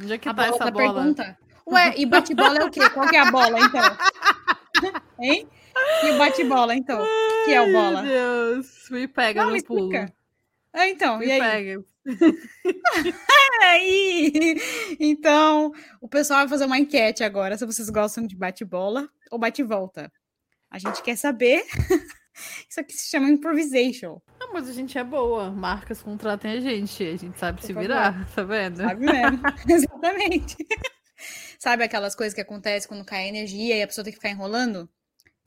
[0.00, 0.94] Onde é que a tá bola essa bola?
[0.94, 1.38] pergunta.
[1.66, 2.88] Ué, e bate-bola é o quê?
[2.90, 3.82] Qual que é a bola, então?
[5.20, 5.48] Hein?
[6.04, 7.02] E o bate-bola, então?
[7.02, 8.02] O que é o bola?
[8.02, 8.10] Meu
[8.54, 9.90] Deus, me pega Não, no me pulo.
[10.72, 11.40] Ah, então, Me e aí?
[11.40, 11.84] pega.
[13.62, 14.56] aí?
[15.00, 20.10] Então, o pessoal vai fazer uma enquete agora se vocês gostam de bate-bola ou bate-volta.
[20.70, 21.64] A gente quer saber.
[22.68, 25.50] Isso aqui se chama improvisation, Não, mas a gente é boa.
[25.50, 27.02] Marcas contratem a gente.
[27.02, 27.82] A gente sabe Por se favor.
[27.88, 28.76] virar, tá vendo?
[28.78, 29.40] sabe mesmo?
[29.68, 30.56] Exatamente.
[31.58, 34.88] sabe aquelas coisas que acontecem quando cai energia e a pessoa tem que ficar enrolando?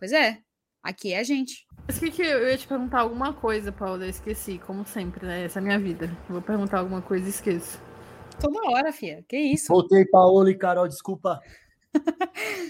[0.03, 0.39] Pois é,
[0.83, 1.65] aqui é a gente.
[1.87, 4.03] Mas que, que eu ia te perguntar alguma coisa, Paula?
[4.03, 5.45] Eu esqueci, como sempre, né?
[5.45, 6.07] Essa é a minha vida.
[6.27, 7.79] Eu vou perguntar alguma coisa e esqueço.
[8.37, 9.23] Toda hora, fia.
[9.29, 9.67] Que isso?
[9.69, 11.39] Voltei, Paola e Carol, desculpa.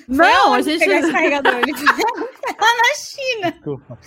[0.07, 1.55] Não, a gente, pegar esse carregador?
[1.55, 3.51] Ele lá na China.
[3.51, 3.99] Desculpa.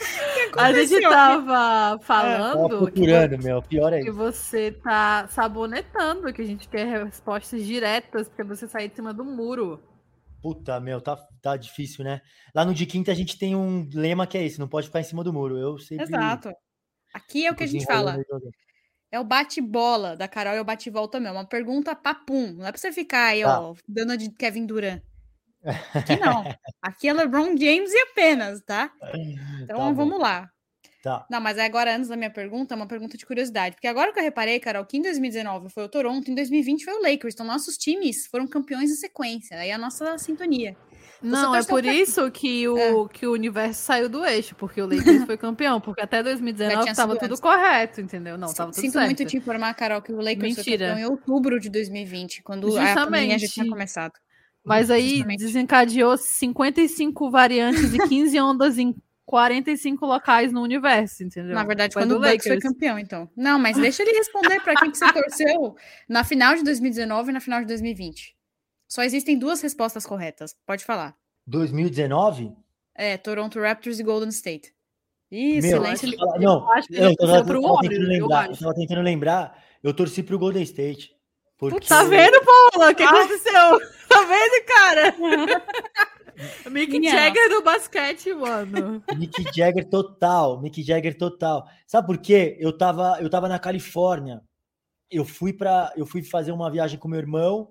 [0.57, 3.61] a gente tava Tava falando que, procurando, meu.
[3.61, 4.17] Pior é que isso.
[4.17, 9.25] você tá sabonetando, que a gente quer respostas diretas, porque você sair de cima do
[9.25, 9.83] muro.
[10.47, 12.21] Puta, meu, tá, tá difícil, né?
[12.55, 15.01] Lá no de quinta a gente tem um lema que é esse, não pode ficar
[15.01, 15.59] em cima do muro.
[15.59, 16.05] Eu sempre.
[16.05, 16.53] Exato.
[17.13, 18.17] Aqui é o que a fico gente fala.
[19.11, 21.37] É o bate-bola da Carol e o bate-volta mesmo.
[21.37, 22.53] Uma pergunta papum.
[22.53, 23.61] Não é pra você ficar aí, Tá.
[23.61, 25.03] ó, dando de Kevin Durant.
[26.15, 26.45] Aqui não.
[26.81, 28.93] Aqui é LeBron James e apenas, tá?
[29.63, 30.49] Então Tá vamos lá.
[31.07, 31.25] Tá.
[31.31, 33.77] Não, mas agora, antes da minha pergunta, uma pergunta de curiosidade.
[33.77, 36.95] Porque agora que eu reparei, Carol, que em 2019 foi o Toronto, em 2020 foi
[36.95, 37.35] o Lakers.
[37.35, 39.57] Então, nossos times foram campeões em sequência.
[39.57, 40.77] Aí a nossa sintonia.
[41.23, 44.87] Não, é por pra- isso que o, que o universo saiu do eixo, porque o
[44.87, 47.41] Lakers foi campeão, porque até Já 2019 tinha tava sido tudo antes.
[47.41, 48.37] correto, entendeu?
[48.37, 49.05] Não, tava tudo Sinto certo.
[49.07, 50.65] muito te informar, Carol, que o Lakers Mentira.
[50.65, 53.71] foi campeão em outubro de 2020, quando a pandemia já tinha Justamente.
[53.71, 54.13] começado.
[54.65, 55.39] Mas aí Justamente.
[55.39, 58.93] desencadeou 55 variantes e 15 ondas em
[59.27, 61.53] 45 locais no universo, entendeu?
[61.53, 63.29] Na verdade, Foi quando do o Bucks foi campeão, então.
[63.37, 65.75] Não, mas deixa ele responder para quem que você torceu
[66.09, 68.37] na final de 2019 e na final de 2020.
[68.89, 70.57] Só existem duas respostas corretas.
[70.65, 71.17] Pode falar.
[71.47, 72.53] 2019?
[72.95, 74.73] É, Toronto Raptors e Golden State.
[75.31, 76.09] Ih, Meu, silêncio.
[76.09, 78.57] eu não, acho que eu, ele tava, torceu pro tava Warriors, tentando eu lembrar, eu
[78.57, 81.17] tava tentando lembrar, eu torci pro Golden State.
[81.59, 81.89] Porque...
[81.89, 82.93] Tá vendo, Paula?
[82.93, 83.81] O que aconteceu?
[84.09, 85.15] Tá vendo, cara?
[86.71, 89.03] Mick Minha Jagger do basquete, mano.
[89.17, 91.67] Mick Jagger total, Mick Jagger total.
[91.87, 92.57] Sabe por quê?
[92.61, 94.43] Eu tava, eu tava na Califórnia.
[95.11, 97.71] Eu fui para, eu fui fazer uma viagem com meu irmão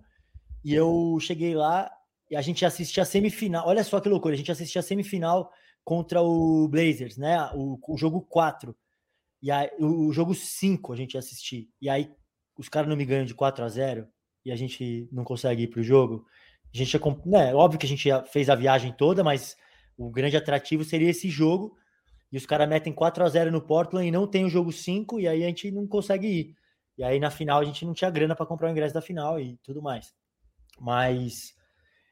[0.64, 1.92] e eu cheguei lá
[2.30, 3.68] e a gente assistia a semifinal.
[3.68, 5.52] Olha só que loucura, a gente assistia a semifinal
[5.84, 7.38] contra o Blazers, né?
[7.54, 8.76] O, o jogo 4.
[9.42, 11.70] E aí, o, o jogo 5 a gente ia assistir.
[11.80, 12.12] E aí
[12.58, 14.08] os caras não me ganham de 4 a 0
[14.44, 16.26] e a gente não consegue ir pro jogo.
[16.76, 19.56] A gente né, óbvio que a gente fez a viagem toda, mas
[19.98, 21.78] o grande atrativo seria esse jogo.
[22.30, 25.22] E os caras metem 4 a 0 no Portland e não tem o jogo 5,
[25.22, 26.56] e aí a gente não consegue ir.
[26.98, 29.40] E aí na final a gente não tinha grana para comprar o ingresso da final
[29.40, 30.14] e tudo mais.
[30.78, 31.56] Mas.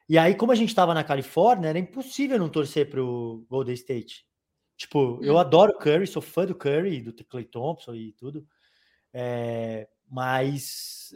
[0.08, 4.26] E aí, como a gente tava na Califórnia, era impossível não torcer pro Golden State.
[4.76, 8.46] Tipo, eu adoro o Curry, sou fã do Curry, do Clay Thompson e tudo.
[9.12, 11.10] É, mas.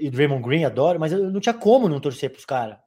[0.00, 2.78] E o Draymond Green adoro, mas eu não tinha como não torcer pros caras.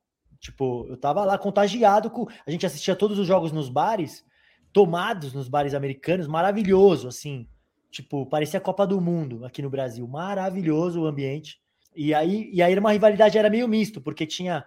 [0.44, 2.28] Tipo, eu tava lá contagiado com.
[2.46, 4.26] A gente assistia todos os jogos nos bares,
[4.74, 7.48] tomados nos bares americanos, maravilhoso, assim.
[7.90, 10.06] Tipo, parecia a Copa do Mundo aqui no Brasil.
[10.06, 11.62] Maravilhoso o ambiente.
[11.96, 14.66] E aí, e aí era uma rivalidade, era meio misto, porque tinha.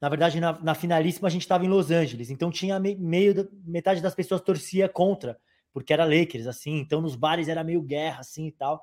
[0.00, 3.46] Na verdade, na, na finalíssima a gente estava em Los Angeles, então tinha me- meio
[3.66, 5.38] metade das pessoas torcia contra,
[5.74, 6.78] porque era Lakers, assim.
[6.78, 8.82] Então nos bares era meio guerra, assim e tal.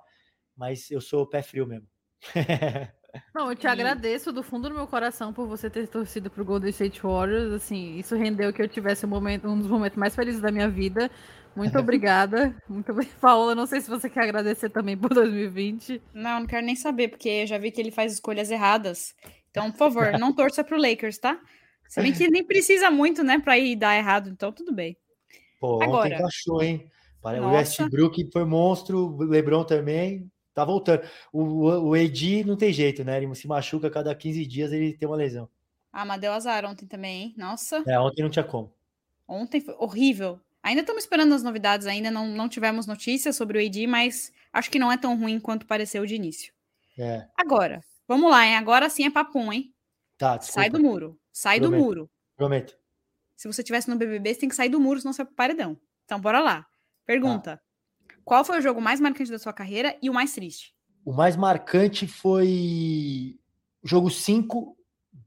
[0.56, 1.88] Mas eu sou pé frio mesmo.
[3.34, 6.46] Não, eu te E- agradeço do fundo do meu coração por você ter torcido pro
[6.46, 7.52] Golden State Warriors.
[7.54, 10.70] Assim, isso rendeu que eu tivesse um, momento, um dos momentos mais felizes da minha
[10.70, 11.10] vida.
[11.56, 12.56] Muito obrigada.
[12.70, 13.18] Muito obrigada.
[13.22, 16.02] Paola, não sei se você quer agradecer também por 2020.
[16.14, 19.16] Não, não quero nem saber, porque eu já vi que ele faz escolhas erradas.
[19.50, 21.40] Então, por favor, não torça pro Lakers, tá?
[21.88, 24.96] Se bem que nem precisa muito, né, pra ir dar errado, então tudo bem.
[25.60, 26.06] Pô, Agora.
[26.08, 26.92] ontem encaixou, hein?
[27.22, 27.56] Para- O Nossa.
[27.84, 31.02] Westbrook foi monstro, o LeBron também tá voltando.
[31.32, 33.18] O, o, o AD não tem jeito, né?
[33.22, 35.48] Ele se machuca a cada 15 dias, ele tem uma lesão.
[35.92, 37.36] Ah, mas deu azar ontem também, hein?
[37.38, 38.74] Nossa, É, ontem não tinha como.
[39.28, 40.40] ontem foi horrível.
[40.64, 44.70] Ainda estamos esperando as novidades, ainda não, não tivemos notícias sobre o AD, mas acho
[44.72, 46.52] que não é tão ruim quanto pareceu de início.
[47.00, 48.56] É, Agora, vamos lá, hein?
[48.56, 49.74] Agora sim é papum, hein?
[50.18, 51.20] tá, Sai do desculpa, muro.
[51.32, 51.84] Sai do Prometo.
[51.84, 52.10] muro.
[52.36, 52.78] prometo.
[53.36, 55.80] Se você tivesse no BBB, você tem que sair do muro, senão você pro paredão.
[56.06, 56.66] Então, bora lá.
[57.06, 57.62] Pergunta.
[58.28, 60.76] Qual foi o jogo mais marcante da sua carreira e o mais triste?
[61.06, 63.40] O mais marcante foi
[63.82, 64.76] jogo 5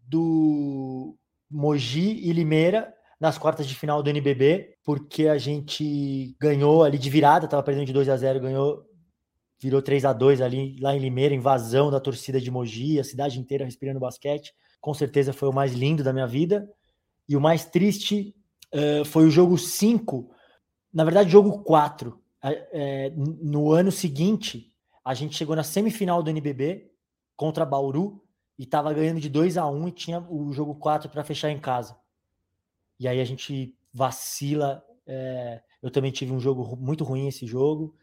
[0.06, 1.16] do
[1.50, 7.08] Mogi e Limeira nas quartas de final do NBB, porque a gente ganhou ali de
[7.08, 8.84] virada, tava perdendo de 2 a 0, ganhou
[9.58, 13.40] virou 3 a 2 ali lá em Limeira, invasão da torcida de Mogi, a cidade
[13.40, 14.52] inteira respirando basquete.
[14.78, 16.68] Com certeza foi o mais lindo da minha vida.
[17.26, 18.34] E o mais triste
[18.70, 20.30] eh, foi o jogo 5,
[20.92, 22.20] na verdade, jogo 4.
[22.42, 24.72] Eh, no ano seguinte,
[25.04, 26.90] a gente chegou na semifinal do NBB
[27.36, 28.22] contra Bauru
[28.58, 31.58] e tava ganhando de 2 a 1 e tinha o jogo 4 para fechar em
[31.60, 31.96] casa.
[32.98, 34.82] E aí a gente vacila.
[35.06, 37.96] eh, eu também tive um jogo muito ruim esse jogo.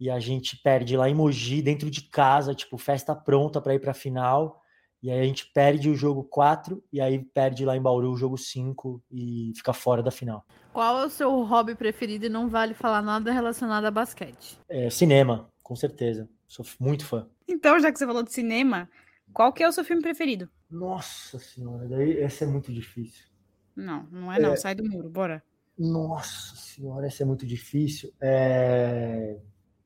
[0.00, 3.80] E a gente perde lá em Mogi, dentro de casa, tipo, festa pronta para ir
[3.80, 4.61] para a final.
[5.02, 8.16] E aí a gente perde o jogo 4 e aí perde lá em Bauru o
[8.16, 10.46] jogo 5 e fica fora da final.
[10.72, 14.58] Qual é o seu hobby preferido e não vale falar nada relacionado a basquete?
[14.68, 16.28] É, cinema, com certeza.
[16.46, 17.26] Sou muito fã.
[17.48, 18.88] Então, já que você falou de cinema,
[19.32, 20.48] qual que é o seu filme preferido?
[20.70, 23.26] Nossa senhora, daí essa é muito difícil.
[23.74, 24.56] Não, não é não.
[24.56, 25.42] Sai do muro, bora.
[25.78, 28.12] Nossa senhora, essa é muito difícil.
[28.20, 29.38] É,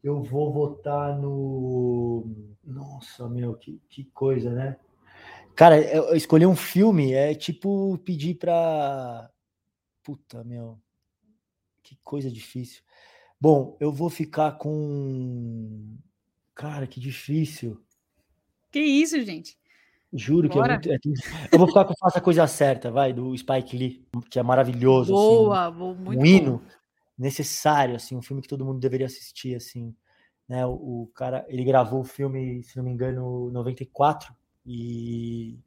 [0.03, 2.29] Eu vou votar no.
[2.65, 4.77] Nossa, meu, que, que coisa, né?
[5.57, 9.31] Cara, escolher um filme é tipo pedir pra.
[10.05, 10.79] Puta, meu.
[11.83, 12.83] Que coisa difícil.
[13.41, 15.97] Bom, eu vou ficar com.
[16.55, 17.81] Cara, que difícil.
[18.71, 19.59] Que isso, gente?
[20.13, 20.75] Juro que é Bora.
[20.75, 20.93] muito.
[20.93, 20.99] é
[21.51, 25.15] Eu vou ficar com Faça a Coisa Certa, vai, do Spike Lee, que é maravilhoso.
[25.15, 26.63] assim, Boa, boa muito um hino.
[27.19, 29.95] necessário, assim, um filme que todo mundo deveria assistir, assim,
[30.47, 30.67] né?
[30.67, 30.73] O,
[31.05, 34.35] o cara, ele gravou o filme, se não me engano, 94
[34.67, 35.59] e,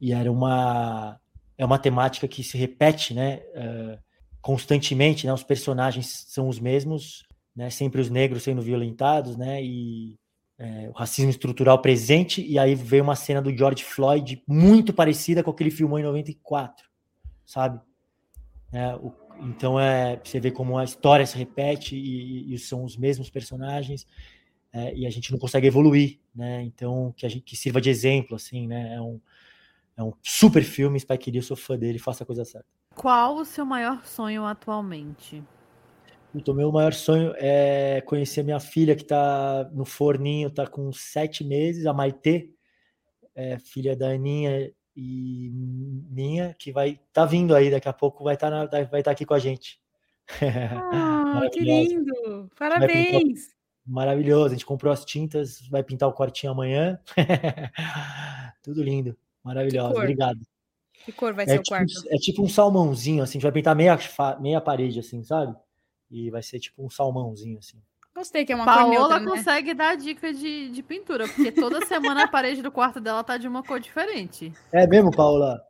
[0.00, 1.20] e era uma
[1.58, 3.40] é uma temática que se repete, né?
[3.54, 3.98] Uh,
[4.40, 5.32] constantemente, né?
[5.32, 7.70] Os personagens são os mesmos, né?
[7.70, 9.62] Sempre os negros sendo violentados, né?
[9.62, 10.14] E
[10.58, 15.42] é, o racismo estrutural presente, e aí veio uma cena do George Floyd muito parecida
[15.42, 16.86] com aquele filmou em 94,
[17.44, 17.80] sabe?
[18.72, 22.96] É, o, então é você vê como a história se repete e, e são os
[22.96, 24.06] mesmos personagens
[24.76, 26.62] é, e a gente não consegue evoluir, né?
[26.62, 28.94] Então que a gente que sirva de exemplo, assim, né?
[28.94, 29.18] É um,
[29.96, 32.68] é um super filme, Spike Lee, eu sou fã dele, faça a coisa certa.
[32.94, 35.42] Qual o seu maior sonho atualmente?
[36.46, 41.42] O meu maior sonho é conhecer minha filha que está no forninho, está com sete
[41.42, 42.50] meses, a Maitê,
[43.34, 45.50] é, filha da Aninha e
[46.10, 49.10] minha, que vai tá vindo aí daqui a pouco, vai estar tá vai estar tá
[49.12, 49.80] aqui com a gente.
[51.38, 52.50] Ah, que lindo!
[52.58, 53.55] Parabéns!
[53.86, 56.98] Maravilhoso, a gente comprou as tintas, vai pintar o quartinho amanhã.
[58.62, 60.40] Tudo lindo, maravilhoso, obrigado.
[61.04, 61.92] Que cor vai é ser tipo, o quarto?
[62.08, 63.96] É tipo um salmãozinho, assim, a gente vai pintar meia,
[64.40, 65.54] meia parede, assim, sabe?
[66.10, 67.80] E vai ser tipo um salmãozinho, assim.
[68.12, 69.26] Gostei que é uma Paola cor neutra, né?
[69.26, 73.36] consegue dar dica de, de pintura, porque toda semana a parede do quarto dela tá
[73.36, 74.52] de uma cor diferente.
[74.72, 75.60] É mesmo, Paola?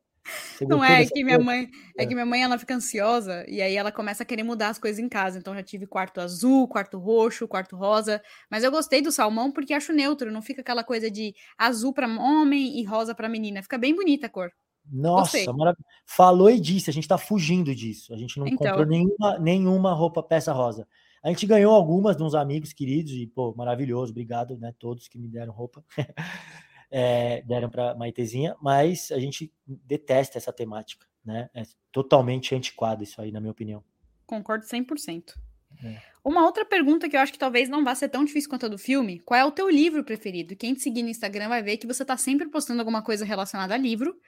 [0.63, 2.03] Não é, é que minha mãe, é.
[2.03, 4.79] é que minha mãe ela fica ansiosa e aí ela começa a querer mudar as
[4.79, 5.39] coisas em casa.
[5.39, 9.75] Então já tive quarto azul, quarto roxo, quarto rosa, mas eu gostei do salmão porque
[9.75, 13.79] acho neutro, não fica aquela coisa de azul para homem e rosa para menina, fica
[13.79, 14.51] bem bonita a cor.
[14.91, 15.77] Nossa, marav...
[16.07, 18.15] falou e disse, a gente tá fugindo disso.
[18.15, 18.69] A gente não então...
[18.69, 20.87] comprou nenhuma, nenhuma roupa peça rosa.
[21.23, 24.73] A gente ganhou algumas de uns amigos queridos e, pô, maravilhoso, obrigado, né?
[24.79, 25.85] Todos que me deram roupa.
[26.91, 31.51] é, deram para Maitezinha, mas a gente detesta essa temática, né?
[31.55, 33.83] É totalmente antiquado isso aí, na minha opinião.
[34.27, 35.35] Concordo 100%.
[35.85, 36.01] É.
[36.25, 38.69] Uma outra pergunta que eu acho que talvez não vá ser tão difícil quanto a
[38.69, 40.57] do filme: qual é o teu livro preferido?
[40.57, 43.75] Quem te seguir no Instagram vai ver que você tá sempre postando alguma coisa relacionada
[43.75, 44.19] a livro.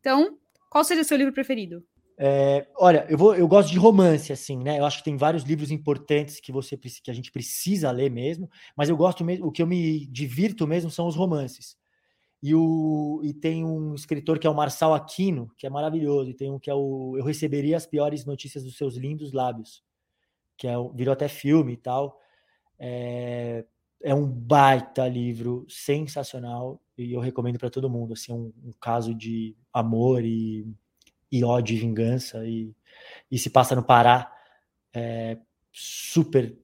[0.00, 0.38] Então,
[0.70, 1.84] qual seria o seu livro preferido?
[2.18, 4.78] É, olha, eu, vou, eu gosto de romance, assim, né?
[4.78, 8.48] Eu acho que tem vários livros importantes que você que a gente precisa ler mesmo,
[8.76, 11.76] mas eu gosto mesmo, o que eu me divirto mesmo são os romances.
[12.42, 16.34] E, o, e tem um escritor que é o Marçal Aquino, que é maravilhoso, e
[16.34, 19.84] tem um que é o Eu Receberia as Piores Notícias dos Seus Lindos Lábios,
[20.56, 22.18] que é, virou até filme e tal.
[22.78, 23.64] É,
[24.02, 28.14] é um baita livro, sensacional, e eu recomendo para todo mundo.
[28.14, 30.66] Assim, um, um, caso de amor e,
[31.30, 32.74] e ódio e vingança, e,
[33.30, 34.32] e se passa no Pará.
[34.92, 35.38] É
[35.72, 36.58] super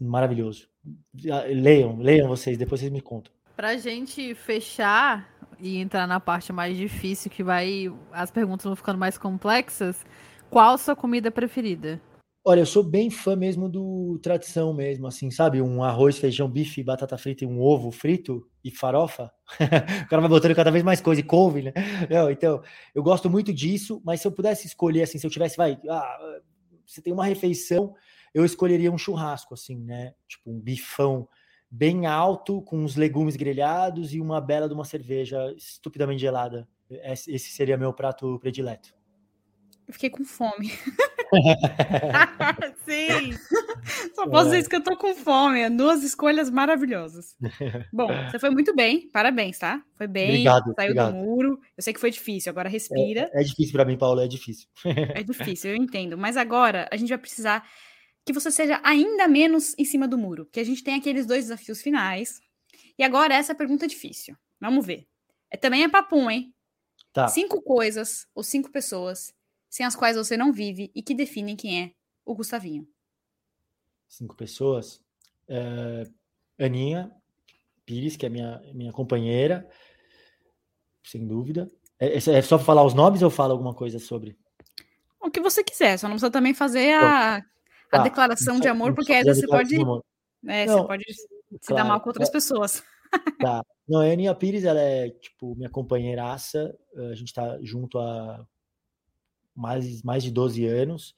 [0.00, 0.68] maravilhoso.
[1.14, 3.37] Leiam, leiam vocês, depois vocês me contam.
[3.58, 5.28] Pra gente fechar
[5.58, 7.92] e entrar na parte mais difícil, que vai.
[8.12, 10.06] As perguntas vão ficando mais complexas.
[10.48, 12.00] Qual sua comida preferida?
[12.44, 15.60] Olha, eu sou bem fã mesmo do tradição mesmo, assim, sabe?
[15.60, 19.28] Um arroz, feijão, bife, batata frita e um ovo frito e farofa.
[20.06, 21.72] o cara vai botando cada vez mais coisa e couve, né?
[22.08, 22.62] Não, então,
[22.94, 26.38] eu gosto muito disso, mas se eu pudesse escolher, assim, se eu tivesse, vai, ah,
[26.86, 27.92] você tem uma refeição,
[28.32, 30.14] eu escolheria um churrasco, assim, né?
[30.28, 31.28] Tipo, um bifão
[31.70, 36.68] bem alto, com uns legumes grelhados e uma bela de uma cerveja estupidamente gelada.
[36.90, 38.94] Esse seria meu prato predileto.
[39.86, 40.70] Eu fiquei com fome.
[42.84, 43.32] Sim!
[44.14, 45.68] Só posso dizer isso que eu tô com fome.
[45.70, 47.36] Duas escolhas maravilhosas.
[47.92, 49.08] Bom, você foi muito bem.
[49.10, 49.82] Parabéns, tá?
[49.94, 50.30] Foi bem.
[50.30, 51.12] Obrigado, saiu obrigado.
[51.12, 51.60] do muro.
[51.76, 53.30] Eu sei que foi difícil, agora respira.
[53.32, 54.68] É, é difícil para mim, Paulo, é difícil.
[54.84, 56.16] é difícil, eu entendo.
[56.16, 57.66] Mas agora a gente vai precisar
[58.28, 61.44] que você seja ainda menos em cima do muro, porque a gente tem aqueles dois
[61.44, 62.42] desafios finais.
[62.98, 64.36] E agora essa é a pergunta difícil.
[64.60, 65.08] Vamos ver.
[65.50, 66.54] É, também é papum, hein?
[67.10, 67.26] Tá.
[67.28, 69.32] Cinco coisas ou cinco pessoas
[69.70, 71.92] sem as quais você não vive e que definem quem é
[72.22, 72.86] o Gustavinho.
[74.06, 75.00] Cinco pessoas.
[75.48, 76.06] É,
[76.58, 77.10] Aninha
[77.86, 79.66] Pires, que é minha, minha companheira,
[81.02, 81.66] sem dúvida.
[81.98, 84.36] É, é, é só falar os nomes ou fala alguma coisa sobre?
[85.18, 87.42] O que você quiser, só não precisa também fazer a,
[87.92, 88.02] a tá.
[88.02, 89.74] declaração de amor, porque aí você pode,
[90.46, 91.28] é, não, você pode se
[91.66, 92.82] claro, dar mal com outras é, pessoas.
[93.40, 93.64] Tá.
[93.88, 96.76] Não, a Aninha Pires, ela é, tipo, minha companheiraça.
[97.10, 98.46] A gente tá junto há
[99.56, 101.14] mais, mais de 12 anos.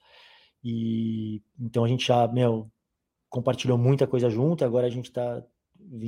[0.63, 2.71] E então a gente já, meu,
[3.29, 4.63] compartilhou muita coisa junto.
[4.63, 5.43] Agora a gente tá,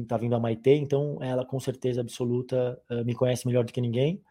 [0.08, 3.82] tá vindo a Maitê, então ela com certeza absoluta uh, me conhece melhor do que
[3.82, 4.22] ninguém.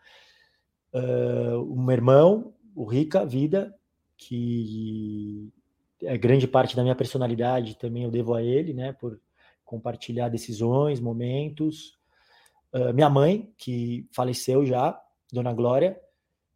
[0.92, 3.74] Uh, o meu irmão, o Rica Vida,
[4.16, 5.52] que
[6.18, 9.20] grande parte da minha personalidade também eu devo a ele, né, por
[9.64, 11.98] compartilhar decisões, momentos.
[12.72, 14.98] Uh, minha mãe, que faleceu já,
[15.32, 15.98] Dona Glória,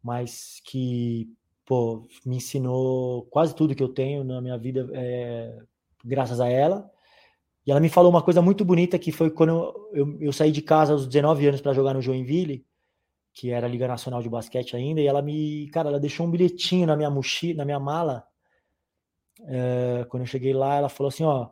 [0.03, 1.29] mas que
[1.65, 5.59] pô, me ensinou quase tudo que eu tenho na minha vida, é,
[6.03, 6.89] graças a ela.
[7.65, 10.51] E ela me falou uma coisa muito bonita que foi quando eu, eu, eu saí
[10.51, 12.65] de casa aos 19 anos para jogar no Joinville,
[13.33, 16.31] que era a Liga Nacional de Basquete ainda, e ela me, cara, ela deixou um
[16.31, 18.25] bilhetinho na minha mochila, na minha mala.
[19.45, 21.49] É, quando eu cheguei lá, ela falou assim, ó,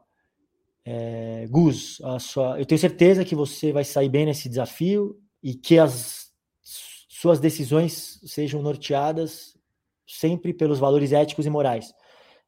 [0.83, 5.79] é, Gus, sua, eu tenho certeza que você vai sair bem nesse desafio e que
[5.79, 6.31] as
[6.61, 9.57] suas decisões sejam norteadas
[10.07, 11.93] sempre pelos valores éticos e morais.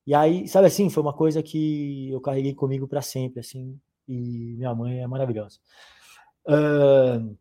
[0.05, 4.55] E aí, sabe assim, foi uma coisa que eu carreguei comigo para sempre, assim, e
[4.55, 5.59] minha mãe é maravilhosa.
[6.45, 7.37] Uh,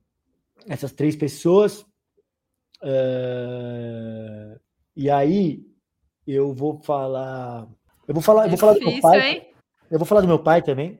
[0.67, 1.83] essas três pessoas.
[2.83, 4.59] Uh,
[4.97, 5.65] e aí,
[6.27, 7.69] eu vou falar.
[8.07, 9.31] Eu vou falar, eu vou falar do meu pai.
[9.31, 9.47] Hein?
[9.91, 10.99] Eu vou falar do meu pai também.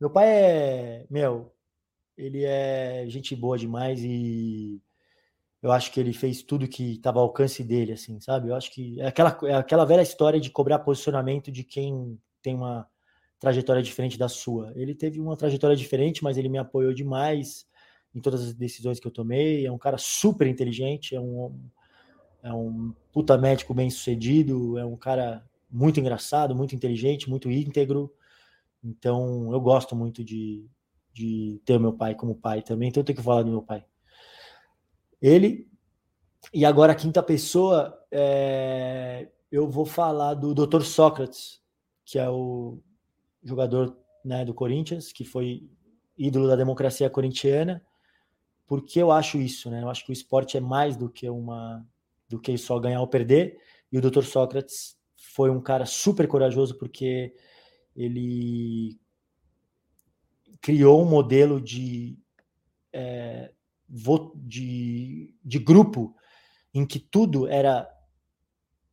[0.00, 1.52] Meu pai é, meu,
[2.16, 4.80] ele é gente boa demais e
[5.60, 8.48] eu acho que ele fez tudo que estava ao alcance dele, assim, sabe?
[8.48, 12.54] Eu acho que é aquela, é aquela velha história de cobrar posicionamento de quem tem
[12.54, 12.86] uma
[13.40, 14.72] trajetória diferente da sua.
[14.76, 17.66] Ele teve uma trajetória diferente, mas ele me apoiou demais
[18.14, 19.66] em todas as decisões que eu tomei.
[19.66, 21.60] É um cara super inteligente, é um,
[22.42, 28.12] é um puta médico bem sucedido, é um cara muito engraçado, muito inteligente, muito íntegro.
[28.82, 30.66] Então, eu gosto muito de,
[31.12, 33.84] de ter meu pai como pai também, então eu tenho que falar do meu pai.
[35.20, 35.68] Ele,
[36.54, 40.82] e agora a quinta pessoa, é, eu vou falar do Dr.
[40.82, 41.60] Sócrates,
[42.04, 42.78] que é o
[43.42, 45.68] jogador né, do Corinthians, que foi
[46.16, 47.82] ídolo da democracia corintiana,
[48.66, 49.82] porque eu acho isso, né?
[49.82, 51.86] Eu acho que o esporte é mais do que uma
[52.28, 53.58] do que só ganhar ou perder,
[53.90, 54.22] e o Dr.
[54.22, 54.97] Sócrates
[55.38, 57.32] foi um cara super corajoso porque
[57.94, 58.98] ele
[60.60, 62.18] criou um modelo de,
[62.92, 63.52] é,
[64.34, 66.12] de, de grupo
[66.74, 67.88] em que tudo era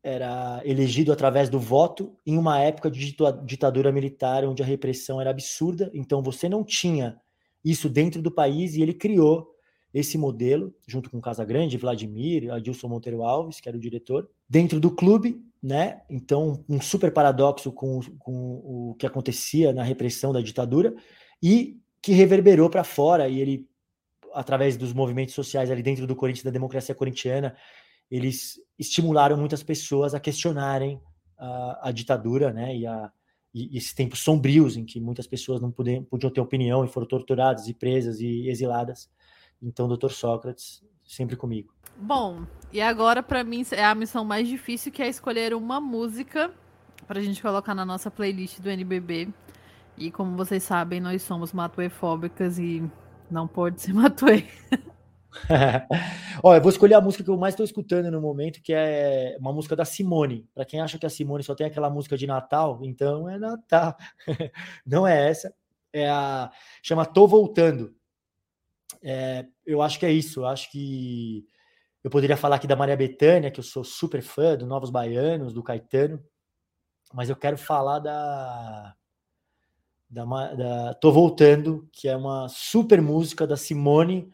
[0.04, 5.32] era elegido através do voto em uma época de ditadura militar onde a repressão era
[5.32, 5.90] absurda.
[5.96, 7.20] Então você não tinha
[7.64, 9.52] isso dentro do país e ele criou
[9.92, 14.80] esse modelo junto com Casa Grande, Vladimir, Adilson Monteiro Alves, que era o diretor, dentro
[14.80, 16.02] do clube né?
[16.10, 20.96] Então, um super paradoxo com, com o que acontecia na repressão da ditadura
[21.42, 23.28] e que reverberou para fora.
[23.28, 23.68] E ele,
[24.34, 27.56] através dos movimentos sociais ali dentro do Corinthians, da democracia corintiana,
[28.10, 31.02] eles estimularam muitas pessoas a questionarem
[31.38, 32.76] a, a ditadura, né?
[32.76, 33.12] E, a,
[33.54, 37.08] e esses tempos sombrios em que muitas pessoas não podiam, podiam ter opinião e foram
[37.08, 39.10] torturadas e presas e exiladas.
[39.62, 41.74] Então, doutor Sócrates, sempre comigo.
[41.98, 46.52] Bom, e agora para mim é a missão mais difícil, que é escolher uma música
[47.08, 49.30] pra gente colocar na nossa playlist do NBB.
[49.98, 52.84] E como vocês sabem, nós somos matuefóbicas e
[53.32, 54.46] não pode ser matuê.
[56.44, 59.38] Olha, eu vou escolher a música que eu mais estou escutando no momento, que é
[59.40, 60.48] uma música da Simone.
[60.54, 63.96] Para quem acha que a Simone só tem aquela música de Natal, então é Natal.
[64.86, 65.54] Não é essa.
[65.94, 66.52] É a
[66.82, 67.94] chama Tô Voltando.
[69.04, 70.42] É, eu acho que é isso.
[70.42, 71.46] Eu acho que
[72.04, 75.54] eu poderia falar aqui da Maria Bethânia, que eu sou super fã, do Novos Baianos,
[75.54, 76.24] do Caetano,
[77.14, 78.96] mas eu quero falar da,
[80.08, 84.32] da, da Tô Voltando, que é uma super música da Simone,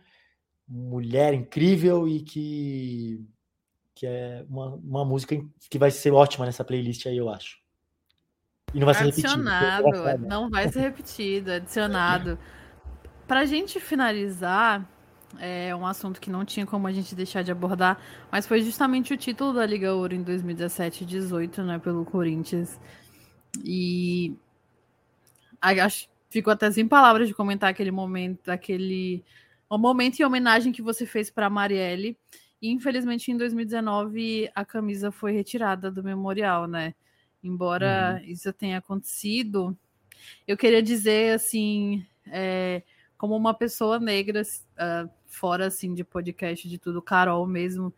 [0.67, 3.25] mulher incrível e que,
[3.95, 5.35] que é uma, uma música
[5.69, 7.61] que vai ser ótima nessa playlist aí, eu acho.
[8.73, 10.27] E não vai ser adicionado, repetido.
[10.27, 12.37] Não vai ser repetido, adicionado.
[13.31, 14.85] Pra gente finalizar,
[15.39, 17.97] é um assunto que não tinha como a gente deixar de abordar,
[18.29, 22.77] mas foi justamente o título da Liga Ouro em 2017 18, né, pelo Corinthians.
[23.63, 24.35] E
[25.61, 29.23] acho ficou até sem palavras de comentar aquele momento, aquele
[29.69, 32.17] o momento em homenagem que você fez para Marielle.
[32.61, 36.93] E infelizmente em 2019 a camisa foi retirada do memorial, né?
[37.41, 38.29] Embora uhum.
[38.29, 39.73] isso tenha acontecido,
[40.45, 42.83] eu queria dizer assim, é,
[43.21, 47.93] como uma pessoa negra, uh, fora assim de podcast de tudo, Carol mesmo,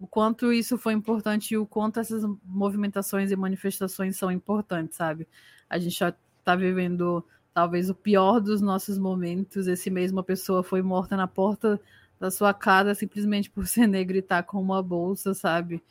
[0.00, 5.28] o quanto isso foi importante e o quanto essas movimentações e manifestações são importantes, sabe?
[5.68, 7.22] A gente já está vivendo
[7.52, 9.66] talvez o pior dos nossos momentos.
[9.66, 11.78] Esse mesmo pessoa foi morta na porta
[12.18, 15.82] da sua casa simplesmente por ser negra e estar tá com uma bolsa, sabe?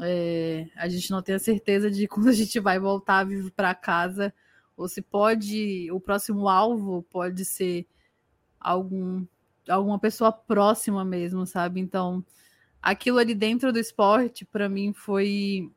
[0.00, 3.74] É, a gente não tem a certeza de quando a gente vai voltar vivo para
[3.74, 4.32] casa
[4.74, 7.86] ou se pode, o próximo alvo pode ser
[8.60, 9.26] algum
[9.68, 11.80] alguma pessoa próxima mesmo, sabe?
[11.80, 12.24] Então,
[12.80, 15.72] aquilo ali dentro do esporte para mim foi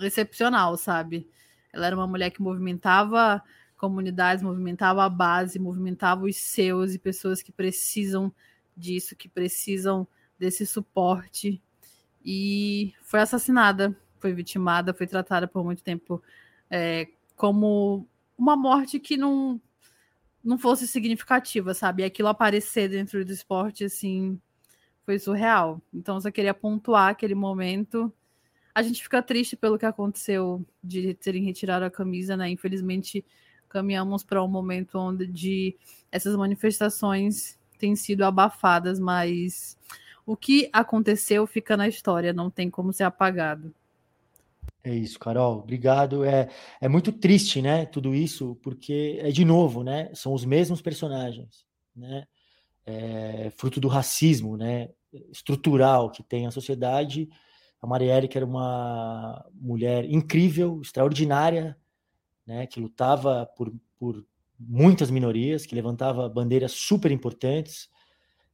[0.00, 1.28] excepcional, sabe?
[1.72, 3.42] Ela era uma mulher que movimentava
[3.76, 8.32] comunidades, movimentava a base, movimentava os seus e pessoas que precisam
[8.76, 10.06] disso, que precisam
[10.38, 11.60] desse suporte.
[12.24, 16.22] e foi assassinada, foi vitimada, foi tratada por muito tempo
[16.70, 19.60] é, como uma morte que não
[20.44, 22.02] não fosse significativa, sabe?
[22.02, 24.38] E aquilo aparecer dentro do esporte, assim,
[25.04, 25.80] foi surreal.
[25.92, 28.12] Então, só queria pontuar aquele momento.
[28.74, 32.50] A gente fica triste pelo que aconteceu de terem retirado a camisa, né?
[32.50, 33.24] Infelizmente,
[33.68, 35.76] caminhamos para um momento onde
[36.12, 39.76] essas manifestações têm sido abafadas, mas
[40.26, 43.74] o que aconteceu fica na história, não tem como ser apagado.
[44.86, 45.60] É isso, Carol.
[45.60, 46.24] Obrigado.
[46.24, 47.86] É, é muito triste, né?
[47.86, 50.10] Tudo isso, porque é de novo, né?
[50.14, 51.64] São os mesmos personagens,
[51.96, 52.26] né?
[52.84, 54.90] É, fruto do racismo, né?
[55.32, 57.30] Estrutural que tem a sociedade.
[57.80, 61.78] A Marielle, que era uma mulher incrível, extraordinária,
[62.46, 62.66] né?
[62.66, 64.22] Que lutava por, por
[64.60, 67.88] muitas minorias, que levantava bandeiras super importantes,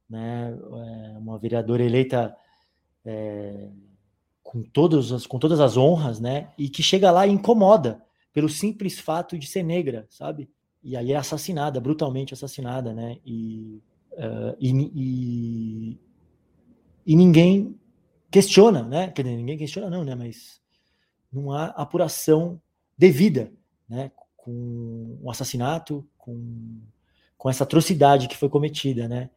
[0.09, 0.49] né?
[0.53, 2.33] É, uma vereadora eleita
[3.03, 3.69] é,
[4.51, 6.51] com, todas as, com todas as honras, né?
[6.57, 8.03] E que chega lá e incomoda
[8.33, 10.49] pelo simples fato de ser negra, sabe?
[10.83, 13.17] E aí é assassinada, brutalmente assassinada, né?
[13.25, 15.99] E, uh, e, e,
[17.07, 17.79] e, ninguém
[18.29, 19.09] questiona, né?
[19.11, 20.15] Quer dizer, ninguém questiona, não, né?
[20.15, 20.61] Mas
[21.31, 22.61] não há apuração
[22.97, 23.53] devida,
[23.87, 24.11] né?
[24.35, 26.81] Com um assassinato, com,
[27.37, 29.29] com essa atrocidade que foi cometida, né?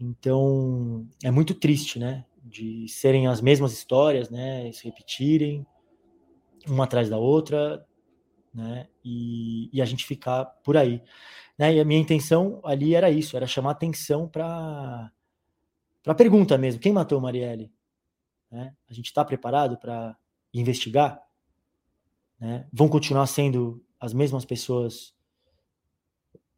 [0.00, 2.24] Então é muito triste, né?
[2.42, 5.66] De serem as mesmas histórias, né, se repetirem
[6.66, 7.86] uma atrás da outra,
[8.52, 11.02] né, e, e a gente ficar por aí.
[11.58, 15.10] Né, e a minha intenção ali era isso, era chamar atenção para
[16.02, 17.72] para a pergunta mesmo, quem matou Marielle?
[18.50, 18.74] Né?
[18.90, 20.16] A gente está preparado para
[20.52, 21.22] investigar?
[22.40, 22.66] Né?
[22.72, 25.14] Vão continuar sendo as mesmas pessoas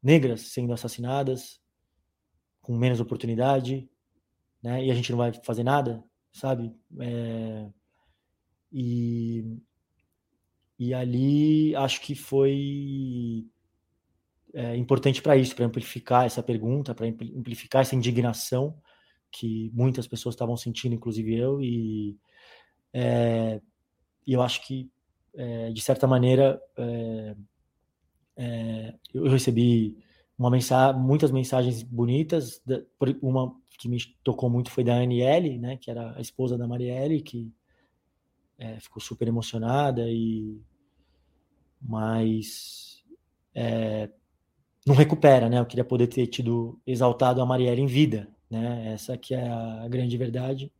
[0.03, 1.61] negras sendo assassinadas,
[2.63, 3.89] com menos oportunidade,
[4.65, 4.83] né?
[4.83, 6.75] E a gente não vai fazer nada, sabe?
[6.99, 7.69] É,
[8.73, 9.59] e,
[10.79, 13.47] e ali acho que foi
[14.55, 18.75] é, importante para isso, para amplificar essa pergunta, para amplificar essa indignação
[19.31, 22.17] que muitas pessoas estavam sentindo, inclusive eu, e,
[22.91, 23.61] é,
[24.27, 24.91] eu acho que,
[25.35, 27.37] é, de certa maneira, é,
[28.37, 29.99] é, eu recebi
[30.39, 32.63] uma mensagem, muitas mensagens bonitas,
[33.23, 37.21] uma que me tocou muito foi da Aniele, né, que era a esposa da Marielle,
[37.23, 37.53] que
[38.59, 40.61] é, ficou super emocionada e
[41.81, 43.05] mas
[43.55, 44.09] é,
[44.87, 45.59] não recupera, né?
[45.59, 48.93] Eu queria poder ter tido exaltado a Marielle em vida, né?
[48.93, 50.73] Essa que é a grande verdade.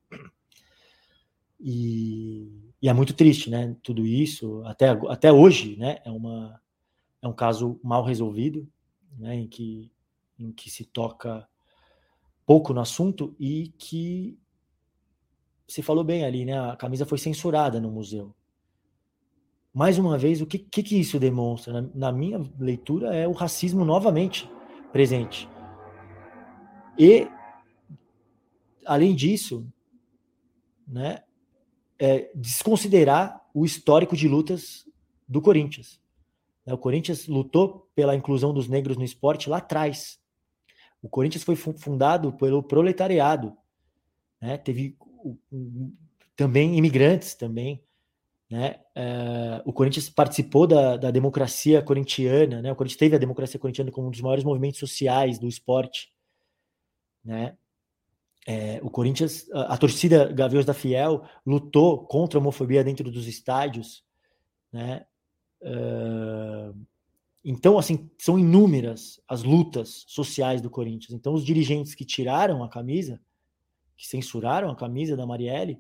[1.61, 3.77] E, e, é muito triste, né?
[3.83, 5.99] Tudo isso até até hoje, né?
[6.05, 6.61] É uma
[7.23, 8.69] é um caso mal resolvido,
[9.19, 9.35] né?
[9.37, 9.91] Em que
[10.39, 11.49] em que se toca
[12.45, 14.39] pouco no assunto e que
[15.67, 16.59] você falou bem ali, né?
[16.59, 18.35] A camisa foi censurada no museu.
[19.73, 21.81] Mais uma vez, o que, que, que isso demonstra?
[21.81, 24.49] Na, na, minha leitura, é o racismo novamente
[24.93, 25.49] presente.
[26.97, 27.27] E,
[28.87, 29.67] além disso,
[30.87, 31.25] né,
[31.99, 34.89] é desconsiderar o histórico de lutas
[35.27, 36.01] do Corinthians.
[36.67, 40.19] O Corinthians lutou pela inclusão dos negros no esporte lá atrás,
[41.05, 43.55] o Corinthians foi fundado pelo proletariado,
[44.41, 44.57] né?
[44.57, 44.97] Teve
[46.35, 47.85] também imigrantes também,
[48.51, 48.81] né?
[48.97, 52.73] Uh, o Corinthians participou da, da democracia corintiana, né?
[52.73, 56.11] O Corinthians teve a democracia corintiana como um dos maiores movimentos sociais do esporte,
[57.23, 57.55] né?
[58.47, 63.27] É, o Corinthians, a, a, torcida Gaviões da Fiel lutou contra a homofobia dentro dos
[63.27, 64.03] estádios,
[64.73, 65.05] né?
[65.65, 66.87] Uh,
[67.45, 71.13] então, assim, são inúmeras as lutas sociais do Corinthians.
[71.13, 73.21] Então, os dirigentes que tiraram a camisa,
[73.97, 75.79] que censuraram a camisa da Marielle,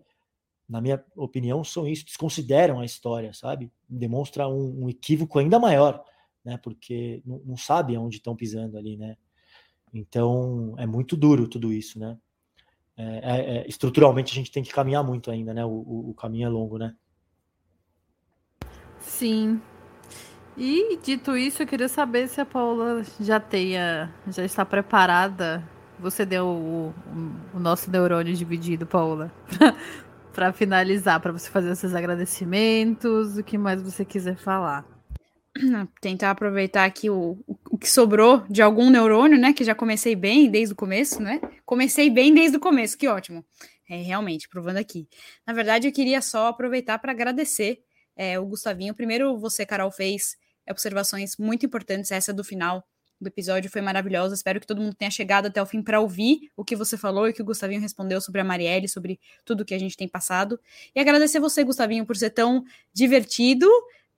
[0.68, 3.70] na minha opinião, são isso, desconsideram a história, sabe?
[3.88, 6.02] Demonstra um, um equívoco ainda maior,
[6.44, 6.58] né?
[6.58, 9.16] Porque não, não sabe aonde estão pisando ali, né?
[9.92, 12.18] Então, é muito duro tudo isso, né?
[12.96, 15.64] É, é, é, estruturalmente, a gente tem que caminhar muito ainda, né?
[15.64, 16.94] O, o, o caminho é longo, né?
[19.00, 19.60] Sim,
[20.56, 25.66] e dito isso, eu queria saber se a Paula já tenha, já está preparada.
[25.98, 26.94] Você deu o,
[27.54, 29.32] o, nosso neurônio dividido, Paula,
[30.32, 34.84] para finalizar, para você fazer esses agradecimentos, o que mais você quiser falar.
[36.00, 37.38] Tentar aproveitar aqui o,
[37.70, 39.52] o que sobrou de algum neurônio, né?
[39.52, 41.40] Que já comecei bem desde o começo, né?
[41.64, 43.44] Comecei bem desde o começo, que ótimo.
[43.88, 45.08] É, realmente, provando aqui.
[45.46, 47.78] Na verdade, eu queria só aproveitar para agradecer
[48.16, 48.94] é, o Gustavinho.
[48.94, 50.36] Primeiro, você, Carol, fez
[50.72, 52.86] observações muito importantes, essa do final
[53.20, 54.34] do episódio foi maravilhosa.
[54.34, 57.28] Espero que todo mundo tenha chegado até o fim para ouvir o que você falou
[57.28, 60.60] e que o Gustavinho respondeu sobre a Marielle, sobre tudo que a gente tem passado.
[60.94, 63.68] E agradecer você, Gustavinho, por ser tão divertido,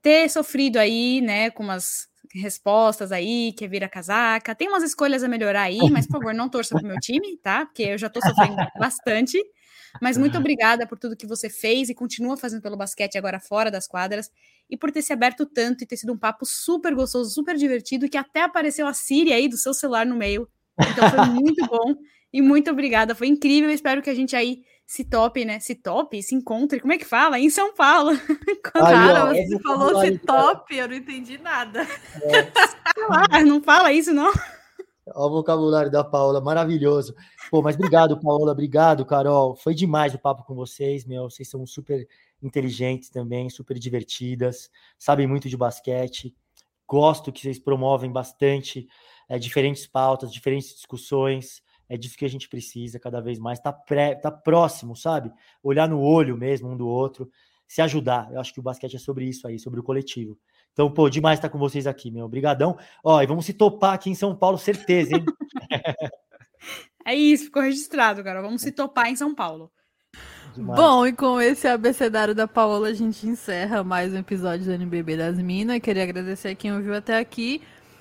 [0.02, 4.54] ter sofrido aí, né, com umas respostas aí, que vira casaca.
[4.54, 7.66] Tem umas escolhas a melhorar aí, mas por favor, não torça pro meu time, tá?
[7.66, 9.38] Porque eu já tô sofrendo bastante.
[10.00, 13.70] Mas muito obrigada por tudo que você fez e continua fazendo pelo basquete agora fora
[13.70, 14.30] das quadras
[14.68, 18.08] e por ter se aberto tanto e ter sido um papo super gostoso, super divertido,
[18.08, 20.48] que até apareceu a Siri aí do seu celular no meio.
[20.78, 21.94] Então foi muito bom
[22.32, 23.70] e muito obrigada, foi incrível.
[23.70, 25.58] Espero que a gente aí se tope, né?
[25.58, 27.38] Se tope, se encontre, como é que fala?
[27.38, 28.12] Em São Paulo.
[28.62, 31.86] Cara, ó, você falou se top, eu não entendi nada.
[32.22, 33.42] É.
[33.44, 34.32] não fala isso, não.
[35.14, 37.14] Olha o vocabulário da Paola, maravilhoso.
[37.50, 39.54] Pô, mas obrigado, Paola, obrigado, Carol.
[39.54, 41.30] Foi demais o papo com vocês, meu.
[41.30, 42.06] Vocês são super
[42.42, 46.34] inteligentes também, super divertidas, sabem muito de basquete.
[46.86, 48.86] Gosto que vocês promovem bastante
[49.28, 51.62] é, diferentes pautas, diferentes discussões.
[51.88, 53.58] É disso que a gente precisa cada vez mais.
[53.58, 55.32] Tá, pré, tá próximo, sabe?
[55.62, 57.30] Olhar no olho mesmo um do outro,
[57.66, 58.30] se ajudar.
[58.32, 60.38] Eu acho que o basquete é sobre isso aí, sobre o coletivo.
[60.72, 62.26] Então, pô, demais estar com vocês aqui, meu.
[62.26, 62.76] Obrigadão.
[63.02, 65.24] Ó, e vamos se topar aqui em São Paulo, certeza, hein?
[67.06, 68.42] é isso, ficou registrado, cara.
[68.42, 69.72] Vamos se topar em São Paulo.
[70.56, 70.80] Demais.
[70.80, 75.16] Bom, e com esse abecedário da Paola, a gente encerra mais um episódio do NBB
[75.16, 75.78] das Minas.
[75.80, 77.60] Queria agradecer a quem ouviu até aqui.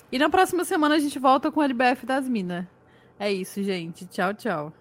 [0.09, 2.65] E na próxima semana a gente volta com o LBF das Minas.
[3.19, 4.05] É isso, gente.
[4.05, 4.73] Tchau, tchau.